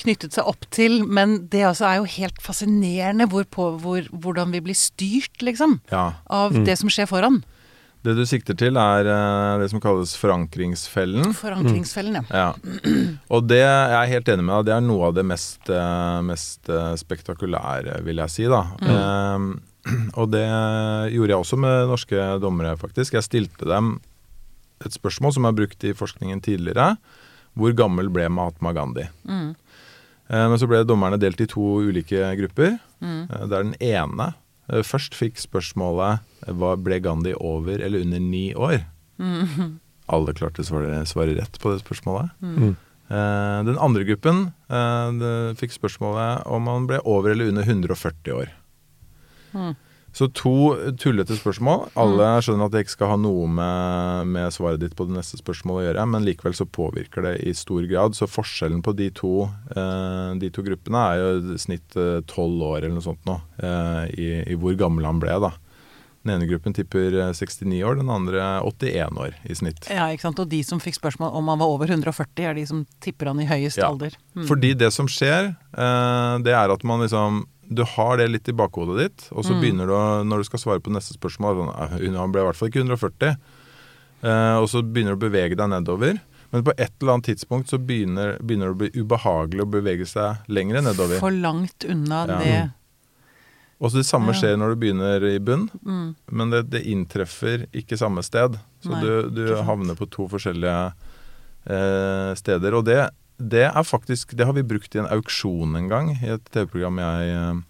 knyttet 0.00 0.32
seg 0.32 0.46
opp 0.48 0.64
til, 0.72 1.02
men 1.04 1.42
det 1.52 1.66
altså 1.68 1.84
er 1.90 1.98
jo 2.00 2.06
helt 2.08 2.38
fascinerende 2.40 3.26
hvor 3.28 3.44
på, 3.44 3.66
hvor, 3.82 4.06
hvordan 4.08 4.54
vi 4.54 4.62
blir 4.64 4.78
styrt, 4.78 5.42
liksom, 5.44 5.80
ja. 5.92 6.06
av 6.24 6.54
Mm. 6.56 6.64
det 6.64 6.78
som 6.80 6.88
skjer 6.88 7.10
foran. 7.10 7.42
Det 8.00 8.14
du 8.16 8.22
sikter 8.24 8.56
til, 8.56 8.78
er 8.80 9.08
eh, 9.12 9.60
det 9.60 9.68
som 9.72 9.80
kalles 9.82 10.14
forankringsfellen. 10.16 11.34
Forankringsfellen, 11.36 12.16
ja. 12.16 12.24
Ja. 12.32 12.76
Og 13.28 13.44
det 13.50 13.60
jeg 13.60 13.96
er 13.98 14.12
helt 14.14 14.30
enig 14.32 14.46
med 14.46 14.54
deg, 14.54 14.70
det 14.70 14.76
er 14.78 14.86
noe 14.86 15.10
av 15.10 15.18
det 15.18 15.26
mest, 15.28 15.60
eh, 15.68 16.20
mest 16.24 16.70
eh, 16.72 16.94
spektakulære, 17.00 17.98
vil 18.06 18.22
jeg 18.24 18.32
si. 18.32 18.46
da. 18.48 18.62
Eh, 18.80 19.48
og 20.20 20.32
det 20.32 20.46
gjorde 21.12 21.34
jeg 21.34 21.44
også 21.44 21.60
med 21.60 21.92
norske 21.92 22.28
dommere, 22.40 22.76
faktisk. 22.80 23.18
Jeg 23.18 23.28
stilte 23.28 23.68
dem 23.68 23.98
et 24.80 24.96
spørsmål 24.96 25.36
som 25.36 25.48
er 25.48 25.56
brukt 25.56 25.84
i 25.84 25.96
forskningen 25.96 26.40
tidligere. 26.44 26.94
Hvor 27.58 27.74
gammel 27.76 28.08
ble 28.12 28.28
Mahatma 28.32 28.72
Gandhi? 28.76 29.04
Mm. 29.28 29.50
Eh, 30.30 30.46
men 30.48 30.60
så 30.60 30.68
ble 30.70 30.84
dommerne 30.86 31.18
delt 31.20 31.40
i 31.42 31.48
to 31.50 31.80
ulike 31.84 32.32
grupper. 32.40 32.78
Mm. 33.02 33.24
Der 33.28 33.56
den 33.58 33.74
ene 33.82 34.32
først 34.86 35.16
fikk 35.18 35.40
spørsmålet 35.40 36.22
eh, 36.46 36.54
hva 36.54 36.76
ble 36.80 37.00
Gandhi 37.02 37.34
over 37.36 37.82
eller 37.82 38.04
under 38.06 38.22
ni 38.22 38.50
år? 38.54 38.84
Mm. 39.20 39.80
Alle 40.10 40.34
klarte 40.36 40.64
å 40.64 40.66
svare, 40.66 41.02
svare 41.08 41.36
rett 41.38 41.58
på 41.62 41.72
det 41.72 41.82
spørsmålet. 41.82 42.32
Mm. 42.42 42.72
Eh, 43.10 43.58
den 43.66 43.78
andre 43.82 44.06
gruppen 44.08 44.48
eh, 44.70 45.54
fikk 45.60 45.74
spørsmålet 45.76 46.46
om 46.50 46.70
han 46.70 46.88
ble 46.90 47.02
over 47.04 47.34
eller 47.34 47.50
under 47.52 47.66
140 47.66 48.36
år. 48.38 48.52
Mm. 49.54 49.74
Så 50.12 50.26
to 50.34 50.74
tullete 50.98 51.36
spørsmål. 51.38 51.84
Alle 52.00 52.26
skjønner 52.42 52.66
at 52.66 52.72
det 52.74 52.82
ikke 52.84 52.96
skal 52.96 53.12
ha 53.12 53.16
noe 53.22 53.46
med, 53.46 54.26
med 54.34 54.50
svaret 54.56 54.80
ditt 54.82 54.96
på 54.98 55.06
det 55.06 55.14
neste 55.14 55.38
spørsmålet 55.38 55.84
å 55.84 55.86
gjøre, 55.86 56.06
men 56.10 56.26
likevel 56.26 56.56
så 56.58 56.66
påvirker 56.66 57.22
det 57.28 57.34
i 57.46 57.54
stor 57.54 57.86
grad. 57.86 58.18
Så 58.18 58.26
forskjellen 58.26 58.82
på 58.82 58.94
de 58.98 59.06
to, 59.14 59.46
eh, 59.70 60.34
de 60.42 60.50
to 60.50 60.64
gruppene 60.66 61.04
er 61.12 61.22
jo 61.22 61.54
i 61.54 61.58
snitt 61.62 61.94
tolv 62.26 62.62
år 62.72 62.78
eller 62.82 62.96
noe 62.98 63.06
sånt 63.06 63.22
nå, 63.30 63.38
eh, 63.62 64.04
i, 64.18 64.30
i 64.50 64.58
hvor 64.58 64.74
gammel 64.80 65.06
han 65.06 65.22
ble, 65.22 65.38
da. 65.46 65.52
Den 66.20 66.34
ene 66.34 66.48
gruppen 66.50 66.74
tipper 66.76 67.14
eh, 67.16 67.30
69 67.32 67.78
år, 67.86 67.96
den 68.02 68.10
andre 68.12 68.42
81 68.66 69.16
år 69.22 69.38
i 69.48 69.54
snitt. 69.56 69.86
Ja, 69.88 70.10
ikke 70.12 70.26
sant. 70.26 70.42
Og 70.42 70.50
de 70.52 70.58
som 70.66 70.82
fikk 70.82 70.98
spørsmål 70.98 71.32
om 71.38 71.48
han 71.48 71.62
var 71.62 71.70
over 71.72 71.88
140, 71.88 72.44
er 72.50 72.58
de 72.58 72.66
som 72.68 72.82
tipper 73.00 73.30
han 73.30 73.40
i 73.40 73.46
høyest 73.48 73.78
Ja. 73.80 73.88
alder. 73.88 74.18
Mm. 74.36 74.44
Fordi 74.50 74.74
det 74.76 74.90
som 74.92 75.08
skjer, 75.08 75.54
eh, 75.78 76.34
det 76.44 76.52
er 76.52 76.74
at 76.74 76.84
man 76.84 77.00
liksom 77.06 77.46
Du 77.72 77.84
har 77.86 78.16
det 78.18 78.26
litt 78.30 78.48
i 78.50 78.52
bakhodet 78.56 78.96
ditt, 78.98 79.28
og 79.30 79.44
så 79.46 79.54
Mm. 79.54 79.60
begynner 79.62 79.86
du 79.86 79.92
å, 79.94 80.24
når 80.26 80.38
du 80.38 80.44
skal 80.48 80.58
svare 80.58 80.80
på 80.82 80.90
neste 80.90 81.14
spørsmål 81.14 81.60
sånn, 81.60 82.02
«Eh, 82.02 82.18
Han 82.18 82.32
ble 82.32 82.42
i 82.42 82.44
hvert 82.48 82.56
fall 82.58 82.68
ikke 82.68 82.82
140. 82.82 83.36
Eh, 84.22 84.56
og 84.58 84.66
så 84.68 84.82
begynner 84.82 85.14
du 85.16 85.20
å 85.20 85.30
bevege 85.30 85.56
deg 85.56 85.70
nedover. 85.70 86.18
Men 86.52 86.64
på 86.66 86.72
et 86.76 86.90
eller 87.00 87.12
annet 87.14 87.28
tidspunkt 87.30 87.68
så 87.70 87.78
begynner, 87.78 88.36
begynner 88.42 88.66
det 88.66 88.74
å 88.74 88.80
bli 88.82 88.90
ubehagelig 89.04 89.62
å 89.62 89.70
bevege 89.70 90.06
seg 90.06 90.38
lenger 90.48 90.82
nedover. 90.82 91.20
For 91.22 91.30
langt 91.30 91.84
unna 91.88 92.26
Ja. 92.26 92.38
det 92.38 92.72
Og 93.80 93.90
så 93.92 93.96
det 94.02 94.06
samme 94.06 94.34
skjer 94.34 94.58
når 94.58 94.74
du 94.74 94.76
begynner 94.82 95.22
i 95.24 95.38
bunn, 95.38 95.70
mm. 95.86 96.14
men 96.32 96.50
det, 96.50 96.68
det 96.68 96.82
inntreffer 96.84 97.66
ikke 97.72 97.96
samme 97.96 98.20
sted. 98.22 98.58
Så 98.82 98.90
Nei, 98.90 99.00
du, 99.00 99.30
du 99.30 99.54
havner 99.62 99.94
på 99.96 100.10
to 100.10 100.26
forskjellige 100.28 100.92
eh, 101.66 102.34
steder. 102.34 102.74
Og 102.76 102.84
det, 102.84 103.08
det 103.40 103.64
er 103.70 103.82
faktisk 103.86 104.36
Det 104.36 104.44
har 104.46 104.52
vi 104.52 104.62
brukt 104.62 104.94
i 104.94 104.98
en 105.00 105.08
auksjon 105.10 105.76
en 105.76 105.88
gang, 105.88 106.10
i 106.22 106.28
et 106.36 106.44
TV-program 106.52 106.98
jeg, 107.00 107.28
eh, 107.34 107.60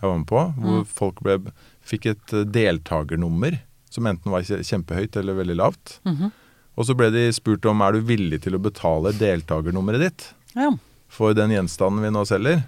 jeg 0.00 0.02
var 0.10 0.18
med 0.18 0.26
på, 0.28 0.42
hvor 0.60 0.80
Mm. 0.82 0.86
folk 0.86 1.20
ble, 1.24 1.38
fikk 1.84 2.06
et 2.12 2.32
eh, 2.34 2.44
deltakernummer 2.44 3.60
som 3.90 4.04
enten 4.06 4.30
var 4.30 4.42
kjempehøyt 4.42 5.16
eller 5.16 5.34
veldig 5.34 5.56
lavt. 5.56 6.00
Mhm. 6.04 6.32
Og 6.76 6.84
så 6.84 6.94
ble 6.94 7.10
de 7.10 7.32
spurt 7.32 7.64
om 7.64 7.80
er 7.80 7.92
du 7.92 8.02
villig 8.02 8.42
til 8.42 8.52
å 8.54 8.60
betale 8.60 9.12
deltakernummeret 9.16 10.00
ditt 10.00 10.34
Ja. 10.54 10.70
for 11.08 11.32
den 11.32 11.50
gjenstanden 11.50 12.02
vi 12.02 12.10
nå 12.10 12.26
selger. 12.26 12.64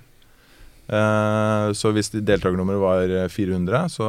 Eh, 0.88 1.68
så 1.76 1.90
hvis 1.92 2.08
de- 2.14 2.22
deltakernummeret 2.24 2.80
var 2.80 3.02
eh, 3.12 3.28
400, 3.28 3.90
så, 3.92 4.06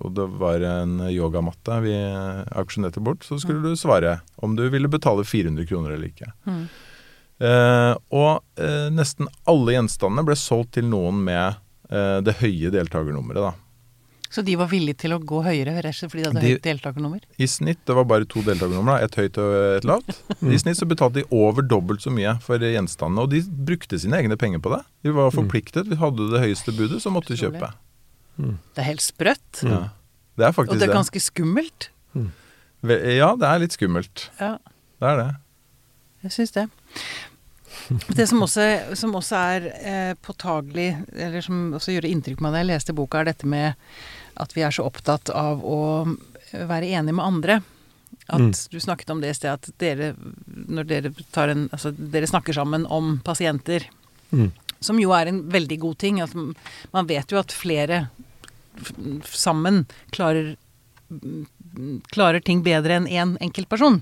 og 0.00 0.14
det 0.16 0.24
var 0.40 0.62
en 0.64 0.94
yogamatte 1.12 1.82
vi 1.84 1.92
eh, 1.92 2.44
auksjonerte 2.56 3.02
bort, 3.04 3.26
så 3.28 3.36
skulle 3.38 3.60
du 3.60 3.76
svare 3.76 4.20
om 4.42 4.56
du 4.56 4.64
ville 4.72 4.88
betale 4.88 5.22
400 5.28 5.66
kroner 5.68 5.92
eller 5.92 6.08
ikke. 6.08 6.32
Mm. 6.48 6.64
Eh, 7.42 7.94
og 8.14 8.42
eh, 8.62 8.86
nesten 8.94 9.26
alle 9.50 9.74
gjenstandene 9.74 10.22
ble 10.28 10.36
solgt 10.38 10.76
til 10.76 10.86
noen 10.86 11.22
med 11.26 11.56
eh, 11.90 12.20
det 12.22 12.36
høye 12.42 12.70
deltakernummeret. 12.74 13.42
da. 13.50 13.52
Så 14.32 14.40
de 14.46 14.54
var 14.56 14.70
villige 14.70 14.96
til 15.02 15.12
å 15.12 15.18
gå 15.20 15.42
høyere 15.44 15.74
og 15.76 16.08
fordi 16.08 16.22
de 16.22 16.28
hadde 16.30 16.40
De- 16.40 16.52
høyt 16.54 16.62
deltakernummer? 16.64 17.24
I 17.36 17.48
snitt, 17.52 17.82
det 17.84 17.96
var 17.98 18.06
bare 18.08 18.24
to 18.24 18.40
deltakernumre, 18.46 18.94
et 19.04 19.18
høyt 19.18 19.36
og 19.42 19.56
et 19.76 19.84
lavt. 19.84 20.22
I 20.54 20.60
snitt 20.62 20.78
så 20.78 20.86
betalte 20.88 21.20
de 21.20 21.26
over 21.36 21.66
dobbelt 21.68 22.00
så 22.00 22.12
mye 22.14 22.38
for 22.40 22.62
gjenstandene, 22.62 23.26
og 23.26 23.34
de 23.34 23.42
brukte 23.68 23.98
sine 24.00 24.16
egne 24.22 24.38
penger 24.40 24.62
på 24.64 24.72
det. 24.72 24.80
De 25.04 25.12
var 25.18 25.34
forpliktet. 25.36 25.90
Vi 25.90 25.98
hadde 26.00 26.30
det 26.32 26.40
høyeste 26.46 26.72
budet, 26.78 27.02
så 27.04 27.12
måtte 27.12 27.34
de 27.34 27.42
kjøpe. 27.42 27.72
Det 28.38 28.80
er 28.80 28.88
helt 28.88 29.04
sprøtt. 29.04 29.60
Mm. 29.66 29.74
Ja. 29.74 29.82
Det 30.40 30.46
er 30.46 30.54
Og 30.54 30.56
faktisk 30.62 30.78
det 30.80 30.86
er 30.86 30.92
det. 30.94 30.96
ganske 30.96 31.20
skummelt. 31.20 31.90
Ja, 32.88 33.28
det 33.36 33.46
er 33.50 33.60
litt 33.62 33.76
skummelt. 33.76 34.30
Ja, 34.40 34.54
Det 35.02 35.10
er 35.12 35.20
det. 35.20 35.28
jeg 36.24 36.32
syns 36.38 36.52
det. 36.56 36.64
Det 38.16 38.26
som 38.28 38.42
også, 38.44 38.66
som 38.98 39.14
også 39.18 39.36
er 39.56 39.66
eh, 39.82 40.14
påtagelig, 40.22 40.90
eller 41.16 41.40
som 41.44 41.72
også 41.78 41.94
gjorde 41.96 42.10
inntrykk 42.12 42.38
på 42.40 42.46
meg 42.46 42.52
da 42.56 42.62
jeg 42.62 42.70
leste 42.72 42.94
boka, 42.96 43.20
er 43.22 43.30
dette 43.32 43.46
med 43.48 43.74
at 44.42 44.52
vi 44.56 44.62
er 44.64 44.70
så 44.74 44.84
opptatt 44.88 45.30
av 45.36 45.60
å 45.64 45.78
være 46.52 46.88
enige 46.92 47.14
med 47.18 47.24
andre. 47.24 47.60
At 48.28 48.40
Mm. 48.40 48.52
du 48.70 48.78
snakket 48.80 49.10
om 49.10 49.20
det 49.20 49.30
i 49.30 49.34
sted, 49.34 49.50
at 49.52 49.70
dere, 49.78 50.14
når 50.68 50.84
dere 50.86 51.10
tar 51.32 51.48
en 51.48 51.68
Altså, 51.72 51.90
dere 51.96 52.26
snakker 52.28 52.52
sammen 52.54 52.86
om 52.86 53.18
pasienter. 53.24 53.86
Mm. 54.32 54.52
Som 54.80 54.98
jo 55.00 55.10
er 55.12 55.26
en 55.28 55.42
veldig 55.50 55.78
god 55.80 55.98
ting. 55.98 56.20
At 56.20 56.34
man 56.34 57.06
vet 57.06 57.30
jo 57.32 57.38
at 57.38 57.52
flere 57.52 58.08
sammen 59.24 59.86
klarer, 60.10 60.56
klarer 62.12 62.40
ting 62.44 62.62
bedre 62.64 62.96
enn 62.96 63.06
én 63.08 63.20
en 63.22 63.36
enkeltperson. 63.40 64.00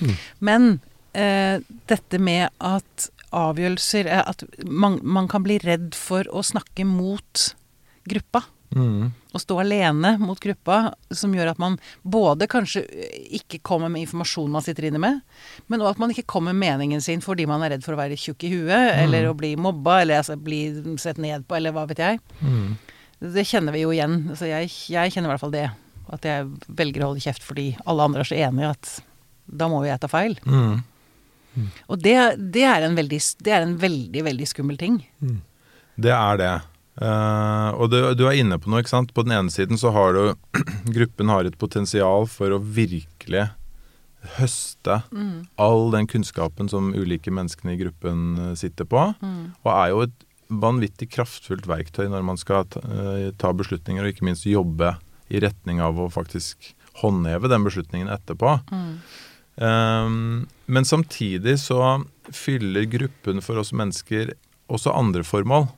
Mm. 0.00 0.14
Men 0.40 0.68
eh, 1.12 1.60
dette 1.90 2.18
med 2.20 2.50
at 2.58 3.08
avgjørelser 3.36 4.08
eh, 4.10 4.22
At 4.26 4.44
man, 4.66 4.98
man 5.02 5.28
kan 5.30 5.44
bli 5.46 5.58
redd 5.62 5.94
for 5.98 6.28
å 6.34 6.42
snakke 6.46 6.86
mot 6.88 7.50
gruppa. 8.10 8.44
Mm. 8.70 9.10
Å 9.34 9.38
stå 9.42 9.56
alene 9.62 10.12
mot 10.22 10.38
gruppa, 10.40 10.92
som 11.10 11.32
gjør 11.34 11.52
at 11.52 11.60
man 11.62 11.76
både 12.02 12.46
kanskje 12.50 12.84
ikke 13.40 13.58
kommer 13.66 13.90
med 13.90 14.04
informasjon 14.04 14.50
man 14.50 14.62
sitter 14.62 14.86
inne 14.88 15.00
med, 15.02 15.18
men 15.66 15.82
òg 15.82 15.92
at 15.92 16.02
man 16.02 16.14
ikke 16.14 16.28
kommer 16.30 16.54
med 16.54 16.78
meningen 16.78 17.02
sin 17.02 17.22
fordi 17.24 17.48
man 17.50 17.64
er 17.66 17.74
redd 17.74 17.86
for 17.86 17.96
å 17.96 18.00
være 18.00 18.18
tjukk 18.18 18.46
i 18.46 18.52
huet, 18.54 18.94
eller 19.02 19.26
å 19.26 19.34
bli 19.38 19.56
mobba, 19.58 20.00
eller 20.04 20.22
altså 20.22 20.38
bli 20.38 20.62
sett 21.02 21.18
ned 21.22 21.48
på, 21.50 21.58
eller 21.58 21.74
hva 21.74 21.86
vet 21.90 22.02
jeg. 22.02 22.22
Mm. 22.40 22.78
Det 23.20 23.46
kjenner 23.46 23.74
vi 23.74 23.84
jo 23.84 23.92
igjen. 23.94 24.22
Altså 24.32 24.48
jeg, 24.48 24.70
jeg 24.90 25.12
kjenner 25.12 25.28
i 25.28 25.34
hvert 25.34 25.42
fall 25.42 25.54
det. 25.54 25.66
At 26.10 26.24
jeg 26.26 26.46
velger 26.78 27.04
å 27.04 27.10
holde 27.10 27.22
kjeft 27.22 27.44
fordi 27.46 27.72
alle 27.84 28.06
andre 28.06 28.24
er 28.24 28.30
så 28.30 28.38
enige 28.38 28.70
at 28.74 28.94
da 29.50 29.66
må 29.70 29.82
jo 29.82 29.90
jeg 29.90 30.00
ta 30.02 30.08
feil. 30.10 30.38
Mm. 30.46 30.80
Og 31.90 32.00
det, 32.02 32.16
det, 32.54 32.64
er 32.66 32.86
en 32.86 32.98
veldig, 32.98 33.20
det 33.44 33.54
er 33.54 33.64
en 33.66 33.76
veldig, 33.80 34.24
veldig 34.26 34.48
skummel 34.48 34.78
ting. 34.80 35.00
Det 36.00 36.12
er 36.14 36.40
det. 36.40 36.52
Uh, 37.00 37.70
og 37.80 37.88
du, 37.92 37.98
du 38.18 38.26
er 38.28 38.36
inne 38.42 38.58
på 38.60 38.70
noe, 38.70 38.82
ikke 38.82 38.92
sant. 38.92 39.14
På 39.16 39.24
den 39.26 39.34
ene 39.36 39.52
siden 39.52 39.80
så 39.80 39.92
har 39.94 40.16
du 40.16 40.22
Gruppen 40.96 41.32
har 41.32 41.48
et 41.48 41.58
potensial 41.60 42.28
for 42.30 42.52
å 42.54 42.60
virkelig 42.60 43.48
høste 44.36 44.98
all 45.56 45.86
den 45.94 46.08
kunnskapen 46.10 46.68
som 46.68 46.90
ulike 46.92 47.32
menneskene 47.32 47.72
i 47.72 47.78
gruppen 47.80 48.26
eh, 48.36 48.50
sitter 48.58 48.84
på. 48.84 49.06
Og 49.64 49.70
er 49.72 49.92
jo 49.94 50.02
et 50.04 50.26
vanvittig 50.50 51.08
kraftfullt 51.14 51.68
verktøy 51.70 52.08
når 52.10 52.26
man 52.26 52.40
skal 52.40 52.66
ta, 52.68 52.82
eh, 52.84 53.30
ta 53.40 53.54
beslutninger, 53.56 54.04
og 54.04 54.12
ikke 54.12 54.26
minst 54.28 54.48
jobbe 54.48 54.92
i 55.30 55.40
retning 55.40 55.80
av 55.80 55.98
å 56.00 56.10
faktisk 56.12 56.72
håndheve 57.00 57.48
den 57.48 57.64
beslutningen 57.64 58.10
etterpå. 58.12 58.58
Um, 59.60 60.46
men 60.72 60.86
samtidig 60.88 61.58
så 61.60 62.00
fyller 62.32 62.86
gruppen 62.88 63.42
for 63.44 63.60
oss 63.60 63.74
mennesker 63.76 64.32
også 64.70 64.94
andre 64.96 65.24
formål. 65.26 65.68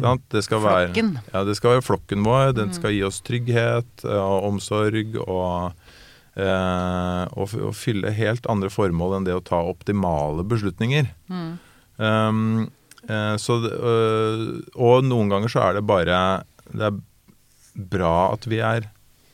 Sant? 0.00 0.24
Det 0.32 0.42
skal 0.44 0.62
Flokken. 0.62 1.14
Være, 1.18 1.32
ja, 1.34 1.42
det 1.44 1.56
skal 1.58 1.76
være 1.76 1.84
flokken 1.84 2.24
vår. 2.24 2.54
Den 2.56 2.72
skal 2.72 2.94
gi 2.94 3.02
oss 3.04 3.20
trygghet 3.24 4.04
eh, 4.06 4.20
og 4.20 4.46
omsorg 4.48 5.18
og, 5.20 5.74
eh, 6.40 7.24
og, 7.36 7.56
og 7.68 7.74
fylle 7.76 8.14
helt 8.16 8.48
andre 8.52 8.72
formål 8.72 9.18
enn 9.18 9.28
det 9.28 9.36
å 9.36 9.44
ta 9.44 9.60
optimale 9.68 10.46
beslutninger. 10.48 11.10
Um, 11.28 12.70
eh, 13.04 13.34
så, 13.36 13.58
øh, 13.68 14.46
og 14.80 15.04
noen 15.04 15.32
ganger 15.32 15.52
så 15.52 15.66
er 15.66 15.76
det 15.76 15.84
bare 15.86 16.16
Det 16.72 16.86
er 16.88 16.96
bra 17.92 18.32
at 18.32 18.46
vi 18.48 18.62
er 18.64 18.86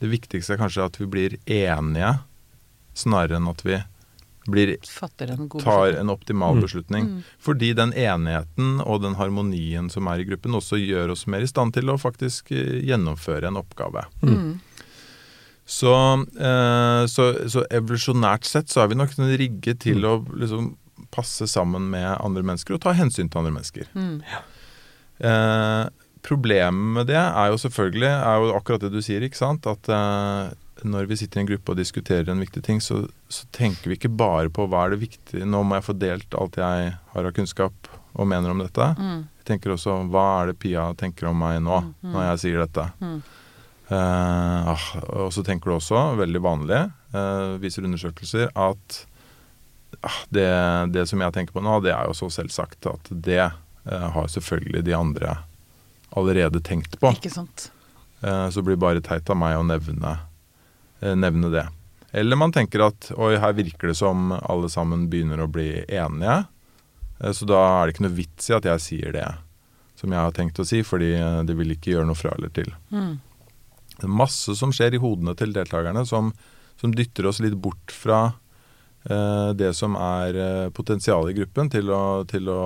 Det 0.02 0.10
viktigste 0.10 0.56
er 0.56 0.60
kanskje 0.60 0.88
at 0.90 0.98
vi 0.98 1.06
blir 1.10 1.36
enige, 1.46 2.10
snarere 2.98 3.38
enn 3.38 3.50
at 3.50 3.64
vi 3.66 3.78
blir 4.48 4.76
en 5.20 5.48
god 5.48 5.62
tar 5.62 5.98
en 6.00 6.10
optimal 6.10 6.60
beslutning. 6.62 7.10
Fordi 7.42 7.74
den 7.76 7.92
enigheten 7.92 8.78
og 8.80 9.02
den 9.04 9.18
harmonien 9.18 9.90
som 9.92 10.08
er 10.08 10.22
i 10.22 10.28
gruppen, 10.28 10.56
også 10.56 10.80
gjør 10.80 11.12
oss 11.14 11.26
mer 11.28 11.44
i 11.44 11.50
stand 11.50 11.76
til 11.76 11.92
å 11.92 11.98
faktisk 12.00 12.52
eh, 12.56 12.80
gjennomføre 12.88 13.50
en 13.50 13.60
oppgave. 13.60 14.06
Mm. 14.24 14.56
Så, 15.68 15.94
eh, 16.40 17.02
så, 17.12 17.24
så 17.52 17.64
evolusjonært 17.68 18.48
sett 18.48 18.72
så 18.72 18.82
er 18.82 18.92
vi 18.92 18.96
nok 18.96 19.12
sånn 19.12 19.34
rigget 19.36 19.82
til 19.84 20.06
å 20.08 20.22
liksom 20.32 20.72
passe 21.14 21.46
sammen 21.48 21.90
med 21.92 22.08
andre 22.16 22.44
mennesker 22.44 22.76
og 22.76 22.82
ta 22.84 22.94
hensyn 22.96 23.28
til 23.28 23.42
andre 23.42 23.54
mennesker. 23.58 23.90
Mm. 23.92 24.22
Eh, 25.28 25.84
problemet 26.24 26.94
med 26.96 27.10
det 27.10 27.20
er 27.20 27.52
jo 27.52 27.60
selvfølgelig 27.60 28.10
er 28.14 28.40
jo 28.42 28.56
akkurat 28.56 28.86
det 28.86 28.92
du 28.96 29.02
sier, 29.04 29.24
ikke 29.24 29.40
sant. 29.40 29.68
At 29.68 29.92
eh, 29.92 30.56
når 30.86 31.08
vi 31.10 31.16
sitter 31.20 31.40
i 31.40 31.42
en 31.42 31.48
gruppe 31.50 31.72
og 31.72 31.80
diskuterer 31.80 32.28
en 32.30 32.42
viktig 32.42 32.62
ting, 32.66 32.82
så, 32.84 33.02
så 33.32 33.46
tenker 33.54 33.90
vi 33.90 33.98
ikke 33.98 34.12
bare 34.12 34.50
på 34.52 34.66
hva 34.70 34.84
er 34.86 34.94
det 34.94 35.00
viktige 35.02 35.48
Nå 35.48 35.62
må 35.66 35.78
jeg 35.78 35.86
få 35.88 35.96
delt 35.98 36.36
alt 36.38 36.58
jeg 36.60 36.92
har 37.14 37.28
av 37.28 37.34
kunnskap 37.36 37.90
og 38.18 38.28
mener 38.30 38.52
om 38.52 38.62
dette. 38.62 38.86
Mm. 38.98 39.26
Jeg 39.40 39.48
tenker 39.52 39.74
også 39.74 39.96
hva 40.12 40.24
er 40.40 40.50
det 40.50 40.58
Pia 40.62 40.88
tenker 40.98 41.30
om 41.30 41.38
meg 41.38 41.60
nå, 41.64 41.82
når 42.02 42.24
jeg 42.32 42.40
sier 42.44 42.64
dette. 42.64 42.86
Mm. 42.98 43.20
Eh, 43.88 44.72
ah, 44.74 44.88
og 45.24 45.30
så 45.32 45.44
tenker 45.46 45.70
du 45.70 45.78
også, 45.78 46.00
veldig 46.18 46.42
vanlig, 46.44 46.82
eh, 47.16 47.54
viser 47.62 47.86
undersøkelser, 47.88 48.50
at 48.52 48.98
ah, 50.04 50.18
det, 50.34 50.48
det 50.92 51.06
som 51.08 51.22
jeg 51.24 51.36
tenker 51.36 51.56
på 51.56 51.64
nå, 51.64 51.78
det 51.86 51.94
er 51.94 52.10
jo 52.10 52.16
så 52.16 52.28
selvsagt 52.40 52.90
at 52.90 53.08
det 53.08 53.44
eh, 53.46 54.08
har 54.16 54.28
selvfølgelig 54.34 54.84
de 54.84 54.96
andre 54.98 55.38
allerede 56.18 56.60
tenkt 56.64 56.98
på. 57.00 57.12
Ikke 57.16 57.32
sant. 57.32 57.70
Eh, 58.20 58.48
så 58.52 58.62
blir 58.62 58.76
det 58.76 58.84
bare 58.84 59.04
teit 59.04 59.30
av 59.30 59.38
meg 59.40 59.56
å 59.56 59.64
nevne, 59.66 60.18
nevne 61.00 61.50
det. 61.52 61.66
Eller 62.12 62.36
man 62.40 62.52
tenker 62.52 62.86
at 62.86 63.10
oi, 63.16 63.34
her 63.36 63.52
virker 63.52 63.90
det 63.92 63.98
som 63.98 64.32
alle 64.38 64.70
sammen 64.72 65.08
begynner 65.12 65.42
å 65.44 65.50
bli 65.52 65.84
enige. 65.84 66.46
eh, 67.20 67.32
Så 67.32 67.44
da 67.46 67.58
er 67.60 67.86
det 67.86 67.94
ikke 67.94 68.06
noe 68.08 68.16
vits 68.16 68.48
i 68.50 68.56
at 68.56 68.64
jeg 68.64 68.80
sier 68.80 69.12
det 69.12 69.28
som 69.98 70.12
jeg 70.14 70.18
har 70.22 70.30
tenkt 70.32 70.58
å 70.62 70.64
si, 70.66 70.82
fordi 70.86 71.12
eh, 71.18 71.42
det 71.44 71.54
vil 71.58 71.74
ikke 71.74 71.90
gjøre 71.90 72.06
noe 72.06 72.18
fra 72.18 72.30
eller 72.36 72.48
til. 72.54 72.70
Mm. 72.94 73.18
Det 73.98 74.06
er 74.06 74.14
masse 74.14 74.54
som 74.54 74.70
skjer 74.72 74.94
i 74.94 75.02
hodene 75.02 75.34
til 75.34 75.52
deltakerne 75.52 76.04
som, 76.06 76.32
som 76.78 76.92
dytter 76.94 77.26
oss 77.26 77.40
litt 77.42 77.56
bort 77.58 77.90
fra 77.92 78.20
eh, 78.28 78.32
det 79.08 79.70
som 79.76 79.94
er 79.96 80.36
eh, 80.36 80.70
potensialet 80.76 81.32
i 81.32 81.36
gruppen, 81.40 81.70
til 81.72 81.88
å, 81.94 82.00
til 82.28 82.48
å 82.52 82.62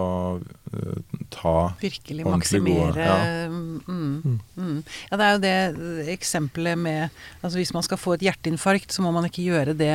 eh, 0.72 0.96
ta 1.30 1.54
Virkelig 1.80 2.26
maksimere 2.26 3.06
ja. 3.06 3.18
mm, 3.48 4.40
mm. 4.56 4.78
Ja, 5.10 5.18
det 5.20 5.26
er 5.26 5.36
jo 5.36 5.42
det 5.44 6.08
eksempelet 6.16 6.80
med 6.82 7.22
Altså 7.42 7.60
hvis 7.60 7.72
man 7.76 7.86
skal 7.86 8.00
få 8.00 8.16
et 8.16 8.26
hjerteinfarkt, 8.26 8.90
så 8.90 9.04
må 9.04 9.14
man 9.14 9.28
ikke 9.28 9.46
gjøre 9.46 9.76
det 9.78 9.94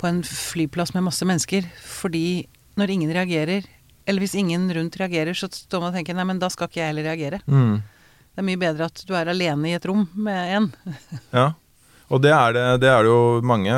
på 0.00 0.10
en 0.10 0.20
flyplass 0.26 0.92
med 0.92 1.06
masse 1.06 1.24
mennesker. 1.24 1.66
Fordi 1.80 2.44
når 2.76 2.90
ingen 2.90 3.12
reagerer, 3.14 3.66
eller 4.04 4.24
hvis 4.24 4.34
ingen 4.36 4.66
rundt 4.74 4.96
reagerer, 5.00 5.36
så 5.38 5.48
står 5.48 5.80
man 5.80 5.92
og 5.92 5.98
tenker 6.00 6.16
nei, 6.18 6.26
men 6.28 6.40
da 6.42 6.50
skal 6.52 6.68
ikke 6.68 6.82
jeg 6.82 6.90
heller 6.92 7.06
reagere. 7.08 7.40
mm, 7.46 7.76
Det 8.34 8.42
er 8.42 8.48
mye 8.48 8.60
bedre 8.60 8.88
at 8.90 9.04
du 9.06 9.14
er 9.16 9.30
alene 9.30 9.70
i 9.70 9.76
et 9.78 9.86
rom 9.86 10.02
med 10.18 10.56
en. 10.58 10.72
Ja. 11.32 11.52
Og 12.12 12.20
det 12.20 12.30
er 12.36 12.52
det, 12.52 12.64
det 12.82 12.88
er 12.92 13.02
det 13.06 13.08
jo 13.08 13.40
mange. 13.48 13.72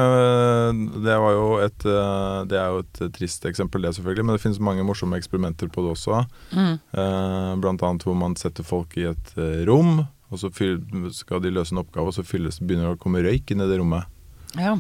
Det 1.05 1.15
var 1.23 1.33
jo 1.37 1.45
et 1.63 1.85
eh, 1.87 2.41
Det 2.51 2.59
er 2.59 2.73
jo 2.75 2.81
et 2.83 3.01
trist 3.15 3.47
eksempel, 3.47 3.85
det 3.87 3.93
selvfølgelig, 3.97 4.25
men 4.27 4.35
det 4.37 4.43
finnes 4.43 4.59
mange 4.61 4.83
morsomme 4.87 5.17
eksperimenter 5.21 5.71
på 5.73 5.85
det 5.85 5.93
også. 5.95 6.25
Mm. 6.53 6.73
Eh, 6.91 7.53
blant 7.63 7.85
annet 7.87 8.03
hvor 8.07 8.19
man 8.19 8.35
setter 8.41 8.67
folk 8.67 8.97
i 8.99 9.07
et 9.13 9.33
eh, 9.39 9.63
rom, 9.69 10.01
og 10.33 10.41
så 10.43 10.51
skal 11.15 11.41
de 11.45 11.53
løse 11.55 11.73
en 11.77 11.85
oppgave, 11.85 12.11
og 12.11 12.17
så 12.17 12.25
fylles, 12.27 12.59
begynner 12.59 12.91
det 12.91 12.97
å 12.99 13.03
komme 13.05 13.23
røyk 13.23 13.53
inn 13.55 13.63
i 13.63 13.69
det 13.71 13.79
rommet. 13.79 14.09
Ja, 14.59 14.75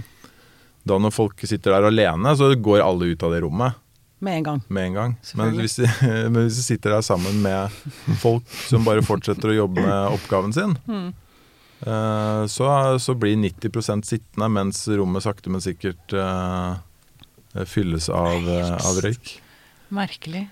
Da 0.86 0.99
når 1.03 1.11
folk 1.14 1.40
sitter 1.47 1.74
der 1.74 1.86
alene, 1.88 2.34
så 2.38 2.51
går 2.55 2.82
alle 2.82 3.12
ut 3.14 3.22
av 3.26 3.32
det 3.34 3.40
rommet. 3.42 3.74
med 4.18 4.36
en 4.38 4.42
gang. 4.44 4.61
med 4.68 4.86
en 4.86 4.94
gang. 4.94 5.14
Men 5.36 5.55
hvis, 5.59 5.76
de, 5.76 5.86
men 6.32 6.47
hvis 6.47 6.57
de 6.57 6.62
sitter 6.64 6.90
der 6.97 7.03
sammen 7.05 7.42
med 7.42 7.70
folk 8.22 8.42
som 8.66 8.82
bare 8.86 9.03
fortsetter 9.05 9.51
å 9.53 9.57
jobbe 9.66 9.82
med 9.86 10.14
oppgaven 10.18 10.53
sin, 10.57 10.76
Mm. 10.88 11.12
Eh, 11.85 12.43
så, 12.53 12.68
så 13.03 13.14
blir 13.18 13.37
90% 13.41 14.09
sittende 14.09 14.49
mens 14.53 14.85
rommet 14.89 15.27
sakte, 15.27 15.53
men 15.53 15.64
sikkert 15.64 16.14
uh, 16.16 16.79
fylles 17.68 18.09
av, 18.12 18.49
eh, 18.49 18.74
av 18.77 19.01
røyk. 19.05 19.37
Merkelig. 19.97 20.47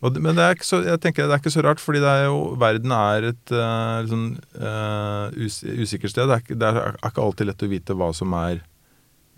Og, 0.00 0.16
men 0.16 0.38
det 0.38 0.46
er, 0.46 0.62
så, 0.64 0.80
jeg 0.86 1.00
tenker 1.04 1.28
det 1.28 1.36
er 1.36 1.42
ikke 1.42 1.52
så 1.52 1.64
rart, 1.66 1.82
fordi 1.82 2.00
det 2.00 2.08
er 2.08 2.26
jo, 2.30 2.40
verden 2.60 2.94
er 2.96 3.30
et 3.34 3.52
uh, 3.52 4.00
liksom, 4.04 4.24
uh, 4.56 5.28
us, 5.36 5.60
usikkert 5.64 6.14
sted. 6.14 6.30
Det 6.30 6.38
er, 6.38 6.56
det 6.56 6.70
er 6.70 6.98
ikke 7.10 7.26
alltid 7.26 7.50
lett 7.50 7.66
å 7.66 7.70
vite 7.70 7.96
hva 7.98 8.10
som 8.16 8.32
er 8.38 8.62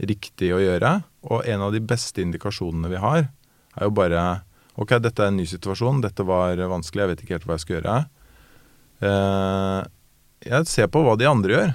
riktig 0.03 0.53
å 0.55 0.63
gjøre. 0.63 1.01
Og 1.33 1.47
en 1.51 1.67
av 1.67 1.75
de 1.75 1.83
beste 1.83 2.23
indikasjonene 2.23 2.91
vi 2.93 3.03
har, 3.03 3.29
er 3.77 3.89
jo 3.89 3.95
bare 3.97 4.25
Ok, 4.81 4.95
dette 5.05 5.21
er 5.21 5.29
en 5.29 5.37
ny 5.37 5.45
situasjon, 5.45 5.99
dette 6.01 6.25
var 6.25 6.57
vanskelig, 6.57 7.03
jeg 7.03 7.11
vet 7.11 7.23
ikke 7.23 7.35
helt 7.37 7.43
hva 7.45 7.57
jeg 7.59 7.63
skal 7.63 7.75
gjøre. 7.77 7.97
Eh, 9.05 9.81
jeg 10.47 10.67
ser 10.67 10.87
på 10.93 11.03
hva 11.05 11.17
de 11.19 11.27
andre 11.31 11.57
gjør. 11.57 11.73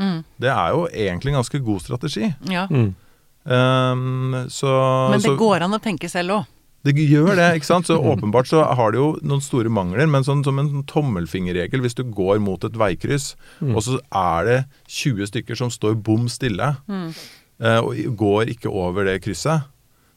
Mm. 0.00 0.18
Det 0.40 0.48
er 0.52 0.70
jo 0.74 0.86
egentlig 0.88 1.32
en 1.32 1.40
ganske 1.42 1.60
god 1.66 1.80
strategi. 1.84 2.30
Ja. 2.48 2.66
Mm. 2.70 2.94
Um, 3.44 4.34
så, 4.52 4.70
Men 5.10 5.18
det 5.20 5.26
så, 5.30 5.36
går 5.40 5.64
an 5.64 5.74
å 5.76 5.80
tenke 5.82 6.08
selv 6.12 6.34
òg. 6.38 6.48
det 6.84 6.94
gjør 6.96 7.34
det, 7.36 7.46
ikke 7.58 7.66
sant? 7.68 7.88
Så 7.88 7.96
åpenbart 8.12 8.48
så 8.48 8.62
har 8.76 8.92
det 8.92 9.00
jo 9.00 9.10
noen 9.26 9.42
store 9.44 9.68
mangler, 9.72 10.06
men 10.08 10.24
sånn 10.24 10.44
som 10.46 10.58
en 10.60 10.68
sånn 10.70 10.86
tommelfingerregel 10.88 11.82
hvis 11.84 11.96
du 11.98 12.04
går 12.04 12.38
mot 12.40 12.62
et 12.64 12.76
veikryss, 12.80 13.34
Mm. 13.60 13.74
og 13.76 13.82
så 13.84 13.98
er 14.16 14.44
det 14.48 14.58
20 14.88 15.26
stykker 15.32 15.56
som 15.60 15.68
står 15.72 15.98
bom 16.00 16.28
stille, 16.32 16.76
Mm. 16.88 17.10
eh, 17.60 17.80
og 17.80 18.16
går 18.16 18.48
ikke 18.54 18.70
over 18.72 19.04
det 19.04 19.22
krysset, 19.24 19.64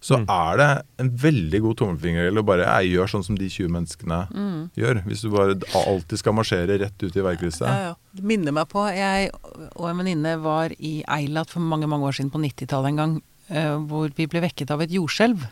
så 0.03 0.17
Mm. 0.19 0.25
er 0.27 0.57
det 0.59 0.67
en 0.99 1.09
veldig 1.17 1.61
god 1.63 1.77
tommelfingerregel 1.79 2.39
å 2.41 2.45
bare 2.45 2.65
jeg 2.67 2.91
gjør 2.97 3.07
sånn 3.13 3.23
som 3.23 3.35
de 3.39 3.47
20 3.47 3.69
menneskene 3.71 4.17
Mm. 4.33 4.69
gjør. 4.75 5.03
Hvis 5.07 5.21
du 5.23 5.29
bare 5.31 5.55
alltid 5.79 6.19
skal 6.19 6.33
marsjere 6.35 6.77
rett 6.81 7.03
ut 7.03 7.15
i 7.15 7.23
veikrysset. 7.23 7.67
Ja, 7.67 7.79
ja. 7.87 7.93
Det 8.13 8.23
minner 8.23 8.51
meg 8.51 8.67
på 8.67 8.83
Jeg 8.93 9.31
og 9.77 9.87
en 9.89 9.97
venninne 10.03 10.35
var 10.43 10.69
i 10.77 11.03
Eilat 11.07 11.49
for 11.49 11.61
mange 11.61 11.87
mange 11.87 12.03
år 12.03 12.13
siden, 12.19 12.31
på 12.31 12.41
90-tallet 12.43 12.89
en 12.91 12.95
gang, 12.99 13.21
eh, 13.49 13.77
hvor 13.79 14.11
vi 14.13 14.27
ble 14.27 14.41
vekket 14.41 14.71
av 14.71 14.81
et 14.81 14.89
jordskjelv. 14.91 15.47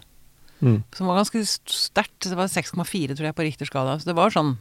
Mm. 0.62 0.84
Som 0.94 1.08
var 1.08 1.24
ganske 1.24 1.42
sterkt. 1.66 2.20
Det 2.30 2.36
var 2.38 2.46
6,4 2.48 3.16
tror 3.16 3.26
jeg 3.32 3.36
på 3.36 3.48
riktig 3.48 3.68
skala. 3.72 3.98
Så 4.00 4.06
det 4.06 4.16
var 4.16 4.30
sånn 4.30 4.58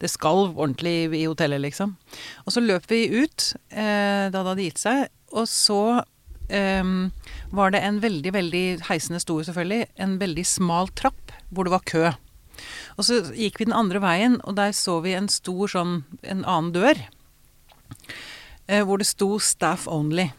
Det 0.00 0.10
skalv 0.10 0.56
ordentlig 0.56 1.14
i 1.14 1.24
hotellet, 1.24 1.60
liksom. 1.62 1.96
Og 2.44 2.52
så 2.52 2.60
løp 2.60 2.84
vi 2.88 3.06
ut 3.22 3.54
eh, 3.70 4.28
da 4.28 4.42
det 4.42 4.44
hadde 4.50 4.64
gitt 4.66 4.78
seg, 4.78 5.08
og 5.32 5.46
så 5.46 6.02
eh, 6.48 6.84
var 7.54 7.74
det 7.74 7.80
en 7.84 8.00
veldig, 8.02 8.32
veldig 8.34 8.66
heisende 8.90 9.20
stor, 9.22 9.42
selvfølgelig, 9.46 9.88
en 9.96 10.18
veldig 10.20 10.46
smal 10.48 10.92
trapp 10.98 11.34
hvor 11.54 11.68
det 11.68 11.74
var 11.74 11.88
kø. 11.88 12.06
Og 12.98 13.06
så 13.06 13.20
gikk 13.34 13.58
vi 13.60 13.68
den 13.68 13.76
andre 13.76 14.00
veien, 14.02 14.38
og 14.46 14.56
der 14.58 14.74
så 14.76 15.00
vi 15.04 15.16
en 15.16 15.30
stor 15.32 15.70
sånn 15.70 15.94
En 16.22 16.44
annen 16.44 16.72
dør. 16.74 17.00
Uh, 18.70 18.80
hvor 18.86 18.98
det 18.98 19.06
sto 19.10 19.36
'staff 19.38 19.84
only'. 19.90 20.32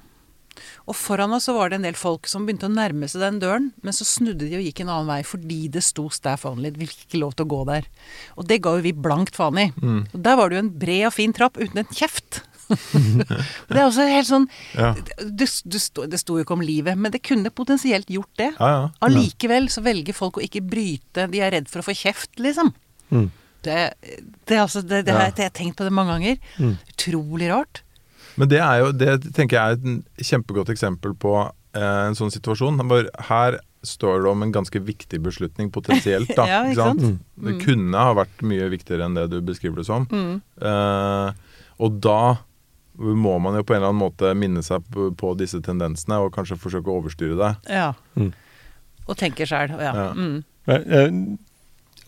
Og 0.87 0.95
foran 0.95 1.33
oss 1.33 1.45
så 1.45 1.53
var 1.53 1.69
det 1.69 1.77
en 1.77 1.85
del 1.85 1.97
folk 1.97 2.27
som 2.29 2.45
begynte 2.45 2.65
å 2.69 2.73
nærme 2.73 3.09
seg 3.09 3.21
den 3.21 3.39
døren, 3.41 3.67
men 3.83 3.93
så 3.93 4.05
snudde 4.07 4.47
de 4.47 4.57
og 4.57 4.65
gikk 4.65 4.81
en 4.81 4.89
annen 4.93 5.09
vei 5.09 5.21
fordi 5.25 5.67
det 5.69 5.83
sto 5.83 6.07
'staff 6.09 6.45
only'. 6.49 6.77
Vi 6.77 6.87
fikk 6.89 7.05
ikke 7.05 7.21
lov 7.21 7.35
til 7.35 7.45
å 7.45 7.53
gå 7.53 7.61
der. 7.69 7.85
Og 8.37 8.47
det 8.47 8.61
ga 8.61 8.75
jo 8.77 8.85
vi 8.85 8.93
blankt 8.93 9.35
faen 9.35 9.61
i. 9.61 9.71
Mm. 9.77 10.07
Og 10.13 10.19
der 10.23 10.35
var 10.35 10.49
det 10.49 10.57
jo 10.57 10.65
en 10.65 10.79
bred 10.79 11.05
og 11.05 11.13
fin 11.13 11.33
trapp 11.33 11.57
uten 11.57 11.77
en 11.77 11.93
kjeft. 11.93 12.41
det 13.69 13.77
er 13.77 13.85
også 13.85 14.05
helt 14.09 14.27
sånn 14.29 14.45
Ja. 14.75 14.93
det, 14.97 15.47
det, 15.65 15.81
sto, 15.81 16.05
det 16.09 16.19
sto 16.21 16.37
jo 16.39 16.45
ikke 16.45 16.55
om 16.57 16.63
livet, 16.65 16.97
men 16.97 17.13
det 17.13 17.21
kunne 17.25 17.51
potensielt 17.53 18.09
gjort 18.11 18.31
det. 18.41 18.51
Ja, 18.59 18.69
ja. 18.75 18.83
Allikevel 19.05 19.69
så 19.73 19.83
velger 19.85 20.15
folk 20.17 20.39
å 20.39 20.45
ikke 20.45 20.63
bryte. 20.65 21.27
De 21.31 21.41
er 21.45 21.53
redd 21.55 21.69
for 21.71 21.83
å 21.83 21.87
få 21.89 21.95
kjeft, 21.97 22.33
liksom. 22.41 22.73
Mm. 23.11 23.27
Det, 23.65 23.77
det, 24.49 24.57
altså, 24.61 24.81
det, 24.85 25.03
det, 25.07 25.13
Ja. 25.13 25.17
har 25.19 25.25
jeg- 25.29 25.35
det 25.35 25.43
har 25.45 25.49
jeg 25.51 25.57
tenkt 25.61 25.77
på 25.77 25.83
det 25.87 25.93
mange 25.93 26.13
ganger. 26.17 26.37
Mm. 26.59 26.75
Utrolig 26.95 27.49
rart. 27.49 27.81
Men 28.37 28.49
det 28.51 28.59
er 28.59 28.79
jo, 28.83 28.91
det 28.91 29.33
tenker 29.33 29.55
jeg 29.57 29.63
er 29.63 29.77
et 29.79 30.25
kjempegodt 30.27 30.69
eksempel 30.73 31.13
på 31.15 31.31
eh, 31.73 32.01
en 32.09 32.15
sånn 32.17 32.33
situasjon. 32.33 32.77
Hvor 32.89 33.07
her 33.29 33.59
står 33.85 34.23
det 34.25 34.29
om 34.31 34.41
en 34.43 34.51
ganske 34.51 34.79
viktig 34.81 35.21
beslutning 35.23 35.69
potensielt, 35.71 36.31
da. 36.35 36.45
Ja, 36.51 36.63
ikke 36.65 36.81
sant? 36.81 37.01
Mm. 37.05 37.19
Det 37.47 37.53
kunne 37.65 37.97
ha 38.01 38.13
vært 38.17 38.41
mye 38.41 38.67
viktigere 38.73 39.05
enn 39.05 39.15
det 39.17 39.29
du 39.31 39.39
beskriver 39.45 39.77
det 39.81 39.85
som. 39.87 40.05
Mm. 40.09 40.41
Eh, 40.61 41.31
og 41.79 41.99
da 42.01 42.19
må 42.97 43.35
man 43.41 43.55
jo 43.59 43.63
på 43.63 43.73
en 43.75 43.81
eller 43.81 43.91
annen 43.93 44.03
måte 44.05 44.31
minne 44.37 44.61
seg 44.63 44.83
på, 44.91 45.33
disse 45.39 45.59
tendensene 45.65 46.19
og 46.23 46.33
kanskje 46.35 46.57
forsøke 46.61 46.87
å 46.91 46.99
overstyre 47.01 47.35
det. 47.39 47.51
Ja. 47.73 47.93
Mm. 48.15 48.31
Og 49.07 49.17
tenke 49.19 49.45
sjæl. 49.45 49.73
Ja. 49.79 49.91
Ja. 49.93 50.07
Mm. 50.15 50.43
Eh, 50.67 51.11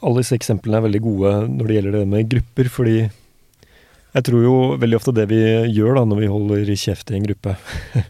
Alle 0.01 0.21
disse 0.21 0.35
eksemplene 0.37 0.77
er 0.77 0.85
veldig 0.87 1.01
gode 1.01 1.31
når 1.49 1.67
det 1.71 1.75
gjelder 1.79 1.95
det 1.99 2.07
med 2.07 2.27
grupper, 2.29 2.67
fordi 2.69 2.97
jeg 4.17 4.23
tror 4.25 4.43
jo 4.45 4.53
veldig 4.81 4.97
ofte 4.97 5.13
det 5.17 5.27
vi 5.29 5.39
gjør 5.73 5.95
da 5.99 6.03
når 6.09 6.19
vi 6.23 6.29
holder 6.31 6.69
kjeft 6.77 7.11
i 7.11 7.17
en 7.17 7.25
gruppe, 7.27 7.55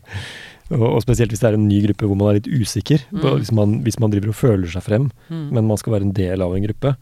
og, 0.77 0.97
spesielt 1.03 1.31
hvis 1.31 1.41
det 1.43 1.47
er 1.49 1.55
en 1.57 1.67
ny 1.67 1.79
gruppe 1.85 2.07
hvor 2.09 2.19
man 2.19 2.29
er 2.33 2.39
litt 2.41 2.49
usikker, 2.51 3.03
Mm. 3.11 3.21
på- 3.23 3.35
hvis, 3.39 3.51
man, 3.55 3.77
hvis 3.83 3.99
man 4.03 4.11
driver 4.11 4.29
og 4.33 4.35
føler 4.35 4.67
seg 4.71 4.83
frem, 4.83 5.09
Mm. 5.31 5.49
men 5.53 5.67
man 5.67 5.77
skal 5.77 5.93
være 5.93 6.01
en 6.07 6.13
del 6.13 6.41
av 6.41 6.55
en 6.55 6.63
gruppe, 6.67 6.95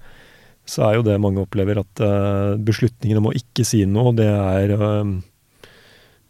så 0.65 0.81
er 0.89 0.95
jo 0.95 1.03
det 1.05 1.19
mange 1.21 1.41
opplever 1.45 1.77
at 1.81 1.99
eh, 2.01 2.55
beslutningen 2.57 3.17
om 3.17 3.27
å 3.29 3.33
ikke 3.37 3.65
si 3.65 3.83
noe, 3.85 4.13
det 4.17 4.25
er 4.29 4.71
eh, 4.73 5.11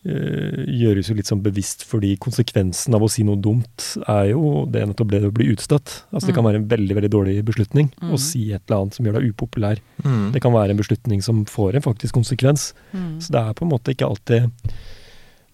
gjøres 0.05 1.07
jo 1.09 1.15
litt 1.17 1.25
sånn 1.29 1.41
bevisst 1.41 1.81
fordi 1.89 2.11
konsekvensen 2.21 2.93
av 2.93 3.01
å 3.01 3.09
si 3.09 3.23
noe 3.25 3.39
dumt 3.41 3.85
er 4.07 4.27
jo 4.35 4.65
det 4.69 4.83
nettopp 4.85 5.09
det 5.09 5.21
å 5.25 5.31
bli 5.33 5.47
utstøtt. 5.55 6.03
Altså 6.13 6.27
Det 6.29 6.35
kan 6.35 6.43
Mm. 6.45 6.49
være 6.51 6.59
en 6.61 6.67
veldig 6.69 6.95
veldig 6.99 7.09
dårlig 7.11 7.43
beslutning 7.45 7.89
Mm. 8.01 8.11
å 8.13 8.19
si 8.19 8.51
et 8.53 8.61
eller 8.69 8.81
annet 8.83 8.93
som 8.93 9.05
gjør 9.05 9.19
deg 9.19 9.33
upopulær. 9.33 9.79
Mm. 10.03 10.31
Det 10.33 10.41
kan 10.41 10.53
være 10.53 10.69
en 10.71 10.77
beslutning 10.77 11.23
som 11.23 11.43
får 11.45 11.75
en 11.75 11.81
faktisk 11.81 12.13
konsekvens. 12.13 12.73
Mm. 12.93 13.17
Så 13.19 13.31
det 13.31 13.41
er 13.41 13.53
på 13.53 13.63
en 13.65 13.71
måte 13.71 13.95
ikke 13.95 14.05
alltid 14.09 14.51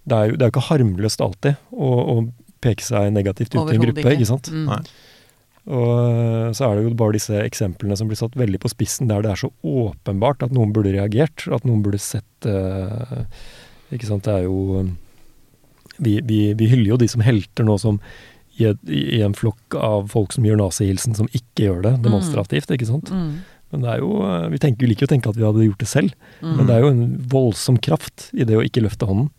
Det 0.07 0.17
er 0.17 0.29
jo, 0.31 0.35
det 0.35 0.41
er 0.41 0.49
jo 0.49 0.59
ikke 0.59 0.69
harmløst 0.69 1.21
alltid 1.21 1.57
å, 1.71 1.89
å 2.09 2.31
peke 2.59 2.81
seg 2.81 3.13
negativt 3.13 3.53
ut 3.55 3.71
i 3.71 3.75
en 3.75 3.81
gruppe, 3.81 4.11
ikke 4.17 4.25
sant. 4.25 4.49
Mm. 4.49 4.67
Og 5.71 6.55
så 6.57 6.65
er 6.65 6.75
det 6.75 6.83
jo 6.87 6.93
bare 6.97 7.13
disse 7.13 7.37
eksemplene 7.37 7.95
som 7.95 8.07
blir 8.09 8.17
satt 8.17 8.33
veldig 8.33 8.57
på 8.63 8.71
spissen, 8.73 9.07
der 9.07 9.21
det 9.21 9.29
er 9.31 9.35
så 9.43 9.51
åpenbart 9.63 10.41
at 10.41 10.51
noen 10.51 10.73
burde 10.73 10.91
reagert, 10.95 11.45
at 11.53 11.63
noen 11.69 11.83
burde 11.85 11.99
sett 12.01 12.47
eh, 12.49 13.25
Ikke 13.91 14.07
sant. 14.07 14.23
Det 14.27 14.33
er 14.39 14.43
jo 14.47 14.79
eh, 14.81 14.91
vi, 16.01 16.19
vi, 16.25 16.41
vi 16.57 16.67
hyller 16.71 16.93
jo 16.93 16.97
de 17.01 17.07
som 17.11 17.21
helter 17.21 17.65
nå 17.67 17.77
som 17.81 17.99
i, 18.61 18.67
i 18.91 19.21
en 19.25 19.33
flokk 19.33 19.75
av 19.79 20.09
folk 20.11 20.33
som 20.35 20.45
gjør 20.45 20.59
nazihilsen, 20.59 21.15
som 21.17 21.29
ikke 21.33 21.65
gjør 21.69 21.81
det 21.85 21.93
demonstrativt, 22.05 22.69
ikke 22.75 22.87
sant. 22.89 23.09
Mm. 23.09 23.39
Men 23.71 23.81
det 23.85 23.89
er 23.93 24.01
jo 24.03 24.09
eh, 24.27 24.47
Vi 24.51 24.59
tenker, 24.59 24.83
vi 24.85 24.89
liker 24.91 25.07
å 25.07 25.11
tenke 25.13 25.29
at 25.31 25.37
vi 25.39 25.45
hadde 25.47 25.67
gjort 25.67 25.79
det 25.85 25.87
selv, 25.91 26.13
Mm. 26.41 26.55
men 26.57 26.65
det 26.67 26.75
er 26.75 26.81
jo 26.83 26.89
en 26.91 27.03
voldsom 27.31 27.77
kraft 27.77 28.29
i 28.33 28.43
det 28.47 28.57
å 28.57 28.63
ikke 28.65 28.81
løfte 28.83 29.05
hånden. 29.07 29.29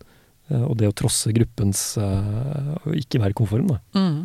eh, 0.49 0.63
Og 0.63 0.77
det 0.79 0.87
å 0.89 0.95
trosse 0.95 1.33
gruppens 1.35 1.97
eh, 2.01 2.73
Og 2.87 2.95
ikke 2.97 3.19
være 3.21 3.33
konform, 3.37 3.67
da. 3.73 3.77
Mm. 3.95 4.23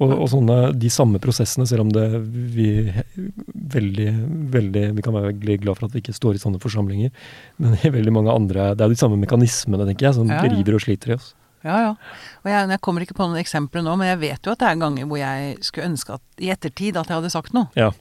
Og, 0.00 0.12
og 0.14 0.28
sånne, 0.32 0.56
de 0.78 0.88
samme 0.92 1.20
prosessene, 1.22 1.66
selv 1.68 1.84
om 1.84 1.90
det 1.92 2.06
vi 2.54 2.68
veldig, 3.74 4.08
veldig 4.54 4.84
Vi 4.96 5.04
kan 5.04 5.14
være 5.14 5.32
veldig 5.32 5.58
glad 5.62 5.78
for 5.78 5.88
at 5.88 5.94
vi 5.96 6.02
ikke 6.02 6.14
står 6.16 6.38
i 6.38 6.42
sånne 6.42 6.60
forsamlinger, 6.62 7.12
men 7.62 7.76
i 7.82 7.92
veldig 7.92 8.14
mange 8.14 8.32
andre 8.32 8.72
Det 8.78 8.86
er 8.86 8.94
de 8.94 8.98
samme 8.98 9.20
mekanismene, 9.20 9.86
tenker 9.90 10.08
jeg, 10.08 10.18
som 10.18 10.30
Ja, 10.32 10.40
river 10.42 10.78
og 10.78 10.84
sliter 10.84 11.12
i 11.12 11.18
oss. 11.18 11.34
Ja, 11.62 11.76
ja. 11.78 11.90
Og 12.42 12.48
jeg, 12.50 12.70
jeg 12.74 12.82
kommer 12.82 13.04
ikke 13.04 13.14
på 13.18 13.26
noen 13.28 13.38
eksempler 13.42 13.84
nå, 13.86 13.94
men 13.98 14.08
jeg 14.10 14.22
vet 14.22 14.48
jo 14.48 14.54
at 14.54 14.62
det 14.62 14.70
er 14.70 14.80
ganger 14.80 15.06
hvor 15.06 15.20
jeg 15.20 15.58
skulle 15.62 15.90
ønske 15.92 16.16
at 16.16 16.42
i 16.42 16.50
ettertid 16.50 16.98
at 16.98 17.06
jeg 17.12 17.20
hadde 17.20 17.30
sagt 17.30 17.54
noe. 17.54 17.70
Ja. 17.78 17.92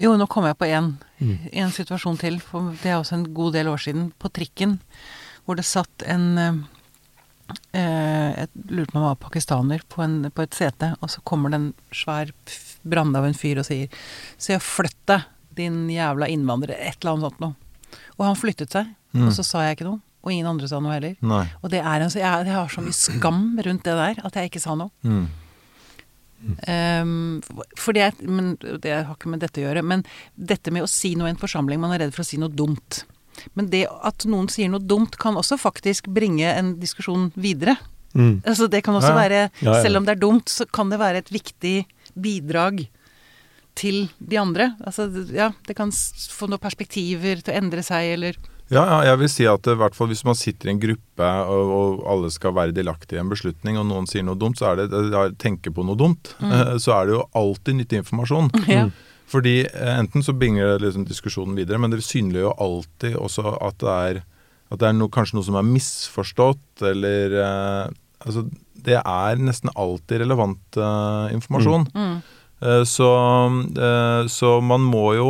Jo, 0.00 0.14
nå 0.16 0.26
kom 0.32 0.46
jeg 0.48 0.58
på 0.60 0.68
en, 0.72 0.98
Mm. 1.20 1.70
situasjon 1.72 2.16
til, 2.18 2.38
for 2.40 2.72
det 2.82 2.88
er 2.88 2.96
også 2.96 3.12
en 3.12 3.34
god 3.34 3.52
del 3.52 3.68
år 3.68 3.76
siden, 3.76 4.12
på 4.18 4.30
trikken, 4.32 4.78
hvor 5.44 5.56
det 5.56 5.66
satt 5.68 6.02
en 6.06 6.38
eh, 6.38 6.54
Jeg 7.72 8.48
lurte 8.70 8.92
på 8.92 8.98
om 8.98 9.02
han 9.02 9.08
var 9.10 9.18
pakistaner 9.22 9.82
på, 9.88 10.02
en, 10.04 10.16
på 10.34 10.42
et 10.44 10.54
sete, 10.56 10.92
og 11.00 11.10
så 11.12 11.22
kommer 11.26 11.52
det 11.52 11.60
en 11.60 11.68
svær 11.94 12.32
brande 12.82 13.18
av 13.20 13.26
en 13.28 13.36
fyr 13.36 13.60
og 13.60 13.66
sier 13.68 13.88
Så 14.40 14.54
jeg 14.54 14.62
flytt 14.64 14.98
deg, 15.10 15.26
din 15.58 15.82
jævla 15.92 16.28
innvandrer, 16.32 16.76
et 16.78 17.00
eller 17.02 17.16
annet 17.16 17.26
sånt 17.28 17.40
noe. 17.40 17.98
Og 18.18 18.24
han 18.28 18.38
flyttet 18.38 18.72
seg, 18.76 18.94
Mm. 19.10 19.24
og 19.26 19.32
så 19.34 19.42
sa 19.42 19.64
jeg 19.66 19.74
ikke 19.74 19.88
noe. 19.88 19.98
Og 20.22 20.30
ingen 20.30 20.46
andre 20.46 20.68
sa 20.70 20.78
noe 20.78 20.92
heller. 20.94 21.16
Nei. 21.26 21.40
Og 21.64 21.70
det 21.72 21.80
er 21.82 22.02
en, 22.04 22.10
så 22.12 22.20
jeg, 22.20 22.44
jeg 22.46 22.54
har 22.54 22.68
så 22.70 22.82
mye 22.84 22.94
skam 22.94 23.40
rundt 23.66 23.82
det 23.88 23.94
der, 23.98 24.20
at 24.22 24.36
jeg 24.38 24.50
ikke 24.52 24.60
sa 24.62 24.76
noe. 24.78 24.92
Mm. 25.02 25.24
Um, 26.70 27.40
for 27.76 27.92
det, 27.96 28.12
men 28.24 28.54
det 28.60 28.92
har 29.04 29.12
ikke 29.16 29.28
med 29.32 29.42
dette 29.42 29.60
å 29.60 29.64
gjøre. 29.66 29.82
Men 29.84 30.04
dette 30.36 30.72
med 30.72 30.86
å 30.86 30.88
si 30.88 31.12
noe 31.18 31.28
i 31.28 31.34
en 31.34 31.40
forsamling, 31.40 31.80
man 31.82 31.92
er 31.96 32.04
redd 32.04 32.14
for 32.14 32.22
å 32.24 32.28
si 32.30 32.38
noe 32.40 32.52
dumt. 32.54 33.02
Men 33.54 33.70
det 33.72 33.86
at 34.06 34.26
noen 34.30 34.48
sier 34.52 34.70
noe 34.72 34.80
dumt, 34.82 35.16
kan 35.20 35.36
også 35.40 35.58
faktisk 35.60 36.08
bringe 36.12 36.46
en 36.52 36.74
diskusjon 36.80 37.30
videre. 37.36 37.76
Mm. 38.14 38.40
Altså 38.44 38.66
det 38.70 38.82
kan 38.84 38.94
også 38.98 39.12
Ja. 39.14 39.18
være, 39.18 39.42
Ja, 39.62 39.74
ja. 39.74 39.82
selv 39.82 39.96
om 40.00 40.04
det 40.06 40.16
er 40.16 40.20
dumt, 40.20 40.48
så 40.48 40.66
kan 40.70 40.90
det 40.90 40.98
være 40.98 41.18
et 41.18 41.30
viktig 41.30 41.84
bidrag 42.18 42.88
til 43.78 44.08
de 44.18 44.36
andre. 44.38 44.74
Altså 44.84 45.06
ja, 45.32 45.52
det 45.66 45.76
kan 45.76 45.90
få 45.92 46.48
noen 46.50 46.58
perspektiver 46.60 47.40
til 47.42 47.54
å 47.54 47.56
endre 47.56 47.82
seg, 47.86 48.14
eller 48.18 48.34
Ja, 48.70 48.84
ja, 48.86 48.98
jeg 49.10 49.18
vil 49.18 49.28
si 49.28 49.46
at 49.50 49.66
i 49.66 49.74
hvert 49.74 49.96
fall 49.96 50.06
hvis 50.12 50.24
man 50.24 50.36
sitter 50.38 50.68
i 50.68 50.70
en 50.70 50.78
gruppe 50.78 51.26
og, 51.50 51.70
og 51.74 52.04
alle 52.06 52.28
skal 52.30 52.52
være 52.54 52.70
delaktige 52.76 53.18
i 53.18 53.20
en 53.24 53.28
beslutning, 53.32 53.76
og 53.80 53.86
noen 53.88 54.06
sier 54.06 54.22
noe 54.22 54.38
dumt, 54.38 54.58
så 54.60 54.70
er 54.70 54.86
det, 54.86 55.38
tenker 55.42 55.72
på 55.74 55.82
noe 55.82 55.98
dumt, 55.98 56.36
mm. 56.38 56.78
så 56.84 56.92
er 57.00 57.06
det 57.08 57.16
jo 57.16 57.24
alltid 57.34 57.80
nyttig 57.80 57.98
informasjon. 58.04 58.50
ja. 58.70 58.84
Fordi 59.30 59.60
eh, 59.68 59.94
enten 59.94 60.24
så 60.26 60.34
bringer 60.34 60.74
det 60.74 60.86
liksom 60.86 61.06
diskusjonen 61.08 61.58
videre, 61.58 61.78
men 61.78 61.92
det 61.92 62.02
synliggjør 62.02 62.48
jo 62.48 62.56
alltid 62.66 63.16
også 63.20 63.54
at 63.60 63.78
det 63.82 63.94
er, 63.94 64.20
at 64.70 64.82
det 64.82 64.88
er 64.88 64.96
noe, 64.98 65.12
kanskje 65.12 65.38
noe 65.38 65.46
som 65.46 65.58
er 65.60 65.68
misforstått, 65.70 66.86
eller 66.92 67.40
eh, 67.46 67.98
Altså, 68.20 68.42
det 68.84 68.98
er 69.00 69.38
nesten 69.40 69.70
alltid 69.80 70.20
relevant 70.20 70.76
eh, 70.76 71.30
informasjon. 71.32 71.86
Mm. 71.94 72.18
Eh, 72.60 72.82
så, 72.84 73.08
eh, 73.80 74.26
så 74.28 74.50
man 74.60 74.84
må 74.84 75.06
jo 75.16 75.28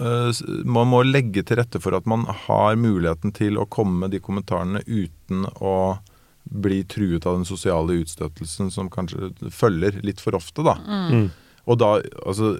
eh, 0.00 0.38
Man 0.64 0.88
må 0.88 1.02
legge 1.04 1.44
til 1.44 1.60
rette 1.60 1.80
for 1.84 1.96
at 1.98 2.08
man 2.08 2.24
har 2.46 2.78
muligheten 2.80 3.34
til 3.36 3.60
å 3.60 3.66
komme 3.68 4.06
med 4.06 4.16
de 4.16 4.22
kommentarene 4.24 4.80
uten 4.86 5.44
å 5.60 5.98
bli 6.46 6.80
truet 6.88 7.26
av 7.26 7.40
den 7.40 7.44
sosiale 7.48 7.98
utstøtelsen 8.00 8.70
som 8.72 8.88
kanskje 8.88 9.32
følger 9.52 9.98
litt 10.06 10.22
for 10.22 10.38
ofte, 10.38 10.62
da. 10.64 10.76
Mm. 10.86 11.28
Og 11.66 11.80
da, 11.82 11.96
altså 12.22 12.54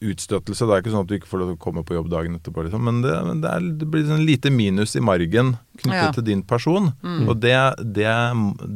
Utstøtelse, 0.00 0.64
det 0.64 0.72
er 0.72 0.80
ikke 0.80 0.92
sånn 0.94 1.02
at 1.04 1.08
du 1.10 1.14
ikke 1.18 1.28
får 1.28 1.40
lov 1.42 1.48
til 1.50 1.56
å 1.58 1.60
komme 1.60 1.82
på 1.84 1.92
jobb 1.98 2.06
dagen 2.08 2.38
etterpå, 2.38 2.62
liksom. 2.64 2.80
men 2.88 3.02
det, 3.04 3.12
men 3.26 3.42
det, 3.42 3.50
er, 3.52 3.66
det 3.82 3.88
blir 3.92 4.06
sånn 4.08 4.22
lite 4.24 4.48
minus 4.54 4.94
i 4.96 5.02
margen 5.04 5.50
knyttet 5.76 6.06
Ja. 6.06 6.12
til 6.16 6.24
din 6.24 6.40
person. 6.48 6.92
Mm. 7.04 7.26
Og 7.28 7.34
det, 7.42 7.56
det, 7.84 8.14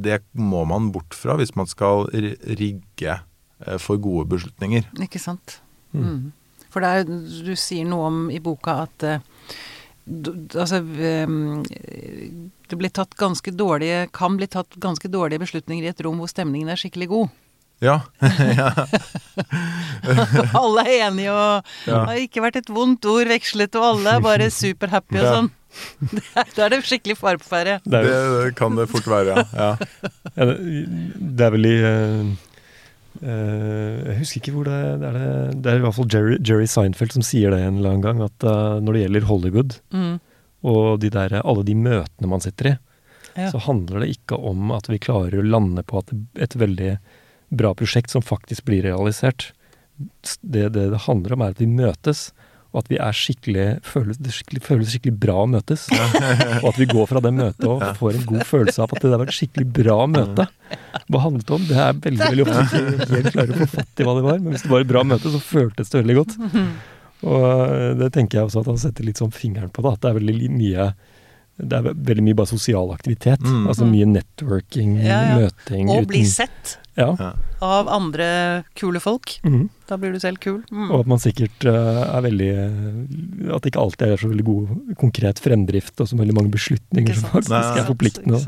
det 0.05 0.19
må 0.37 0.67
man 0.69 0.91
bort 0.93 1.17
fra 1.17 1.39
hvis 1.41 1.55
man 1.57 1.65
skal 1.71 2.05
rigge 2.13 3.15
eh, 3.65 3.79
for 3.81 3.97
gode 4.05 4.29
beslutninger. 4.37 4.85
Ikke 5.01 5.23
sant. 5.23 5.61
Mm. 5.97 6.05
Mm. 6.05 6.33
For 6.75 6.85
det 6.85 6.91
er, 6.91 7.05
du 7.49 7.55
sier 7.57 7.87
noe 7.89 8.11
om 8.11 8.21
i 8.35 8.41
boka 8.45 8.75
at 8.85 9.05
eh, 9.09 9.25
d- 10.05 10.35
d- 10.35 10.59
altså 10.61 10.83
em, 10.83 11.63
det 12.69 12.77
blir 12.81 12.93
tatt 12.93 13.15
ganske 13.17 13.53
dårlige 13.55 14.09
kan 14.13 14.37
bli 14.37 14.49
tatt 14.51 14.77
ganske 14.83 15.09
dårlige 15.09 15.41
beslutninger 15.45 15.87
i 15.87 15.93
et 15.93 16.05
rom 16.05 16.19
hvor 16.21 16.29
stemningen 16.29 16.69
er 16.75 16.81
skikkelig 16.81 17.09
god. 17.13 17.33
Ja. 17.83 18.01
alle 20.63 20.85
er 20.87 21.09
enige, 21.09 21.33
og 21.33 21.65
Ja. 21.87 21.99
det 21.99 22.07
har 22.09 22.23
ikke 22.23 22.43
vært 22.45 22.57
et 22.63 22.71
vondt 22.73 23.05
ord 23.11 23.29
vekslet, 23.31 23.75
og 23.79 23.85
alle 23.95 24.17
er 24.17 24.25
bare 24.25 24.51
superhappy 24.53 25.21
og 25.21 25.29
sånn. 25.29 25.51
Da 26.55 26.67
er 26.69 26.71
det 26.71 26.85
skikkelig 26.87 27.17
fare 27.19 27.41
på 27.41 27.49
ferde. 27.51 27.81
Det, 27.83 28.03
Det, 28.07 28.53
kan 28.59 28.77
det 28.79 28.87
fort 28.93 29.09
være, 29.11 29.35
ja. 29.35 29.45
ja. 29.59 30.11
ja, 30.37 30.45
det, 30.47 30.57
det 31.35 31.47
er 31.49 31.51
vel 31.57 31.67
i 31.67 31.73
uh, 31.83 32.29
eh, 33.19 33.97
Jeg 34.13 34.19
husker 34.21 34.39
ikke 34.43 34.55
hvor 34.55 34.69
det 34.71 34.77
er. 34.79 34.95
Det 35.03 35.09
er, 35.11 35.19
det, 35.57 35.73
er 35.73 35.81
i 35.81 35.85
hvert 35.89 35.97
fall 35.99 36.09
Jerry, 36.15 36.39
Jerry 36.47 36.69
Seinfeld 36.71 37.17
som 37.17 37.27
sier 37.27 37.51
det 37.55 37.59
en 37.65 37.81
eller 37.81 37.97
annen 37.97 38.07
gang, 38.07 38.23
at 38.23 38.47
uh, 38.47 38.79
når 38.87 38.93
det 38.99 39.05
gjelder 39.07 39.29
Hollywood 39.33 39.77
Mm. 39.95 40.15
og 40.65 41.01
de 41.03 41.11
der, 41.13 41.41
alle 41.43 41.65
de 41.67 41.75
møtene 41.77 42.31
man 42.31 42.41
sitter 42.45 42.71
i, 42.75 42.77
Ja. 43.35 43.49
så 43.51 43.59
handler 43.67 44.05
det 44.05 44.13
ikke 44.15 44.39
om 44.39 44.71
at 44.71 44.87
vi 44.87 45.01
klarer 45.03 45.41
å 45.41 45.43
lande 45.43 45.83
på 45.83 45.99
at 45.99 46.13
et 46.39 46.55
veldig 46.55 46.93
bra 47.59 47.75
prosjekt 47.79 48.15
som 48.15 48.25
faktisk 48.25 48.67
blir 48.69 48.85
realisert. 48.87 49.53
det, 50.41 50.69
det 50.75 50.91
det 50.91 51.05
handler 51.07 51.35
om, 51.35 51.45
er 51.45 51.55
at 51.55 51.63
vi 51.63 51.71
møtes. 51.71 52.33
Og 52.75 52.81
at 52.83 52.89
vi 52.91 52.97
er 52.99 53.15
skikkelig 53.15 53.65
føles, 53.87 54.19
det 54.19 54.33
skikkelig, 54.35 54.61
føles 54.67 54.91
skikkelig 54.91 55.15
bra 55.23 55.37
å 55.45 55.51
møtes. 55.51 55.85
og 56.63 56.67
at 56.73 56.81
vi 56.81 56.89
går 56.91 57.07
fra 57.07 57.23
det 57.23 57.31
møtet 57.37 57.69
og 57.71 57.85
får 58.01 58.19
en 58.19 58.25
god 58.33 58.43
følelse 58.49 58.83
av 58.83 58.97
at 58.97 59.05
det 59.05 59.13
der 59.13 59.21
var 59.23 59.31
et 59.31 59.37
skikkelig 59.37 59.69
bra 59.77 59.99
møte. 60.11 60.49
Hva 61.07 61.21
handlet 61.23 61.47
det 61.47 61.55
om? 61.55 61.69
Det 61.69 61.79
er 61.79 62.01
veldig 62.09 62.33
veldig 62.33 62.47
ofte 62.49 62.65
ikke 62.65 63.13
helt 63.13 63.31
klare 63.37 63.55
å 63.55 63.61
få 63.61 63.71
fatt 63.77 64.03
i 64.03 64.09
hva 64.09 64.17
det 64.19 64.27
var. 64.27 64.43
Men 64.43 64.57
hvis 64.57 64.67
det 64.67 64.73
var 64.75 64.83
et 64.83 64.91
bra 64.91 65.05
møte, 65.07 65.31
så 65.31 65.43
føltes 65.53 65.95
det 65.95 66.03
veldig 66.03 66.19
godt. 66.19 66.37
Og 67.31 67.47
øh, 67.47 67.91
det 68.03 68.11
tenker 68.13 68.41
jeg 68.41 68.49
også 68.49 68.65
at 68.65 68.73
han 68.73 68.81
setter 68.83 69.07
litt 69.07 69.23
sånn 69.23 69.33
fingeren 69.33 69.71
på. 69.73 69.85
da, 69.87 69.95
At 69.95 70.03
det 70.03 70.11
er 70.11 70.19
veldig 70.19 70.51
mye 70.53 70.91
det 71.59 71.73
er 71.79 71.93
veldig 71.95 72.25
mye 72.27 72.35
bare 72.41 72.51
sosial 72.51 72.91
aktivitet. 72.95 73.41
Mm. 73.47 73.67
Altså 73.71 73.87
mye 73.87 74.07
networking, 74.11 74.97
Ja, 75.03 75.21
ja. 75.23 75.37
møting 75.45 75.91
Og 75.95 76.09
bli 76.11 76.25
sett 76.27 76.79
Ja. 76.97 77.09
Av 77.65 77.89
andre 77.91 78.65
kule 78.79 79.01
folk. 79.03 79.33
Mm. 79.43 79.69
Da 79.91 79.97
blir 79.99 80.13
du 80.15 80.21
selv 80.23 80.39
kul. 80.39 80.61
Mm. 80.71 80.91
Og 80.93 81.01
at 81.01 81.09
man 81.11 81.19
sikkert 81.19 81.65
øh, 81.67 82.03
er 82.07 82.21
veldig 82.23 82.51
øh, 82.55 83.55
At 83.57 83.63
det 83.65 83.73
ikke 83.73 83.83
alltid 83.83 84.13
er 84.15 84.17
så 84.23 84.29
veldig 84.31 84.45
god 84.47 84.69
konkret 85.01 85.41
fremdrift, 85.43 85.99
og 86.01 86.07
så 86.09 86.17
veldig 86.21 86.37
mange 86.39 86.53
beslutninger 86.55 87.15
som 87.19 87.31
faktisk 87.33 87.51
er 87.81 87.89
forpliktende. 87.89 88.39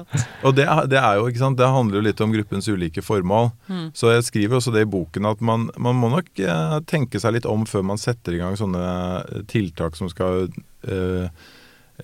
Og 0.46 0.54
det, 0.54 0.64
er- 0.70 0.86
det 0.86 0.98
er 1.00 1.18
jo, 1.18 1.26
ikke 1.26 1.42
sant, 1.42 1.58
det 1.58 1.66
handler 1.66 1.98
jo 1.98 2.04
litt 2.06 2.20
om 2.22 2.32
gruppens 2.32 2.68
ulike 2.70 3.02
formål. 3.02 3.50
Mm. 3.68 3.90
Så 3.98 4.12
jeg 4.14 4.22
skriver 4.30 4.60
også 4.60 4.72
det 4.74 4.86
i 4.86 4.90
boken 4.94 5.26
at 5.26 5.40
man, 5.42 5.68
man 5.78 5.98
må 5.98 6.10
nok 6.14 6.30
eh, 6.38 6.78
tenke 6.86 7.18
seg 7.22 7.34
litt 7.40 7.46
om 7.50 7.66
før 7.66 7.82
man 7.82 7.98
setter 7.98 8.34
i 8.38 8.38
gang 8.44 8.54
sånne 8.58 8.86
eh, 9.26 9.42
tiltak 9.50 9.98
som 9.98 10.08
skal 10.12 10.46
eh, 10.86 10.94
eh, 10.94 11.26
gi- 11.26 11.55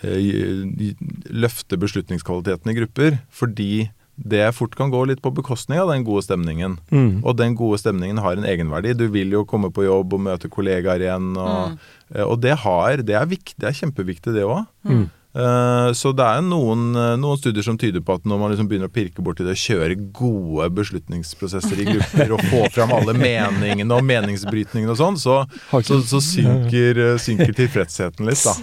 løfte 0.03 1.78
beslutningskvaliteten 1.80 2.70
i 2.72 2.76
grupper. 2.80 3.18
Fordi 3.32 3.90
det 4.22 4.45
fort 4.55 4.74
kan 4.76 4.90
gå 4.93 5.01
litt 5.09 5.22
på 5.24 5.32
bekostning 5.34 5.80
av 5.80 5.88
den 5.90 6.05
gode 6.05 6.22
stemningen. 6.26 6.76
Mm. 6.93 7.22
Og 7.24 7.36
den 7.38 7.55
gode 7.59 7.80
stemningen 7.80 8.20
har 8.22 8.36
en 8.36 8.45
egenverdi. 8.47 8.93
Du 8.97 9.07
vil 9.11 9.32
jo 9.32 9.45
komme 9.49 9.70
på 9.72 9.86
jobb 9.86 10.12
og 10.14 10.20
møte 10.28 10.51
kollegaer 10.53 11.01
igjen. 11.01 11.32
Og, 11.36 11.72
Mm. 11.72 11.78
eh, 12.14 12.22
og 12.24 12.40
det 12.40 12.59
har 12.59 12.97
Det 13.03 13.14
er, 13.16 13.26
viktig, 13.26 13.55
det 13.59 13.68
er 13.68 13.78
kjempeviktig, 13.86 14.34
det 14.34 14.45
òg. 14.45 14.66
Mm. 14.84 15.11
Eh, 15.35 15.93
Så 15.97 16.12
det 16.12 16.24
er 16.28 16.43
noen, 16.45 16.91
eh, 16.97 17.14
noen 17.16 17.39
studier 17.41 17.64
som 17.64 17.78
tyder 17.80 18.01
på 18.05 18.14
at 18.18 18.24
når 18.28 18.39
man 18.41 18.53
liksom 18.53 18.68
begynner 18.68 18.91
å 18.91 18.93
pirke 18.93 19.24
borti 19.24 19.47
det, 19.47 19.55
kjøre 19.57 19.97
gode 20.12 20.68
beslutningsprosesser 20.76 21.80
i 21.80 21.87
grupper 21.89 22.35
og 22.37 22.43
få 22.51 22.64
fram 22.74 22.93
alle 22.93 23.14
meningene 23.16 23.97
og 23.97 24.05
meningsbrytningene 24.05 24.93
og 24.93 25.01
sånn, 25.01 25.16
så, 25.20 25.39
så, 25.72 26.01
så 26.05 26.20
synker, 26.20 27.01
eh, 27.01 27.16
synker 27.22 27.55
tilfredsheten 27.57 28.28
litt, 28.28 28.45
da. 28.45 28.57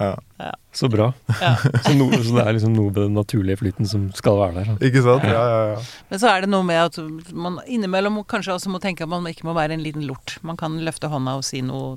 Ja. 0.00 0.14
Ja. 0.40 0.52
Så 0.74 0.88
bra. 0.90 1.12
Ja. 1.38 1.52
Så, 1.84 1.92
no, 1.94 2.08
så 2.10 2.34
det 2.34 2.42
er 2.48 2.56
liksom 2.56 2.72
noe 2.74 2.88
med 2.90 2.96
den 3.04 3.14
naturlige 3.14 3.60
flyten 3.60 3.86
som 3.86 4.08
skal 4.16 4.40
være 4.40 4.56
der. 4.64 4.72
da. 4.72 4.88
Ikke 4.88 5.04
sant? 5.04 5.22
Ja, 5.28 5.44
ja, 5.52 5.60
ja. 5.74 5.82
Men 6.10 6.20
så 6.24 6.32
er 6.32 6.42
det 6.42 6.50
noe 6.50 6.66
med 6.66 6.80
at 6.88 6.98
man 7.32 7.60
innimellom 7.70 8.18
kanskje 8.26 8.56
også 8.56 8.72
må 8.72 8.80
tenke 8.82 9.06
at 9.06 9.12
man 9.12 9.28
ikke 9.30 9.46
må 9.46 9.54
være 9.54 9.76
en 9.76 9.84
liten 9.84 10.08
lort. 10.08 10.38
Man 10.42 10.58
kan 10.58 10.80
løfte 10.82 11.08
hånda 11.12 11.36
og 11.38 11.44
si 11.46 11.62
noe, 11.62 11.94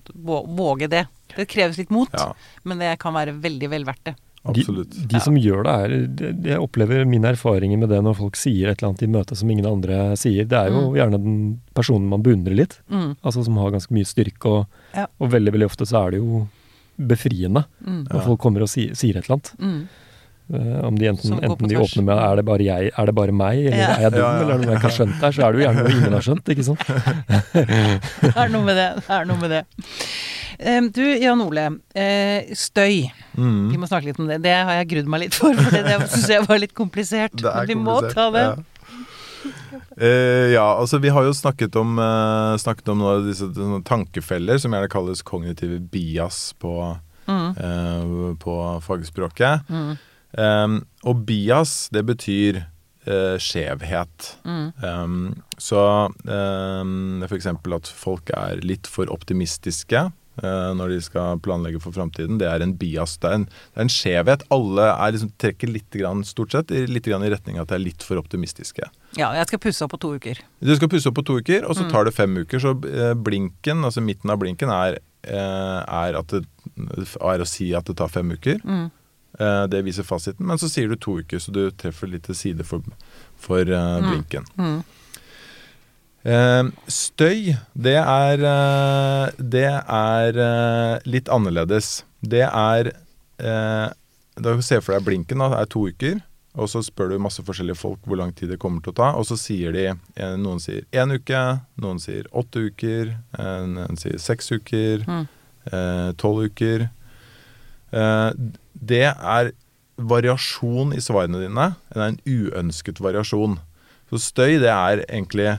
våge 0.60 0.92
det. 0.94 1.08
Det 1.36 1.48
kreves 1.48 1.78
litt 1.78 1.90
mot, 1.92 2.10
ja 2.14 2.34
men 2.64 2.80
det 2.80 2.98
kan 3.00 3.14
være 3.14 3.34
veldig 3.42 3.70
vel 3.70 3.84
verdt 3.86 4.04
det. 4.06 4.16
absolutt. 4.48 4.90
De, 4.96 5.08
de 5.12 5.20
som 5.20 5.36
gjør 5.36 5.64
det, 5.64 5.74
er 5.74 6.08
de, 6.08 6.50
Jeg 6.50 6.60
opplever 6.64 7.06
mine 7.06 7.28
erfaringer 7.34 7.78
med 7.78 7.90
det 7.90 8.00
når 8.04 8.16
folk 8.16 8.36
sier 8.40 8.70
et 8.70 8.80
eller 8.82 8.90
annet 8.94 9.04
i 9.04 9.08
møtet 9.12 9.38
som 9.38 9.50
ingen 9.52 9.66
andre 9.66 10.16
sier. 10.16 10.46
Det 10.48 10.56
er 10.58 10.70
jo 10.72 10.82
Mm. 10.92 10.96
gjerne 10.96 11.18
den 11.24 11.62
personen 11.76 12.08
man 12.08 12.24
beundrer 12.24 12.56
litt. 12.56 12.80
Mm. 12.90 13.18
Altså 13.24 13.44
som 13.44 13.58
har 13.58 13.72
ganske 13.72 13.92
mye 13.92 14.06
styrke, 14.08 14.46
og, 14.46 14.68
Ja. 14.96 15.08
og 15.20 15.32
veldig 15.32 15.52
veldig 15.54 15.66
ofte 15.68 15.86
så 15.86 16.08
er 16.08 16.12
det 16.12 16.20
jo 16.20 16.48
befriende 16.98 17.66
Mm. 17.86 18.08
når 18.08 18.16
Ja. 18.16 18.22
folk 18.26 18.40
kommer 18.40 18.62
og 18.62 18.70
si, 18.70 18.88
sier 18.94 19.18
et 19.18 19.26
eller 19.30 19.40
annet. 19.40 19.88
Eh, 20.48 20.80
om 20.88 20.96
de 20.96 21.08
enten, 21.10 21.34
enten 21.44 21.68
de 21.68 21.76
tvers. 21.76 21.92
åpner 21.92 22.04
med 22.08 22.18
er 22.24 22.36
det 22.40 22.46
bare 22.48 22.64
jeg, 22.64 22.92
er 22.98 23.06
det 23.10 23.16
bare 23.16 23.34
meg, 23.36 23.66
eller 23.66 23.78
Ja. 23.78 23.90
er 23.98 24.02
jeg 24.06 24.12
dum, 24.14 24.20
Ja, 24.22 24.28
ja. 24.32 24.42
eller 24.42 24.54
er 24.54 24.58
det 24.58 24.66
noe 24.66 24.72
jeg 24.72 24.80
ikke 24.80 24.88
har 24.88 24.98
skjønt 24.98 25.20
her, 25.20 25.32
så 25.36 25.44
er 25.44 25.52
det 25.52 25.60
jo 25.60 25.66
gjerne 25.68 25.84
noe 25.84 25.92
ingen 25.98 26.14
har 26.14 26.22
skjønt, 26.28 26.52
ikke 26.54 26.64
sant. 26.64 26.84
Det 28.22 28.36
er 28.38 28.50
noe 28.54 28.64
med 28.64 28.76
det. 28.80 28.88
Det 29.04 29.12
er 29.18 29.26
noe 29.28 29.38
med 29.42 29.50
det. 29.52 29.64
Du, 30.96 31.02
Jan 31.22 31.42
Ole. 31.44 31.66
eh, 31.94 32.48
støy. 32.56 33.12
Vi 33.36 33.42
Mm. 33.44 33.76
må 33.78 33.88
snakke 33.92 34.06
litt 34.06 34.20
om 34.20 34.28
det. 34.28 34.42
Det 34.42 34.56
har 34.56 34.74
jeg 34.80 34.88
grudd 34.90 35.08
meg 35.08 35.20
litt 35.28 35.34
for, 35.36 35.54
for 35.54 35.70
det, 35.70 35.84
det 35.86 36.00
syns 36.10 36.28
jeg 36.30 36.48
var 36.48 36.58
litt 36.64 36.74
komplisert. 36.74 37.36
Det 37.36 37.46
er 37.46 37.68
Men 37.68 37.68
vi 37.68 37.76
må 37.76 38.00
ta 38.14 38.32
det. 38.32 38.46
Ja. 38.48 38.56
Eh, 40.00 40.52
ja, 40.54 40.64
altså 40.80 41.00
vi 41.02 41.10
har 41.10 41.24
jo 41.24 41.34
snakket 41.34 41.76
om, 41.80 41.98
uh, 42.00 42.56
snakket 42.58 42.90
om 42.90 43.00
noen 43.02 43.20
av 43.22 43.26
disse 43.28 43.48
sånne 43.54 43.84
tankefeller, 43.86 44.58
som 44.62 44.72
gjerne 44.74 44.90
kalles 44.90 45.22
kognitive 45.26 45.80
bias 45.92 46.54
på, 46.60 46.98
Mm. 47.28 47.58
eh, 47.58 48.36
på 48.40 48.82
fagspråket. 48.82 49.66
Mm. 49.70 49.98
Um, 50.36 50.82
og 51.08 51.24
bias, 51.30 51.88
det 51.96 52.04
betyr 52.10 52.62
uh, 53.08 53.38
skjevhet. 53.40 54.32
Mm. 54.44 54.70
Um, 54.84 55.20
så 55.58 55.82
um, 56.28 57.24
f.eks. 57.28 57.48
at 57.48 57.92
folk 57.96 58.32
er 58.36 58.60
litt 58.66 58.90
for 58.92 59.08
optimistiske 59.14 60.02
uh, 60.44 60.72
når 60.78 60.92
de 60.94 61.00
skal 61.02 61.40
planlegge 61.42 61.80
for 61.82 61.96
framtiden. 61.96 62.38
Det 62.42 62.50
er 62.52 62.62
en 62.66 62.76
bias. 62.78 63.16
Det 63.24 63.32
er 63.32 63.40
en, 63.40 63.48
det 63.48 63.80
er 63.80 63.88
en 63.88 63.94
skjevhet. 63.96 64.44
Alle 64.54 64.90
liksom, 65.16 65.32
trekker 65.42 65.72
litt, 65.72 65.90
grann, 65.96 66.26
stort 66.28 66.54
sett 66.54 66.76
litt 66.92 67.08
grann 67.08 67.24
i 67.26 67.32
retning 67.34 67.58
av 67.58 67.66
at 67.66 67.74
de 67.74 67.80
er 67.80 67.86
litt 67.88 68.06
for 68.06 68.20
optimistiske. 68.22 68.92
Ja, 69.18 69.32
jeg 69.40 69.48
skal 69.50 69.64
pusse 69.64 69.88
opp 69.88 69.96
på 69.96 70.02
to 70.04 70.14
uker. 70.20 70.44
Du 70.62 70.76
skal 70.78 70.92
pusse 70.92 71.10
opp 71.10 71.18
på 71.22 71.26
to 71.32 71.40
uker, 71.40 71.66
og 71.66 71.80
så 71.80 71.88
Mm. 71.88 71.92
tar 71.96 72.06
det 72.06 72.14
fem 72.20 72.36
uker. 72.44 72.60
Så 72.62 72.76
eh, 72.92 73.16
blinken, 73.16 73.86
altså 73.88 74.04
midten 74.04 74.30
av 74.30 74.44
blinken, 74.44 74.70
er, 74.70 75.00
er, 75.24 76.22
det, 76.30 76.44
er 76.76 77.42
å 77.42 77.48
si 77.48 77.72
at 77.74 77.88
det 77.90 77.98
tar 77.98 78.12
fem 78.12 78.36
uker. 78.36 78.60
Mm. 78.68 78.90
Eh, 79.40 79.68
Det 79.68 79.84
viser 79.86 80.04
fasiten, 80.04 80.46
men 80.46 80.58
så 80.58 80.70
sier 80.70 80.88
du 80.90 80.96
to 80.96 81.20
uker, 81.20 81.38
så 81.40 81.52
du 81.54 81.70
treffer 81.72 82.08
litt 82.10 82.24
til 82.24 82.36
side 82.36 82.64
for, 82.66 82.82
for 83.38 83.60
eh, 83.62 84.00
Mm. 84.02 84.08
blinken. 84.10 84.46
Mm. 84.58 84.84
Eh, 86.28 86.64
støy, 86.92 87.54
det 87.78 87.96
er, 88.02 88.42
det 89.40 89.68
er 89.88 90.40
litt 91.08 91.30
annerledes. 91.32 92.04
Det 92.22 92.42
er 92.48 92.90
eh, 93.40 93.90
Da 94.38 94.56
se 94.62 94.82
for 94.82 94.94
deg 94.98 95.06
blinken, 95.08 95.40
da, 95.42 95.62
er 95.62 95.66
to 95.72 95.86
uker. 95.90 96.20
Og 96.58 96.68
så 96.70 96.82
spør 96.86 97.10
du 97.14 97.20
masse 97.22 97.42
forskjellige 97.46 97.78
folk 97.78 98.00
hvor 98.06 98.18
lang 98.18 98.32
tid 98.34 98.50
det 98.50 98.58
kommer 98.60 98.82
til 98.82 98.92
å 98.94 98.98
ta. 98.98 99.08
Og 99.18 99.26
så 99.30 99.38
sier 99.38 99.72
de 99.74 99.88
Noen 100.42 100.60
sier 100.62 100.84
én 100.92 101.14
uke, 101.14 101.42
noen 101.82 102.00
sier 102.02 102.26
åtte 102.34 102.64
uker, 102.72 103.12
noen 103.70 103.98
sier 103.98 104.18
seks 104.22 104.50
uker, 104.52 105.06
Mm. 105.06 105.28
eh, 105.72 106.12
tolv 106.18 106.46
uker. 106.50 106.90
Eh, 107.94 108.32
det 108.80 109.04
er 109.14 109.52
variasjon 109.98 110.94
i 110.96 111.02
svarene 111.02 111.42
dine. 111.48 111.72
Det 111.94 112.02
er 112.04 112.12
en 112.14 112.20
uønsket 112.28 113.00
variasjon. 113.02 113.58
Så 114.12 114.20
støy, 114.22 114.60
det 114.62 114.70
er 114.72 115.02
egentlig 115.08 115.50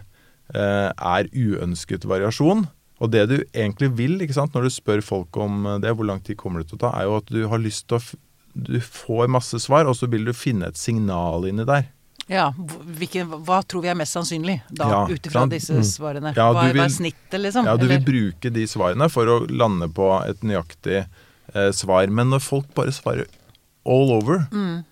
eh, 0.54 0.90
er 0.94 1.28
uønsket 1.34 2.06
variasjon. 2.08 2.66
Og 2.98 3.10
det 3.14 3.26
du 3.30 3.36
egentlig 3.54 3.90
vil 3.98 4.16
ikke 4.24 4.34
sant, 4.34 4.54
når 4.56 4.66
du 4.66 4.74
spør 4.74 5.02
folk 5.06 5.36
om 5.38 5.66
det, 5.82 5.92
hvor 5.94 6.06
lang 6.08 6.22
tid 6.26 6.38
kommer 6.40 6.62
det 6.62 6.70
til 6.72 6.78
å 6.80 6.86
ta, 6.86 6.94
er 6.98 7.06
jo 7.06 7.18
at 7.20 7.28
du 7.30 7.44
har 7.50 7.62
lyst 7.62 7.86
til 7.90 8.00
å 8.00 8.02
Du 8.58 8.80
får 8.82 9.28
masse 9.30 9.54
svar, 9.62 9.86
og 9.86 9.94
så 9.94 10.08
vil 10.10 10.24
du 10.26 10.32
finne 10.34 10.66
et 10.66 10.76
signal 10.80 11.44
inni 11.46 11.62
der. 11.68 11.84
Ja, 12.26 12.48
hvilken, 12.58 13.28
hva 13.46 13.60
tror 13.62 13.84
vi 13.84 13.90
er 13.92 13.94
mest 13.94 14.16
sannsynlig 14.16 14.56
da, 14.74 14.88
Ja, 14.90 15.02
ut 15.06 15.22
ifra 15.28 15.44
disse 15.48 15.76
Mm. 15.76 15.84
svarene? 15.86 16.32
Ja, 16.34 16.48
hva, 16.52 16.64
er- 16.66 16.74
hva 16.74 16.84
er 16.88 16.90
snittet, 16.90 17.38
liksom? 17.38 17.64
Ja, 17.68 17.76
du 17.76 17.86
vil 17.86 18.00
bruke 18.02 18.50
de 18.52 18.64
svarene 18.66 19.06
for 19.12 19.26
å 19.30 19.36
lande 19.48 19.86
på 19.94 20.08
et 20.26 20.40
nøyaktig 20.42 21.06
eh, 21.54 21.70
svar. 21.72 22.08
Men 22.10 22.30
når 22.30 22.40
folk 22.44 22.68
bare 22.74 22.92
svarer 22.94 23.26
all 23.86 24.10
over, 24.18 24.46
Mm. 24.52 24.84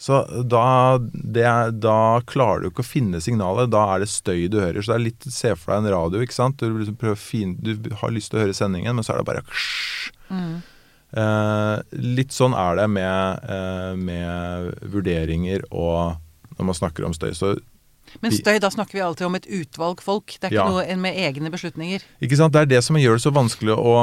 så 0.00 0.22
da, 0.48 0.98
det 0.98 1.44
da 1.80 2.20
klarer 2.26 2.62
du 2.62 2.70
ikke 2.70 2.82
å 2.82 2.88
finne 2.88 3.20
signalet. 3.20 3.70
Da 3.70 3.84
er 3.94 4.00
det 4.00 4.08
støy 4.08 4.48
du 4.50 4.58
hører. 4.60 4.80
Så 4.82 4.92
det 4.94 4.98
er 4.98 5.04
litt 5.10 5.22
Se 5.30 5.54
for 5.54 5.72
deg 5.74 5.84
en 5.84 5.92
radio, 5.94 6.20
ikke 6.24 6.32
sant. 6.38 6.56
Du, 6.58 6.72
liksom 6.78 7.16
fin, 7.16 7.54
du 7.60 7.90
har 8.00 8.10
lyst 8.10 8.30
til 8.32 8.40
å 8.40 8.44
høre 8.46 8.56
sendingen, 8.56 8.94
men 8.96 9.04
så 9.04 9.14
er 9.14 9.18
det 9.22 9.26
bare 9.26 9.44
Mm. 10.30 10.62
Eh, 11.12 11.82
litt 11.98 12.30
sånn 12.30 12.54
er 12.54 12.76
det 12.78 12.88
med, 12.88 13.40
eh, 13.50 13.94
med 13.98 14.76
vurderinger 14.92 15.64
og 15.72 16.16
når 16.56 16.64
man 16.68 16.74
snakker 16.78 17.04
om 17.04 17.12
støy. 17.16 17.32
Så 17.34 17.56
Men 18.22 18.32
støy, 18.34 18.58
da 18.60 18.68
snakker 18.70 18.92
vi 18.98 19.00
alltid 19.04 19.26
om 19.26 19.34
et 19.38 19.46
utvalg 19.46 20.00
folk. 20.02 20.26
Det 20.40 20.48
er 20.48 20.50
ikke 20.50 20.64
Ja. 20.64 20.68
noe 20.68 20.96
med 20.96 21.14
egne 21.16 21.50
beslutninger. 21.50 22.02
Ikke 22.20 22.36
sant? 22.36 22.52
Det 22.52 22.60
er 22.62 22.66
det 22.66 22.82
som 22.84 22.96
gjør 22.96 23.14
det 23.18 23.22
så 23.22 23.32
vanskelig 23.32 23.76
å, 23.78 23.94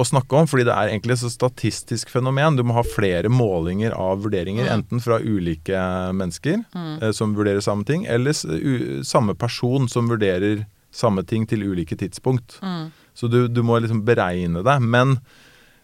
å 0.00 0.04
snakke 0.06 0.32
om, 0.40 0.46
fordi 0.46 0.64
det 0.64 0.72
er 0.74 0.88
egentlig 0.88 1.12
et 1.18 1.32
statistisk 1.34 2.08
fenomen. 2.08 2.56
Du 2.56 2.62
må 2.64 2.72
ha 2.74 2.82
flere 2.82 3.28
målinger 3.28 3.92
av 3.92 4.22
vurderinger, 4.24 4.64
Mm. 4.66 4.72
enten 4.82 5.00
fra 5.00 5.18
ulike 5.20 5.76
mennesker 6.14 6.64
Mm. 6.74 7.02
eh, 7.02 7.12
som 7.12 7.34
vurderer 7.36 7.60
samme 7.60 7.84
ting, 7.84 8.06
eller 8.06 8.30
u, 8.48 9.02
samme 9.04 9.34
person 9.36 9.86
som 9.88 10.08
vurderer 10.08 10.64
samme 10.92 11.22
ting 11.26 11.46
til 11.46 11.60
ulike 11.62 11.96
tidspunkt. 11.96 12.58
Mm. 12.62 12.90
Så 13.14 13.28
du, 13.30 13.46
du 13.48 13.62
må 13.62 13.78
liksom 13.80 14.04
beregne 14.04 14.64
det. 14.64 14.80
Men, 14.82 15.20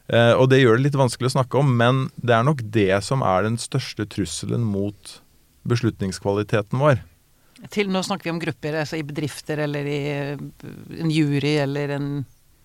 eh, 0.08 0.32
og 0.32 0.48
det 0.50 0.62
gjør 0.64 0.76
det 0.78 0.84
litt 0.84 0.98
vanskelig 0.98 1.28
å 1.30 1.36
snakke 1.42 1.58
om, 1.58 1.76
men 1.76 2.10
det 2.24 2.30
er 2.34 2.42
nok 2.42 2.62
det 2.70 3.02
som 3.04 3.22
er 3.22 3.42
den 3.42 3.56
største 3.56 4.06
trusselen 4.08 4.64
mot 4.64 5.20
beslutningskvaliteten 5.66 6.78
vår. 6.80 7.00
Til, 7.72 7.88
nå 7.88 8.02
snakker 8.04 8.28
vi 8.28 8.34
om 8.36 8.40
grupper, 8.42 8.74
altså 8.82 8.98
i 9.00 9.04
bedrifter 9.06 9.62
eller 9.64 9.86
i 9.88 10.00
eh, 10.12 10.48
en 11.00 11.10
jury 11.12 11.56
eller 11.64 11.96
en 11.96 12.08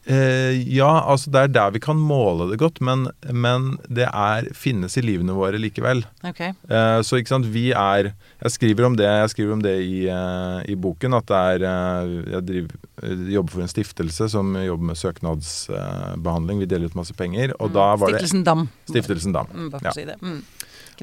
Eh, 0.02 0.56
ja, 0.74 1.04
altså 1.06 1.30
det 1.30 1.42
er 1.44 1.50
der 1.54 1.74
vi 1.76 1.80
kan 1.84 2.00
måle 2.02 2.48
det 2.50 2.56
godt, 2.58 2.80
men, 2.82 3.04
men 3.30 3.76
det 3.86 4.08
er, 4.10 4.48
finnes 4.58 4.96
i 4.98 5.04
livene 5.06 5.36
våre 5.38 5.60
likevel. 5.62 6.02
Ok. 6.26 6.40
Eh, 6.42 7.02
så 7.06 7.20
ikke 7.22 7.30
sant, 7.36 7.46
vi 7.54 7.68
er 7.70 8.10
Jeg 8.42 8.52
skriver 8.56 8.88
om 8.88 8.96
det, 8.98 9.06
jeg 9.06 9.30
skriver 9.30 9.54
om 9.54 9.62
det 9.62 9.76
i, 9.86 10.08
eh, 10.10 10.64
i 10.74 10.78
boken, 10.82 11.14
at 11.14 11.30
det 11.30 11.38
er 11.38 11.68
eh, 11.70 12.16
Jeg 12.34 12.48
driver, 12.50 12.80
eh, 13.04 13.22
jobber 13.36 13.54
for 13.54 13.62
en 13.68 13.70
stiftelse 13.76 14.30
som 14.34 14.50
jobber 14.58 14.90
med 14.90 14.98
søknadsbehandling. 14.98 16.60
vi 16.66 16.72
deler 16.74 16.90
ut 16.90 16.98
masse 16.98 17.14
penger. 17.14 17.54
Og 17.62 17.70
da 17.78 17.92
var 17.94 18.10
det 18.10 18.24
Stiftelsen 18.24 18.44
Dam. 18.44 18.66
Stiftelsen 18.90 19.38
Dam. 19.38 19.54
Mm, 19.54 19.70
bare 19.70 19.80
for 19.82 19.92
Ja. 19.92 19.94
å 19.94 20.00
si 20.02 20.06
det. 20.10 20.18
Mm. 20.22 20.42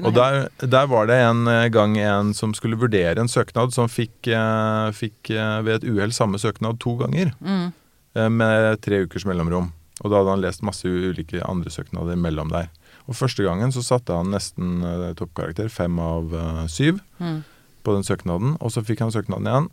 Og 0.05 0.13
der, 0.15 0.47
der 0.61 0.87
var 0.87 1.07
det 1.09 1.17
en 1.23 1.47
eh, 1.47 1.67
gang 1.73 1.97
en 1.99 2.33
som 2.37 2.53
skulle 2.55 2.77
vurdere 2.79 3.19
en 3.19 3.27
søknad, 3.31 3.73
som 3.75 3.89
fikk, 3.91 4.29
eh, 4.31 4.89
fikk 4.95 5.31
eh, 5.35 5.59
ved 5.65 5.79
et 5.79 5.87
uhell 5.91 6.13
samme 6.15 6.39
søknad 6.39 6.79
to 6.79 6.95
ganger. 7.01 7.33
Mm. 7.43 7.69
Med 8.35 8.79
tre 8.81 9.03
ukers 9.05 9.23
mellomrom. 9.29 9.69
Og 10.01 10.09
da 10.11 10.17
hadde 10.17 10.31
han 10.33 10.41
lest 10.41 10.63
masse 10.65 10.87
ulike 10.89 11.43
andre 11.45 11.69
søknader 11.71 12.17
mellom 12.19 12.49
der. 12.51 12.71
Og 13.07 13.15
første 13.15 13.43
gangen 13.45 13.71
så 13.75 13.83
satte 13.85 14.15
han 14.17 14.31
nesten 14.33 14.81
toppkarakter, 15.19 15.69
fem 15.69 15.99
av 16.01 16.33
syv, 16.71 16.99
Mm. 17.19 17.43
på 17.85 17.93
den 17.95 18.03
søknaden. 18.03 18.57
Og 18.59 18.71
så 18.73 18.81
fikk 18.83 18.99
han 19.05 19.11
søknaden 19.13 19.47
igjen, 19.47 19.69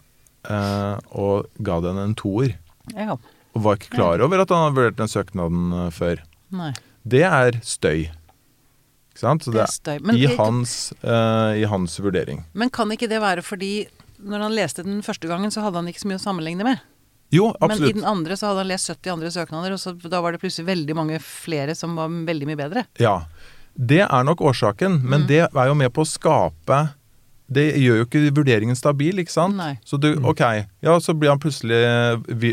og 1.16 1.48
ga 1.64 1.80
den 1.80 1.98
en 1.98 2.14
toer. 2.14 2.54
Ja. 2.94 3.16
Og 3.56 3.62
var 3.64 3.80
ikke 3.80 3.96
klar 3.96 4.20
over 4.20 4.44
at 4.44 4.52
han 4.52 4.66
hadde 4.66 4.76
vurdert 4.76 5.00
den 5.00 5.08
søknaden 5.10 5.90
før. 5.96 6.20
Nei. 6.52 6.72
Det 7.08 7.24
er 7.24 7.58
støy. 7.64 8.08
Ikke 9.16 9.24
sant? 9.24 9.46
Så 9.46 9.50
Det 9.54 9.62
det 9.62 9.64
er 9.64 9.72
støy. 9.72 9.96
Men, 10.04 10.18
i, 10.20 10.26
hans, 10.36 10.92
uh, 11.02 11.56
I 11.56 11.64
hans 11.64 11.96
vurdering. 12.04 12.44
men 12.52 12.68
kan 12.70 12.92
ikke 12.92 13.08
det 13.08 13.22
være 13.24 13.40
fordi 13.42 13.86
når 14.20 14.44
han 14.46 14.54
leste 14.56 14.84
den 14.84 15.00
første 15.04 15.28
gangen, 15.28 15.50
så 15.52 15.60
hadde 15.64 15.76
han 15.80 15.88
ikke 15.88 16.04
så 16.04 16.08
mye 16.12 16.20
å 16.20 16.22
sammenligne 16.22 16.64
med? 16.64 16.80
Jo, 17.34 17.50
absolutt. 17.60 17.80
Men 17.80 17.88
i 17.90 17.92
den 17.98 18.04
andre 18.06 18.36
så 18.38 18.46
hadde 18.52 18.62
han 18.62 18.68
lest 18.70 18.88
70 18.92 19.12
andre 19.12 19.30
søknader, 19.34 19.72
og 19.74 19.80
så, 19.82 19.92
da 20.08 20.20
var 20.24 20.32
det 20.32 20.40
plutselig 20.40 20.68
veldig 20.68 20.94
mange 20.96 21.18
flere 21.20 21.74
som 21.76 21.96
var 21.98 22.08
veldig 22.08 22.46
mye 22.48 22.60
bedre. 22.60 22.84
Ja. 23.02 23.16
Det 23.76 23.98
er 24.06 24.24
nok 24.24 24.40
årsaken, 24.40 25.02
men 25.04 25.24
Mm. 25.24 25.26
det 25.28 25.40
er 25.52 25.66
jo 25.68 25.74
med 25.74 25.92
på 25.92 26.04
å 26.04 26.08
skape 26.08 26.92
Det 27.48 27.76
gjør 27.78 27.98
jo 28.00 28.04
ikke 28.08 28.32
vurderingen 28.34 28.74
stabil, 28.74 29.20
ikke 29.22 29.30
sant? 29.30 29.54
Nei. 29.54 29.78
Så 29.86 30.00
du, 30.00 30.08
ok, 30.26 30.40
ja, 30.82 30.96
så 30.98 31.14
blir 31.14 31.28
han 31.30 31.38
plutselig 31.38 31.78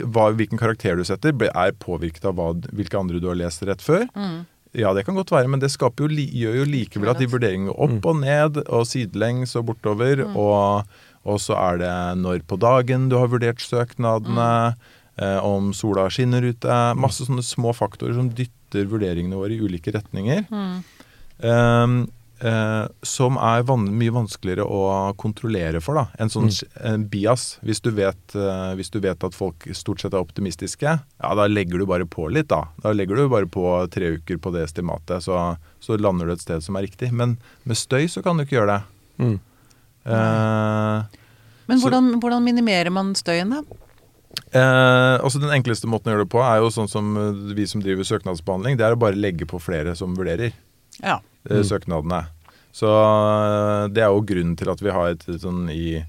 hva, 0.05 0.28
Hvilken 0.38 0.59
karakter 0.59 0.95
du 0.99 1.03
setter, 1.03 1.34
er 1.34 1.72
påvirket 1.72 2.26
av 2.30 2.36
hva, 2.38 2.51
hvilke 2.70 2.99
andre 2.99 3.20
du 3.20 3.26
har 3.28 3.36
lest 3.39 3.64
rett 3.66 3.82
før. 3.82 4.05
Mm. 4.14 4.45
Ja, 4.74 4.90
det 4.98 5.04
kan 5.06 5.18
godt 5.18 5.32
være, 5.34 5.50
men 5.52 5.62
det 5.62 5.70
skaper 5.70 6.08
jo, 6.08 6.10
gjør 6.10 6.56
jo 6.64 6.66
likevel 6.66 7.12
at 7.12 7.22
de 7.22 7.30
vurderingene 7.30 7.70
går 7.70 7.82
opp 7.86 8.08
og 8.10 8.20
ned, 8.24 8.58
og 8.66 8.88
sidelengs 8.90 9.54
og 9.60 9.68
bortover. 9.70 10.24
Mm. 10.26 10.38
Og, 10.42 10.96
og 11.30 11.38
så 11.42 11.58
er 11.60 11.80
det 11.84 11.94
når 12.24 12.42
på 12.50 12.58
dagen 12.62 13.06
du 13.12 13.20
har 13.22 13.30
vurdert 13.30 13.62
søknadene, 13.62 14.74
eh, 15.22 15.38
om 15.46 15.70
sola 15.78 16.08
skinner 16.10 16.50
ute. 16.50 16.80
Masse 16.98 17.28
sånne 17.28 17.46
små 17.46 17.76
faktorer 17.78 18.18
som 18.18 18.32
dytter 18.34 18.90
vurderingene 18.90 19.38
våre 19.38 19.54
i 19.54 19.62
ulike 19.62 19.94
retninger. 19.94 20.48
Mm. 20.50 20.82
Ehm, 21.44 21.98
eh, 22.44 22.86
som 23.08 23.38
er 23.39 23.64
van 23.64 23.86
mye 23.98 24.12
vanskeligere 24.12 24.66
å 24.68 25.14
kontrollere 25.16 25.80
for. 25.82 25.96
da 25.96 26.06
En 26.20 26.30
sånn 26.30 26.50
Mm. 26.52 26.94
en 26.94 27.06
bias. 27.08 27.58
Hvis 27.64 27.80
du, 27.82 27.89
vet, 27.91 28.36
eh, 28.36 28.74
hvis 28.76 28.91
du 28.91 29.00
vet 29.00 29.24
at 29.24 29.34
folk 29.34 29.64
stort 29.74 30.02
sett 30.04 30.14
er 30.14 30.20
optimistiske, 30.20 30.82
ja, 31.00 31.34
da 31.36 31.48
legger 31.48 31.80
du 31.80 31.86
bare 31.86 32.06
på 32.06 32.28
litt, 32.32 32.50
da. 32.50 32.66
Da 32.84 32.91
legger 32.91 33.16
du 33.16 33.30
bare 33.30 33.46
på 33.48 33.64
tre 33.89 34.18
uker 34.18 34.38
på 34.38 34.52
det 34.54 34.66
estimatet, 34.68 35.24
så, 35.24 35.58
så 35.82 35.98
lander 35.98 36.26
du 36.28 36.34
et 36.34 36.41
sted 36.44 36.62
som 36.62 36.76
er 36.76 36.84
riktig. 36.88 37.12
Men 37.14 37.38
med 37.66 37.78
støy 37.78 38.06
så 38.12 38.22
kan 38.22 38.38
du 38.38 38.44
ikke 38.46 38.60
gjøre 38.60 38.76
det. 38.78 38.84
Mm. 39.24 39.39
Eh, 40.06 41.04
Men 41.66 41.80
Så- 41.80 41.88
hvordan, 41.89 42.20
hvordan 42.20 42.44
minimerer 42.44 42.91
man 42.91 43.14
støyen, 43.16 43.50
da? 43.50 43.62
Eh, 44.52 45.20
altså 45.24 45.39
Den 45.39 45.52
enkleste 45.52 45.86
måten 45.88 46.12
å 46.12 46.16
gjøre 46.18 46.26
det 46.26 46.30
på 46.34 46.41
er 46.44 46.58
jo 46.60 46.70
sånn 46.70 46.89
som 46.89 47.16
eh, 47.18 47.54
vi 47.56 47.66
som 47.66 47.82
driver 47.82 48.04
søknadsbehandling. 48.04 48.78
Det 48.78 48.82
er 48.86 48.96
å 48.96 49.00
bare 49.00 49.16
legge 49.16 49.46
på 49.48 49.62
flere 49.62 49.96
som 49.96 50.16
vurderer 50.16 50.52
Ja. 51.02 51.20
Eh, 51.50 51.60
Mm. 51.60 51.64
søknadene. 51.70 52.22
Så 52.74 52.89
eh, 52.89 53.88
det 53.94 54.02
er 54.04 54.10
jo 54.14 54.24
grunnen 54.26 54.56
til 54.58 54.70
at 54.74 54.82
vi 54.82 54.89
har 54.96 55.12
et 55.14 55.26
sånn 55.41 55.68
i, 55.70 56.04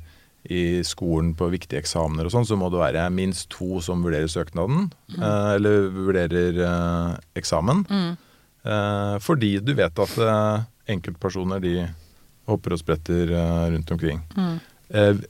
i 0.49 0.83
skolen 0.85 1.35
på 1.37 1.51
viktige 1.53 1.81
eksamener 1.83 2.25
og 2.29 2.33
sånn, 2.33 2.47
så 2.49 2.57
må 2.57 2.71
det 2.73 2.81
være 2.81 3.09
minst 3.13 3.49
to 3.53 3.81
som 3.85 4.03
vurderer 4.05 4.29
søknaden. 4.29 4.91
Eh, 5.19 5.51
eller 5.59 5.91
vurderer 5.93 6.59
eh, 6.65 7.19
eksamen. 7.37 7.85
Mm. 7.91 8.17
Eh, 8.65 9.19
fordi 9.21 9.59
du 9.61 9.75
vet 9.77 9.99
at 10.01 10.17
eh, 10.19 10.63
enkeltpersoner 10.95 11.61
de 11.65 11.75
hopper 12.49 12.75
og 12.77 12.81
spretter 12.81 13.31
eh, 13.33 13.71
rundt 13.75 13.91
omkring. 13.93 14.23
Mm. 14.37 14.57
Eh, 14.95 15.21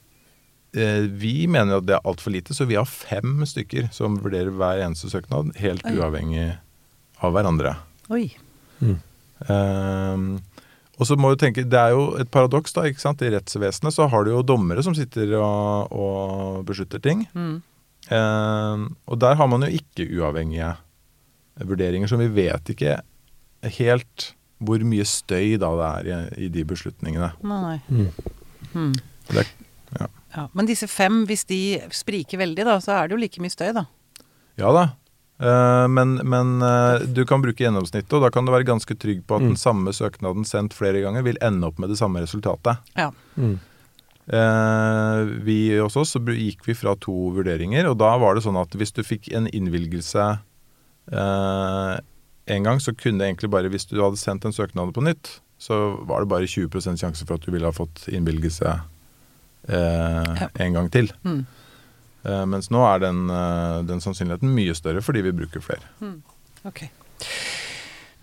eh, 0.75 1.05
vi 1.11 1.47
mener 1.51 1.79
at 1.81 1.87
det 1.87 1.95
er 1.99 2.07
altfor 2.11 2.35
lite, 2.35 2.55
så 2.55 2.67
vi 2.67 2.75
har 2.79 2.87
fem 2.91 3.43
stykker 3.47 3.91
som 3.95 4.19
vurderer 4.23 4.51
hver 4.55 4.83
eneste 4.87 5.11
søknad, 5.11 5.51
helt 5.63 5.83
Oi. 5.87 5.97
uavhengig 5.99 6.47
av 7.23 7.35
hverandre. 7.35 7.75
Oi. 8.15 8.29
Mm. 8.83 8.99
Eh, 9.43 10.27
og 10.95 11.09
så 11.09 11.17
må 11.19 11.33
du 11.33 11.41
tenke, 11.41 11.65
Det 11.67 11.79
er 11.79 11.91
jo 11.91 12.15
et 12.21 12.31
paradoks. 12.31 12.73
da, 12.73 12.87
ikke 12.87 13.03
sant? 13.03 13.23
I 13.23 13.33
rettsvesenet 13.35 13.95
så 13.95 14.09
har 14.09 14.25
du 14.25 14.31
jo 14.31 14.43
dommere 14.47 14.83
som 14.83 14.95
sitter 14.95 15.35
og, 15.41 15.91
og 15.93 16.65
beslutter 16.69 17.03
ting. 17.03 17.27
Mm. 17.35 17.63
Eh, 18.11 18.87
og 19.09 19.19
der 19.19 19.35
har 19.35 19.51
man 19.51 19.67
jo 19.67 19.73
ikke 19.75 20.07
uavhengige 20.19 20.77
vurderinger, 21.65 22.11
så 22.11 22.19
vi 22.19 22.29
vet 22.29 22.71
ikke 22.75 23.01
helt 23.79 24.35
hvor 24.65 24.81
mye 24.87 25.05
støy 25.05 25.57
da 25.61 25.71
det 25.77 25.89
er 25.89 26.09
i, 26.39 26.47
i 26.47 26.49
de 26.53 26.65
beslutningene. 26.65 27.33
Nei. 27.43 27.79
Mm. 27.89 28.09
Mm. 28.75 28.95
Det 29.31 29.47
ja. 29.99 30.09
Ja. 30.35 30.49
Men 30.53 30.67
disse 30.67 30.89
fem, 30.91 31.23
hvis 31.29 31.45
de 31.47 31.61
spriker 31.95 32.41
veldig, 32.41 32.65
da, 32.67 32.79
så 32.83 32.97
er 32.97 33.09
det 33.09 33.17
jo 33.17 33.21
like 33.23 33.43
mye 33.43 33.53
støy, 33.53 33.71
da. 33.77 33.85
Ja 34.59 34.71
da. 34.75 34.85
Eh, 35.41 35.87
men 35.91 36.21
men 36.23 36.63
eh, 36.63 37.05
du 37.11 37.25
kan 37.27 37.43
bruke 37.43 37.65
gjennomsnittet, 37.65 38.13
og 38.15 38.23
da 38.23 38.31
kan 38.31 38.45
du 38.47 38.53
være 38.55 38.65
ganske 38.69 38.95
trygg 38.95 39.25
på 39.27 39.35
at 39.37 39.43
Mm. 39.43 39.49
den 39.49 39.57
samme 39.57 39.91
søknaden 39.93 40.45
sendt 40.47 40.73
flere 40.75 41.03
ganger 41.03 41.23
vil 41.27 41.39
ende 41.43 41.67
opp 41.67 41.79
med 41.79 41.89
det 41.91 41.99
samme 41.99 42.21
resultatet. 42.23 42.79
Ja. 42.97 43.11
Mm. 43.37 43.59
Eh, 44.29 45.25
vi 45.45 45.77
hos 45.79 45.97
oss 46.01 46.15
så 46.15 46.21
gikk 46.25 46.63
vi 46.65 46.75
fra 46.75 46.95
to 46.97 47.13
vurderinger, 47.35 47.91
og 47.91 47.99
da 48.01 48.17
var 48.17 48.35
det 48.39 48.45
sånn 48.47 48.57
at 48.61 48.71
hvis 48.79 48.93
du 48.95 49.03
fikk 49.03 49.29
en 49.37 49.47
innvilgelse 49.51 50.39
eh, 51.13 51.99
en 52.47 52.63
gang, 52.63 52.79
så 52.81 52.93
kunne 52.97 53.19
det 53.21 53.29
egentlig 53.35 53.51
bare 53.51 53.69
Hvis 53.73 53.87
du 53.89 54.01
hadde 54.03 54.17
sendt 54.21 54.45
en 54.45 54.53
søknad 54.53 54.93
på 54.95 55.03
nytt, 55.05 55.41
så 55.59 55.97
var 56.07 56.21
det 56.21 56.29
bare 56.29 56.47
20% 56.49 57.01
sjanse 57.01 57.25
for 57.27 57.35
at 57.39 57.45
du 57.45 57.51
ville 57.53 57.65
ha 57.69 57.73
fått 57.73 58.07
innvilgelse 58.13 58.81
eh, 59.69 60.35
Ja. 60.41 60.49
en 60.61 60.73
gang 60.73 60.91
til. 60.93 61.11
Mm. 61.25 61.47
Eh, 62.25 62.45
mens 62.49 62.71
nå 62.73 62.81
er 62.89 63.03
den, 63.05 63.29
eh, 63.31 63.83
den 63.89 64.01
sannsynligheten 64.01 64.55
mye 64.57 64.75
større 64.77 65.01
fordi 65.05 65.21
vi 65.27 65.33
bruker 65.43 65.61
flere. 65.65 65.85
Ok. 66.65 66.81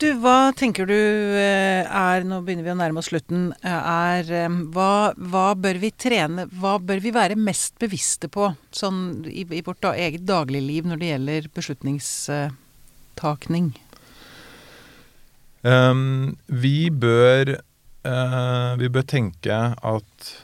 Du, 0.02 0.08
hva 0.18 0.50
tenker 0.58 0.86
du 0.90 0.98
eh, 0.98 1.86
er 1.86 2.24
Nå 2.26 2.42
begynner 2.42 2.66
vi 2.66 2.74
å 2.74 2.80
nærme 2.80 2.98
oss 3.04 3.12
slutten. 3.12 3.54
Er 3.62 4.26
hva, 4.74 5.14
hva 5.14 5.54
bør 5.54 5.78
vi 5.84 5.92
trene 5.94 6.48
Hva 6.50 6.82
bør 6.82 6.98
vi 7.04 7.12
være 7.14 7.36
mest 7.38 7.78
bevisste 7.82 8.28
på 8.34 8.56
sånn 8.74 9.26
i, 9.30 9.46
i 9.46 9.62
vårt 9.62 9.82
da, 9.86 9.94
eget 9.94 10.26
dagligliv 10.26 10.86
når 10.90 10.98
det 10.98 11.06
gjelder 11.12 11.46
beslutningstakning? 11.54 13.78
Um, 15.62 16.42
vi 16.50 16.90
bør 16.90 17.62
uh, 17.62 18.74
Vi 18.82 18.90
bør 18.90 19.06
tenke 19.06 19.78
at 19.78 20.42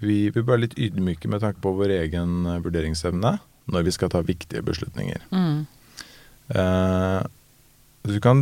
vi, 0.00 0.30
vi 0.32 0.40
bør 0.40 0.54
være 0.54 0.64
litt 0.66 0.78
ydmyke 0.80 1.28
med 1.30 1.42
tanke 1.44 1.60
på 1.64 1.74
vår 1.76 1.92
egen 2.00 2.30
eh, 2.48 2.60
vurderingsevne 2.64 3.36
når 3.70 3.86
vi 3.86 3.92
skal 3.94 4.10
ta 4.10 4.22
viktige 4.26 4.64
beslutninger. 4.66 5.20
Mm. 5.30 5.60
Eh, 6.56 7.20
du 8.08 8.16
kan, 8.24 8.40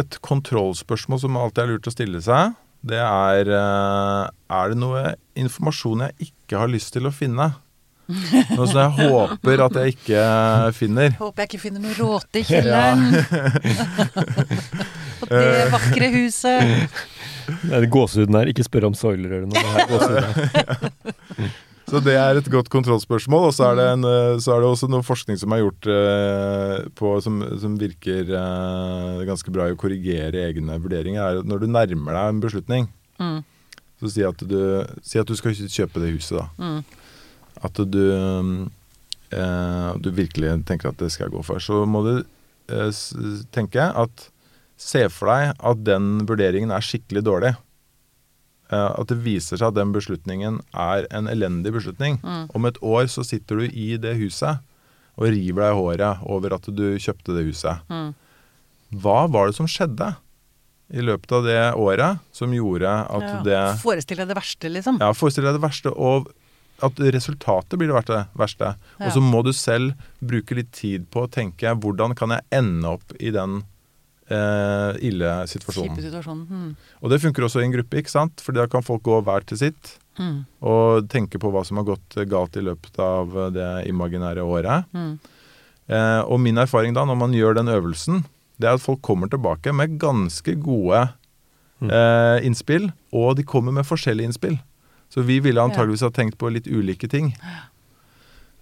et 0.00 0.16
kontrollspørsmål 0.24 1.20
som 1.22 1.38
alltid 1.38 1.64
er 1.64 1.72
lurt 1.74 1.90
å 1.90 1.94
stille 1.94 2.22
seg, 2.24 2.56
det 2.82 2.98
er 2.98 3.46
eh, 3.46 4.24
Er 4.50 4.72
det 4.72 4.78
noe 4.80 5.12
informasjon 5.38 6.02
jeg 6.08 6.32
ikke 6.32 6.64
har 6.64 6.72
lyst 6.72 6.90
til 6.96 7.06
å 7.06 7.14
finne? 7.14 7.52
Noe 8.56 8.66
som 8.66 8.80
jeg 8.80 9.12
håper 9.12 9.62
at 9.64 9.76
jeg 9.78 9.94
ikke 9.94 10.22
finner. 10.76 11.14
Håper 11.20 11.44
jeg 11.44 11.48
ikke 11.52 11.62
finner 11.62 11.80
noe 11.84 11.94
råte 11.96 12.42
i 12.42 12.44
kjelleren. 12.48 13.02
Og 15.22 15.30
det 15.30 15.70
vakre 15.72 16.08
huset. 16.16 16.60
Nei, 17.68 17.80
det 17.84 17.90
gåsehuden 17.92 18.38
her. 18.38 18.50
Ikke 18.52 18.64
spør 18.66 18.88
om 18.90 18.96
soilerørene. 18.98 19.52
Det. 19.58 21.50
Så 21.92 22.00
det 22.00 22.14
er 22.16 22.38
et 22.40 22.46
godt 22.48 22.70
kontrollspørsmål. 22.72 23.50
Og 23.50 23.52
så 23.52 23.66
er 23.68 23.74
det, 23.76 23.86
en, 23.98 24.04
eh, 24.08 24.38
så 24.40 24.54
er 24.54 24.62
det 24.62 24.68
også 24.70 24.88
noe 24.88 25.04
forskning 25.04 25.36
som 25.36 25.52
er 25.52 25.60
gjort 25.60 25.88
eh, 25.92 26.86
på, 26.96 27.10
som, 27.20 27.42
som 27.60 27.74
virker 27.76 28.30
eh, 28.32 29.18
ganske 29.28 29.52
bra 29.52 29.66
i 29.68 29.74
å 29.74 29.80
korrigere 29.80 30.46
egne 30.46 30.78
vurderinger. 30.80 31.20
er 31.20 31.42
at 31.42 31.50
Når 31.50 31.60
du 31.60 31.68
nærmer 31.68 32.16
deg 32.16 32.32
en 32.36 32.44
beslutning, 32.46 32.88
Mm. 33.20 33.42
så 34.00 34.08
si 34.10 34.22
at 34.26 34.40
du, 34.50 34.56
si 35.04 35.18
at 35.20 35.28
du 35.28 35.36
skal 35.38 35.52
kjøpe 35.54 36.00
det 36.02 36.14
huset, 36.16 36.40
da. 36.40 36.46
Mm. 36.58 36.80
At 37.68 37.76
du, 37.92 38.00
eh, 39.36 39.90
du 40.02 40.08
virkelig 40.16 40.56
tenker 40.66 40.90
at 40.90 40.98
det 40.98 41.12
skal 41.12 41.28
jeg 41.28 41.36
gå 41.36 41.42
for. 41.46 41.60
Så 41.62 41.84
må 41.86 42.00
du 42.08 42.14
eh, 42.72 42.88
tenke 43.54 43.84
at 43.84 44.24
Se 44.82 45.04
for 45.12 45.30
deg 45.30 45.52
at 45.62 45.84
den 45.86 46.08
vurderingen 46.28 46.72
er 46.74 46.82
skikkelig 46.84 47.22
dårlig. 47.26 47.52
Eh, 48.72 48.90
at 48.98 49.06
det 49.12 49.18
viser 49.22 49.60
seg 49.60 49.68
at 49.70 49.76
den 49.78 49.92
beslutningen 49.94 50.58
er 50.72 51.06
en 51.14 51.28
elendig 51.30 51.74
beslutning. 51.76 52.18
Mm. 52.24 52.46
Om 52.56 52.68
et 52.70 52.80
år 52.82 53.06
så 53.12 53.24
sitter 53.26 53.62
du 53.62 53.68
i 53.68 53.92
det 54.00 54.16
huset, 54.18 54.62
og 55.20 55.28
river 55.28 55.66
deg 55.66 55.72
i 55.74 55.78
håret 55.78 56.22
over 56.24 56.54
at 56.56 56.66
du 56.72 56.84
kjøpte 56.96 57.36
det 57.36 57.46
huset. 57.50 57.82
Mm. 57.92 58.12
Hva 59.02 59.18
var 59.32 59.48
det 59.50 59.56
som 59.58 59.68
skjedde 59.70 60.14
i 60.92 61.04
løpet 61.04 61.32
av 61.32 61.44
det 61.46 61.60
året 61.80 62.20
som 62.36 62.52
gjorde 62.52 62.88
at 62.88 63.22
Ja. 63.28 63.42
det 63.44 63.60
Forestill 63.80 64.18
deg 64.20 64.28
det 64.28 64.36
verste, 64.36 64.68
liksom. 64.72 64.98
Ja, 65.00 65.12
forestill 65.16 65.44
deg 65.44 65.54
det 65.56 65.64
verste, 65.64 65.92
og 65.96 66.32
at 66.82 66.96
resultatet 67.14 67.78
blir 67.78 67.88
det 67.92 67.94
verste. 68.00 68.26
verste. 68.36 68.74
Ja. 68.98 69.06
Og 69.06 69.12
så 69.14 69.20
må 69.22 69.44
du 69.44 69.52
selv 69.52 69.94
bruke 70.20 70.56
litt 70.58 70.72
tid 70.72 71.06
på 71.10 71.24
å 71.26 71.30
tenke 71.30 71.72
hvordan 71.78 72.16
kan 72.18 72.30
jeg 72.34 72.42
ende 72.50 72.88
opp 72.96 73.12
i 73.20 73.30
den 73.30 73.62
eh, 74.32 74.96
ille 75.08 75.32
situasjonen. 75.50 75.98
Situasjonen. 76.00 76.46
Mm. 76.48 76.70
Og 77.02 77.12
det 77.12 77.20
funker 77.22 77.44
også 77.46 77.60
i 77.62 77.66
en 77.68 77.74
gruppe, 77.76 78.00
ikke 78.00 78.12
sant? 78.12 78.40
For 78.44 78.56
da 78.56 78.66
kan 78.70 78.84
folk 78.86 79.04
gå 79.06 79.20
hver 79.26 79.44
til 79.48 79.60
sitt 79.66 79.98
Mm. 80.20 80.42
og 80.60 81.06
tenke 81.08 81.38
på 81.40 81.48
hva 81.48 81.62
som 81.64 81.78
har 81.80 81.86
gått 81.88 82.18
galt 82.28 82.56
i 82.60 82.60
løpet 82.60 82.98
av 83.00 83.32
det 83.54 83.68
imaginære 83.88 84.42
året. 84.44 84.84
Mm. 84.92 85.14
Eh, 85.88 86.20
og 86.28 86.36
min 86.44 86.60
erfaring 86.60 86.92
da, 86.92 87.06
når 87.08 87.16
man 87.16 87.32
gjør 87.32 87.56
den 87.56 87.70
øvelsen, 87.72 88.20
det 88.60 88.68
er 88.68 88.76
at 88.76 88.84
folk 88.84 89.00
kommer 89.00 89.30
tilbake 89.32 89.72
med 89.72 89.98
ganske 89.98 90.52
gode 90.60 91.08
Mm. 91.80 91.90
eh, 91.90 92.44
innspill, 92.46 92.92
og 93.12 93.36
de 93.36 93.42
kommer 93.42 93.72
med 93.72 93.84
forskjellige 93.88 94.28
innspill. 94.28 94.58
Så 95.10 95.24
vi 95.24 95.40
ville 95.40 95.60
antageligvis 95.60 96.04
ha 96.04 96.10
tenkt 96.10 96.36
på 96.38 96.52
litt 96.52 96.68
ulike 96.68 97.08
ting. 97.10 97.32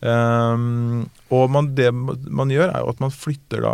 Um, 0.00 1.10
og 1.30 1.50
man, 1.52 1.74
det 1.76 1.90
man 1.92 2.48
gjør, 2.48 2.70
er 2.72 2.80
jo 2.80 2.88
at 2.94 3.02
man 3.02 3.12
flytter 3.12 3.60
da 3.66 3.72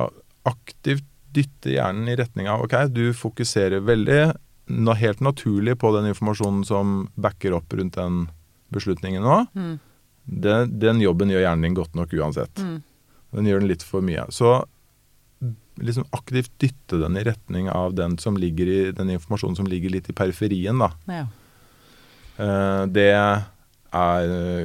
aktivt 0.51 1.05
dytter 1.37 1.77
hjernen 1.77 2.09
i 2.11 2.17
retning 2.19 2.49
av 2.51 2.65
ok, 2.65 2.79
du 2.93 3.11
fokuserer 3.17 3.85
veldig 3.85 4.21
helt 4.99 5.21
naturlig 5.23 5.77
på 5.79 5.93
den 5.95 6.09
informasjonen 6.11 6.65
som 6.67 6.97
backer 7.15 7.55
opp 7.55 7.75
rundt 7.77 7.95
den 7.95 8.25
beslutningen 8.75 9.23
nå. 9.23 9.37
Mm. 9.55 9.75
Den, 10.27 10.79
den 10.83 11.03
jobben 11.05 11.31
gjør 11.31 11.45
hjernen 11.45 11.69
din 11.69 11.77
godt 11.77 11.95
nok 11.95 12.15
uansett. 12.19 12.59
Mm. 12.59 12.81
Den 13.37 13.47
gjør 13.47 13.63
den 13.63 13.71
litt 13.71 13.85
for 13.87 14.03
mye. 14.03 14.27
Så 14.35 14.59
liksom 15.77 16.07
aktivt 16.17 16.53
dytte 16.59 16.99
den 17.03 17.17
i 17.17 17.25
retning 17.27 17.69
av 17.71 17.95
den, 17.95 18.19
som 18.19 18.37
ligger 18.37 18.67
i, 18.67 18.79
den 18.97 19.11
informasjonen 19.11 19.59
som 19.59 19.69
ligger 19.71 19.93
litt 19.93 20.09
i 20.11 20.17
periferien, 20.17 20.81
da. 20.81 20.91
Ja. 21.07 21.27
Uh, 22.37 22.83
det 22.93 23.11
er 23.13 23.45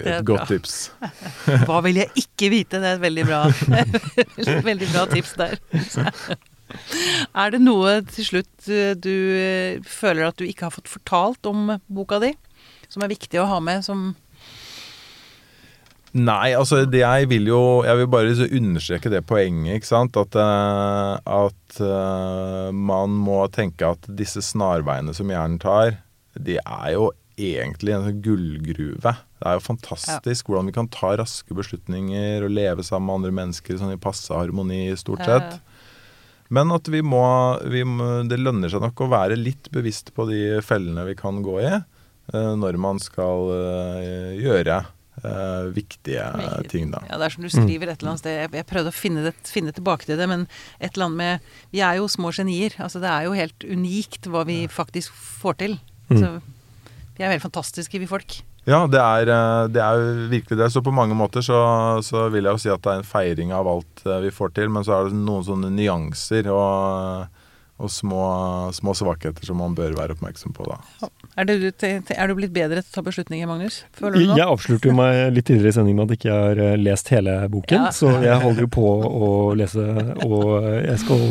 et 0.01 0.07
er 0.11 0.23
godt 0.27 0.49
tips. 0.49 0.91
Hva 1.67 1.79
vil 1.85 2.01
jeg 2.01 2.11
ikke 2.19 2.49
vite? 2.51 2.81
Det 2.81 2.89
er 2.89 2.97
et 2.97 3.03
veldig 3.03 3.27
bra, 3.27 3.43
veldig 4.71 4.89
bra 4.91 5.05
tips 5.11 5.35
der. 5.39 5.59
Er 7.41 7.53
det 7.53 7.61
noe 7.63 7.99
til 8.09 8.27
slutt 8.27 8.69
eh, 8.71 8.93
du 8.97 9.13
eh, 9.37 9.79
føler 9.85 10.29
at 10.29 10.39
du 10.39 10.47
ikke 10.47 10.67
har 10.67 10.75
fått 10.75 10.91
fortalt 10.91 11.47
om 11.49 11.77
boka 11.91 12.21
di? 12.23 12.33
Som 12.91 13.05
er 13.05 13.13
viktig 13.13 13.39
å 13.41 13.47
ha 13.49 13.61
med 13.63 13.85
som 13.87 14.11
Nei, 16.11 16.51
altså 16.59 16.81
det 16.83 17.05
jeg 17.05 17.29
vil 17.31 17.45
jo 17.47 17.59
Jeg 17.87 18.01
vil 18.01 18.09
bare 18.11 18.47
understreke 18.49 19.07
det 19.13 19.21
poenget, 19.29 19.77
ikke 19.79 19.87
sant. 19.87 20.17
At, 20.19 20.35
eh, 20.35 21.13
at 21.23 21.81
man 22.75 23.15
må 23.15 23.45
tenke 23.55 23.93
at 23.95 24.09
disse 24.19 24.43
snarveiene 24.43 25.15
som 25.15 25.31
hjernen 25.31 25.55
tar, 25.63 26.01
de 26.35 26.57
er 26.59 26.89
jo 26.97 27.13
egentlig 27.39 27.95
en 27.95 28.21
gullgruve. 28.21 29.13
Det 29.41 29.47
er 29.49 29.57
jo 29.57 29.63
fantastisk 29.63 30.49
hvordan 30.49 30.67
vi 30.69 30.75
kan 30.75 30.89
ta 30.91 31.15
raske 31.17 31.55
beslutninger 31.57 32.43
og 32.45 32.53
leve 32.53 32.83
sammen 32.85 33.07
med 33.07 33.19
andre 33.19 33.33
mennesker 33.39 33.79
sånn 33.79 33.95
i 33.95 34.01
passe 34.01 34.35
harmoni, 34.35 34.83
stort 34.99 35.23
Ja, 35.25 35.39
ja. 35.39 35.59
Men 36.51 36.71
at 36.75 36.87
vi 36.91 36.99
må, 36.99 37.23
vi 37.71 37.83
må 37.87 38.21
Det 38.27 38.39
lønner 38.39 38.71
seg 38.71 38.83
nok 38.83 39.05
å 39.05 39.11
være 39.11 39.39
litt 39.39 39.71
bevisst 39.73 40.11
på 40.15 40.27
de 40.29 40.59
fellene 40.65 41.07
vi 41.07 41.15
kan 41.19 41.39
gå 41.45 41.59
i 41.63 41.69
eh, 41.71 42.51
når 42.59 42.79
man 42.81 42.99
skal 43.01 43.53
eh, 43.57 44.33
gjøre 44.41 44.83
Uh, 45.21 45.67
viktige 45.75 46.23
Meget. 46.33 46.69
ting, 46.71 46.87
da. 46.89 47.01
Ja, 47.05 47.17
det 47.19 47.27
er 47.27 47.33
som 47.35 47.43
du 47.43 47.49
skriver 47.51 47.91
et 47.91 47.99
eller 47.99 48.13
annet 48.13 48.21
sted. 48.23 48.37
Jeg, 48.39 48.49
jeg 48.57 48.65
prøvde 48.65 48.89
å 48.89 48.95
finne, 48.95 49.25
det, 49.27 49.33
finne 49.45 49.73
tilbake 49.75 50.07
til 50.07 50.17
det, 50.17 50.25
men 50.31 50.47
et 50.79 50.95
eller 50.95 51.09
annet 51.09 51.19
med 51.19 51.51
Vi 51.75 51.81
er 51.85 51.99
jo 51.99 52.07
små 52.09 52.31
genier. 52.33 52.73
Altså, 52.81 53.03
det 53.03 53.11
er 53.11 53.27
jo 53.27 53.35
helt 53.37 53.65
unikt 53.67 54.31
hva 54.31 54.41
vi 54.47 54.63
faktisk 54.71 55.13
får 55.43 55.59
til. 55.59 55.75
Mm. 56.09 56.15
Så 56.15 56.31
vi 57.19 57.27
er 57.27 57.35
helt 57.35 57.43
fantastiske, 57.43 58.01
vi 58.01 58.09
folk. 58.09 58.39
Ja, 58.69 58.83
det 58.85 58.99
er, 59.01 59.29
eh, 59.33 59.67
det 59.73 59.81
er 59.81 60.01
virkelig 60.29 60.57
det. 60.59 60.67
Så 60.73 60.83
på 60.85 60.91
mange 60.93 61.15
måter 61.17 61.41
så, 61.41 61.57
så 62.05 62.27
vil 62.29 62.45
jeg 62.45 62.53
jo 62.53 62.61
si 62.61 62.69
at 62.69 62.81
det 62.85 62.91
er 62.91 62.99
en 63.01 63.07
feiring 63.09 63.53
av 63.57 63.67
alt 63.71 64.03
eh, 64.05 64.19
vi 64.27 64.29
får 64.35 64.51
til, 64.57 64.69
men 64.69 64.85
så 64.85 64.99
er 64.99 65.09
det 65.09 65.17
noen 65.17 65.45
sånne 65.47 65.71
nyanser 65.73 66.45
og, 66.53 67.25
og 67.81 67.89
små, 67.89 68.21
små 68.77 68.93
svakheter 68.93 69.49
som 69.49 69.57
man 69.63 69.73
bør 69.73 69.95
være 69.97 70.13
oppmerksom 70.13 70.53
på, 70.53 70.67
da. 70.69 71.09
Er 71.41 71.47
du, 71.49 71.53
er 71.81 72.27
du 72.29 72.35
blitt 72.37 72.53
bedre 72.53 72.83
til 72.83 72.91
å 72.91 72.95
ta 72.99 73.05
beslutninger, 73.07 73.49
Magnus? 73.49 73.79
Føler 73.97 74.19
du 74.19 74.29
nå? 74.29 74.37
Jeg 74.37 74.45
avslørte 74.53 74.91
jo 74.91 74.95
meg 74.99 75.21
litt 75.33 75.47
tidligere 75.49 75.73
i 75.73 75.77
sendingen 75.79 76.03
med 76.03 76.11
at 76.11 76.13
jeg 76.13 76.21
ikke 76.21 76.39
har 76.43 76.63
eh, 76.67 76.77
lest 76.85 77.09
hele 77.15 77.37
boken, 77.49 77.87
Ja. 77.87 77.93
så 77.97 78.13
jeg 78.21 78.37
holder 78.45 78.67
jo 78.67 78.71
på 78.77 78.87
å 79.09 79.29
lese, 79.57 79.87
og 80.27 80.67
jeg 80.85 80.99
skal 81.01 81.23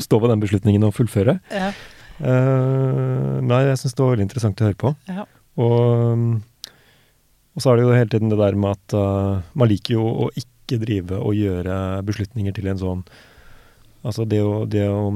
stå 0.00 0.22
ved 0.24 0.32
den 0.32 0.44
beslutningen 0.48 0.88
og 0.88 0.96
fullføre. 0.96 1.36
Ja. 1.52 1.72
Eh, 2.24 3.36
nei, 3.44 3.60
jeg 3.68 3.80
syns 3.82 3.96
det 3.98 4.04
var 4.06 4.14
veldig 4.16 4.26
interessant 4.30 4.60
å 4.64 4.70
høre 4.70 4.80
på. 4.80 4.94
Ja. 5.12 5.28
Og, 5.60 6.14
um, 6.14 6.30
og 7.60 7.64
så 7.64 7.74
er 7.74 7.76
det 7.76 7.84
jo 7.84 7.92
hele 7.92 8.08
tiden 8.08 8.32
det 8.32 8.40
der 8.40 8.56
med 8.56 8.72
at 8.78 8.94
uh, 8.96 9.42
man 9.52 9.68
liker 9.68 9.98
jo 9.98 10.06
å 10.24 10.30
ikke 10.32 10.80
drive 10.80 11.18
og 11.20 11.36
gjøre 11.36 11.76
beslutninger 12.08 12.56
til 12.56 12.72
en 12.72 12.80
sånn 12.80 13.04
Altså 14.00 14.24
det 14.24 14.38
å, 14.40 14.62
det 14.64 14.86
å 14.88 15.10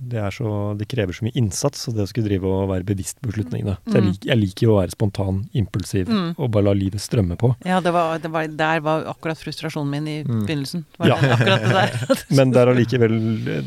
det, 0.00 0.18
er 0.20 0.32
så, 0.32 0.50
det 0.76 0.86
krever 0.88 1.12
så 1.16 1.24
mye 1.26 1.36
innsats, 1.36 1.86
så 1.86 1.92
det 1.92 2.04
å 2.04 2.08
skulle 2.08 2.28
drive 2.28 2.48
og 2.48 2.68
være 2.70 2.84
bevisst 2.88 3.18
på 3.20 3.30
beslutningene. 3.30 3.74
Så 3.84 3.94
jeg, 3.98 4.02
Mm. 4.02 4.08
lik, 4.10 4.26
jeg 4.28 4.38
liker 4.40 4.64
jo 4.66 4.72
å 4.74 4.78
være 4.80 4.92
spontan, 4.94 5.38
impulsiv, 5.56 6.08
Mm. 6.08 6.34
og 6.38 6.50
bare 6.50 6.64
la 6.64 6.72
livet 6.76 7.00
strømme 7.00 7.36
på. 7.36 7.54
Ja, 7.64 7.80
det 7.80 7.92
var, 7.92 8.18
det 8.18 8.30
var, 8.32 8.46
der 8.48 8.80
var 8.80 9.04
akkurat 9.12 9.38
frustrasjonen 9.40 9.90
min 9.90 10.08
i 10.08 10.24
Mm. 10.24 10.46
begynnelsen. 10.46 10.84
Var 10.98 11.08
Ja. 11.08 11.16
det 11.20 11.72
der. 11.72 12.24
Men 12.36 12.50
det 12.50 12.60
er 12.60 12.72
allikevel 12.74 13.16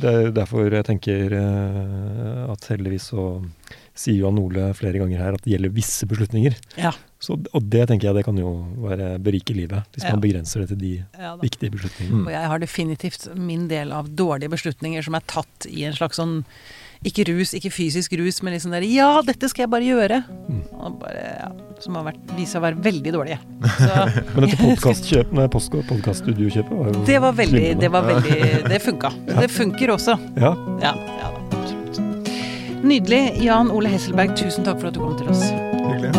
er 0.03 0.32
derfor 0.32 0.70
jeg 0.74 0.86
tenker 0.86 1.34
uh, 1.38 2.51
at 2.51 2.66
heldigvis 2.70 3.09
så 3.14 3.43
sier 3.96 4.16
Johan 4.18 4.39
Ole 4.41 4.72
flere 4.78 4.98
ganger 5.02 5.20
her 5.22 5.36
at 5.38 5.44
det 5.46 5.54
gjelder 5.54 5.74
visse 5.76 6.08
beslutninger. 6.10 6.56
Ja. 6.82 6.91
Så, 7.24 7.38
og 7.56 7.68
det 7.72 7.86
tenker 7.88 8.10
jeg 8.10 8.18
det 8.18 8.24
kan 8.28 8.38
jo 8.39 8.50
være 8.84 9.14
berike 9.24 9.54
livet, 9.56 9.86
hvis 9.94 10.04
Ja. 10.04 10.12
man 10.16 10.22
begrenser 10.24 10.60
det 10.64 10.70
til 10.74 10.80
de 10.82 10.94
Ja, 11.20 11.36
viktige 11.39 11.72
beslutningene. 11.72 12.24
Mm. 12.24 12.26
Og 12.28 12.32
jeg 12.34 12.48
har 12.52 12.60
definitivt 12.60 13.28
min 13.38 13.68
del 13.70 13.91
av 13.96 14.10
dårlige 14.10 14.50
beslutninger 14.52 15.04
som 15.06 15.16
er 15.16 15.22
tatt 15.28 15.68
i 15.70 15.86
en 15.86 15.94
slags 15.94 16.18
sånn 16.20 16.44
ikke 17.04 17.26
rus, 17.28 17.52
ikke 17.54 17.70
fysisk 17.72 18.14
rus, 18.18 18.41
men 18.44 18.54
liksom 18.56 18.72
der 18.72 18.82
Ja, 18.88 19.22
dette 19.22 19.50
skal 19.52 19.66
jeg 19.66 19.72
bare 19.72 19.84
gjøre! 19.88 20.22
Mm. 20.50 20.62
Og 20.74 21.00
bare, 21.02 21.24
ja, 21.39 21.50
som 21.84 21.96
har 22.00 22.06
vært, 22.08 22.22
vist 22.38 22.54
seg 22.56 22.62
å 22.62 22.66
være 22.66 22.80
veldig 22.84 23.12
dårlige. 23.12 23.39
Men 24.36 24.48
dette 24.48 24.58
podcaststudiokjøpet 25.91 26.72
var 26.80 26.91
jo 26.94 27.04
det 27.08 27.20
var 27.22 27.34
veldig. 27.36 27.66
Det 27.80 27.91
var 27.91 28.08
veldig 28.08 28.39
Det 28.72 28.82
funka. 28.84 29.12
Ja. 29.28 29.39
det 29.41 29.52
funker 29.52 29.96
også. 29.98 30.18
Ja, 30.39 30.54
Ja, 30.82 30.94
ja 31.20 31.32
da. 31.36 31.62
Nydelig. 32.84 33.40
Jan 33.40 33.72
Ole 33.72 33.88
Hesselberg, 33.88 34.36
tusen 34.36 34.66
takk 34.68 34.82
for 34.82 34.90
at 34.92 34.96
du 34.96 35.00
kom 35.00 35.16
til 35.16 35.30
oss. 35.32 35.44
Hyggelig. 35.88 36.12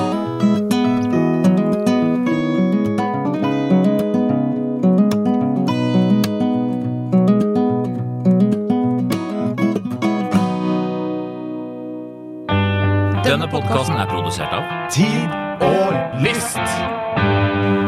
Denne 13.25 13.49
podkasten 13.53 14.01
er 14.01 14.09
produsert 14.09 14.57
av 14.57 14.65
Tid 14.95 15.37
og 15.69 16.21
List. 16.25 16.61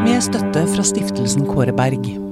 Med 0.05 0.20
støtte 0.29 0.68
fra 0.77 0.85
stiftelsen 0.93 1.49
Kåre 1.49 1.72
Berg. 1.77 2.26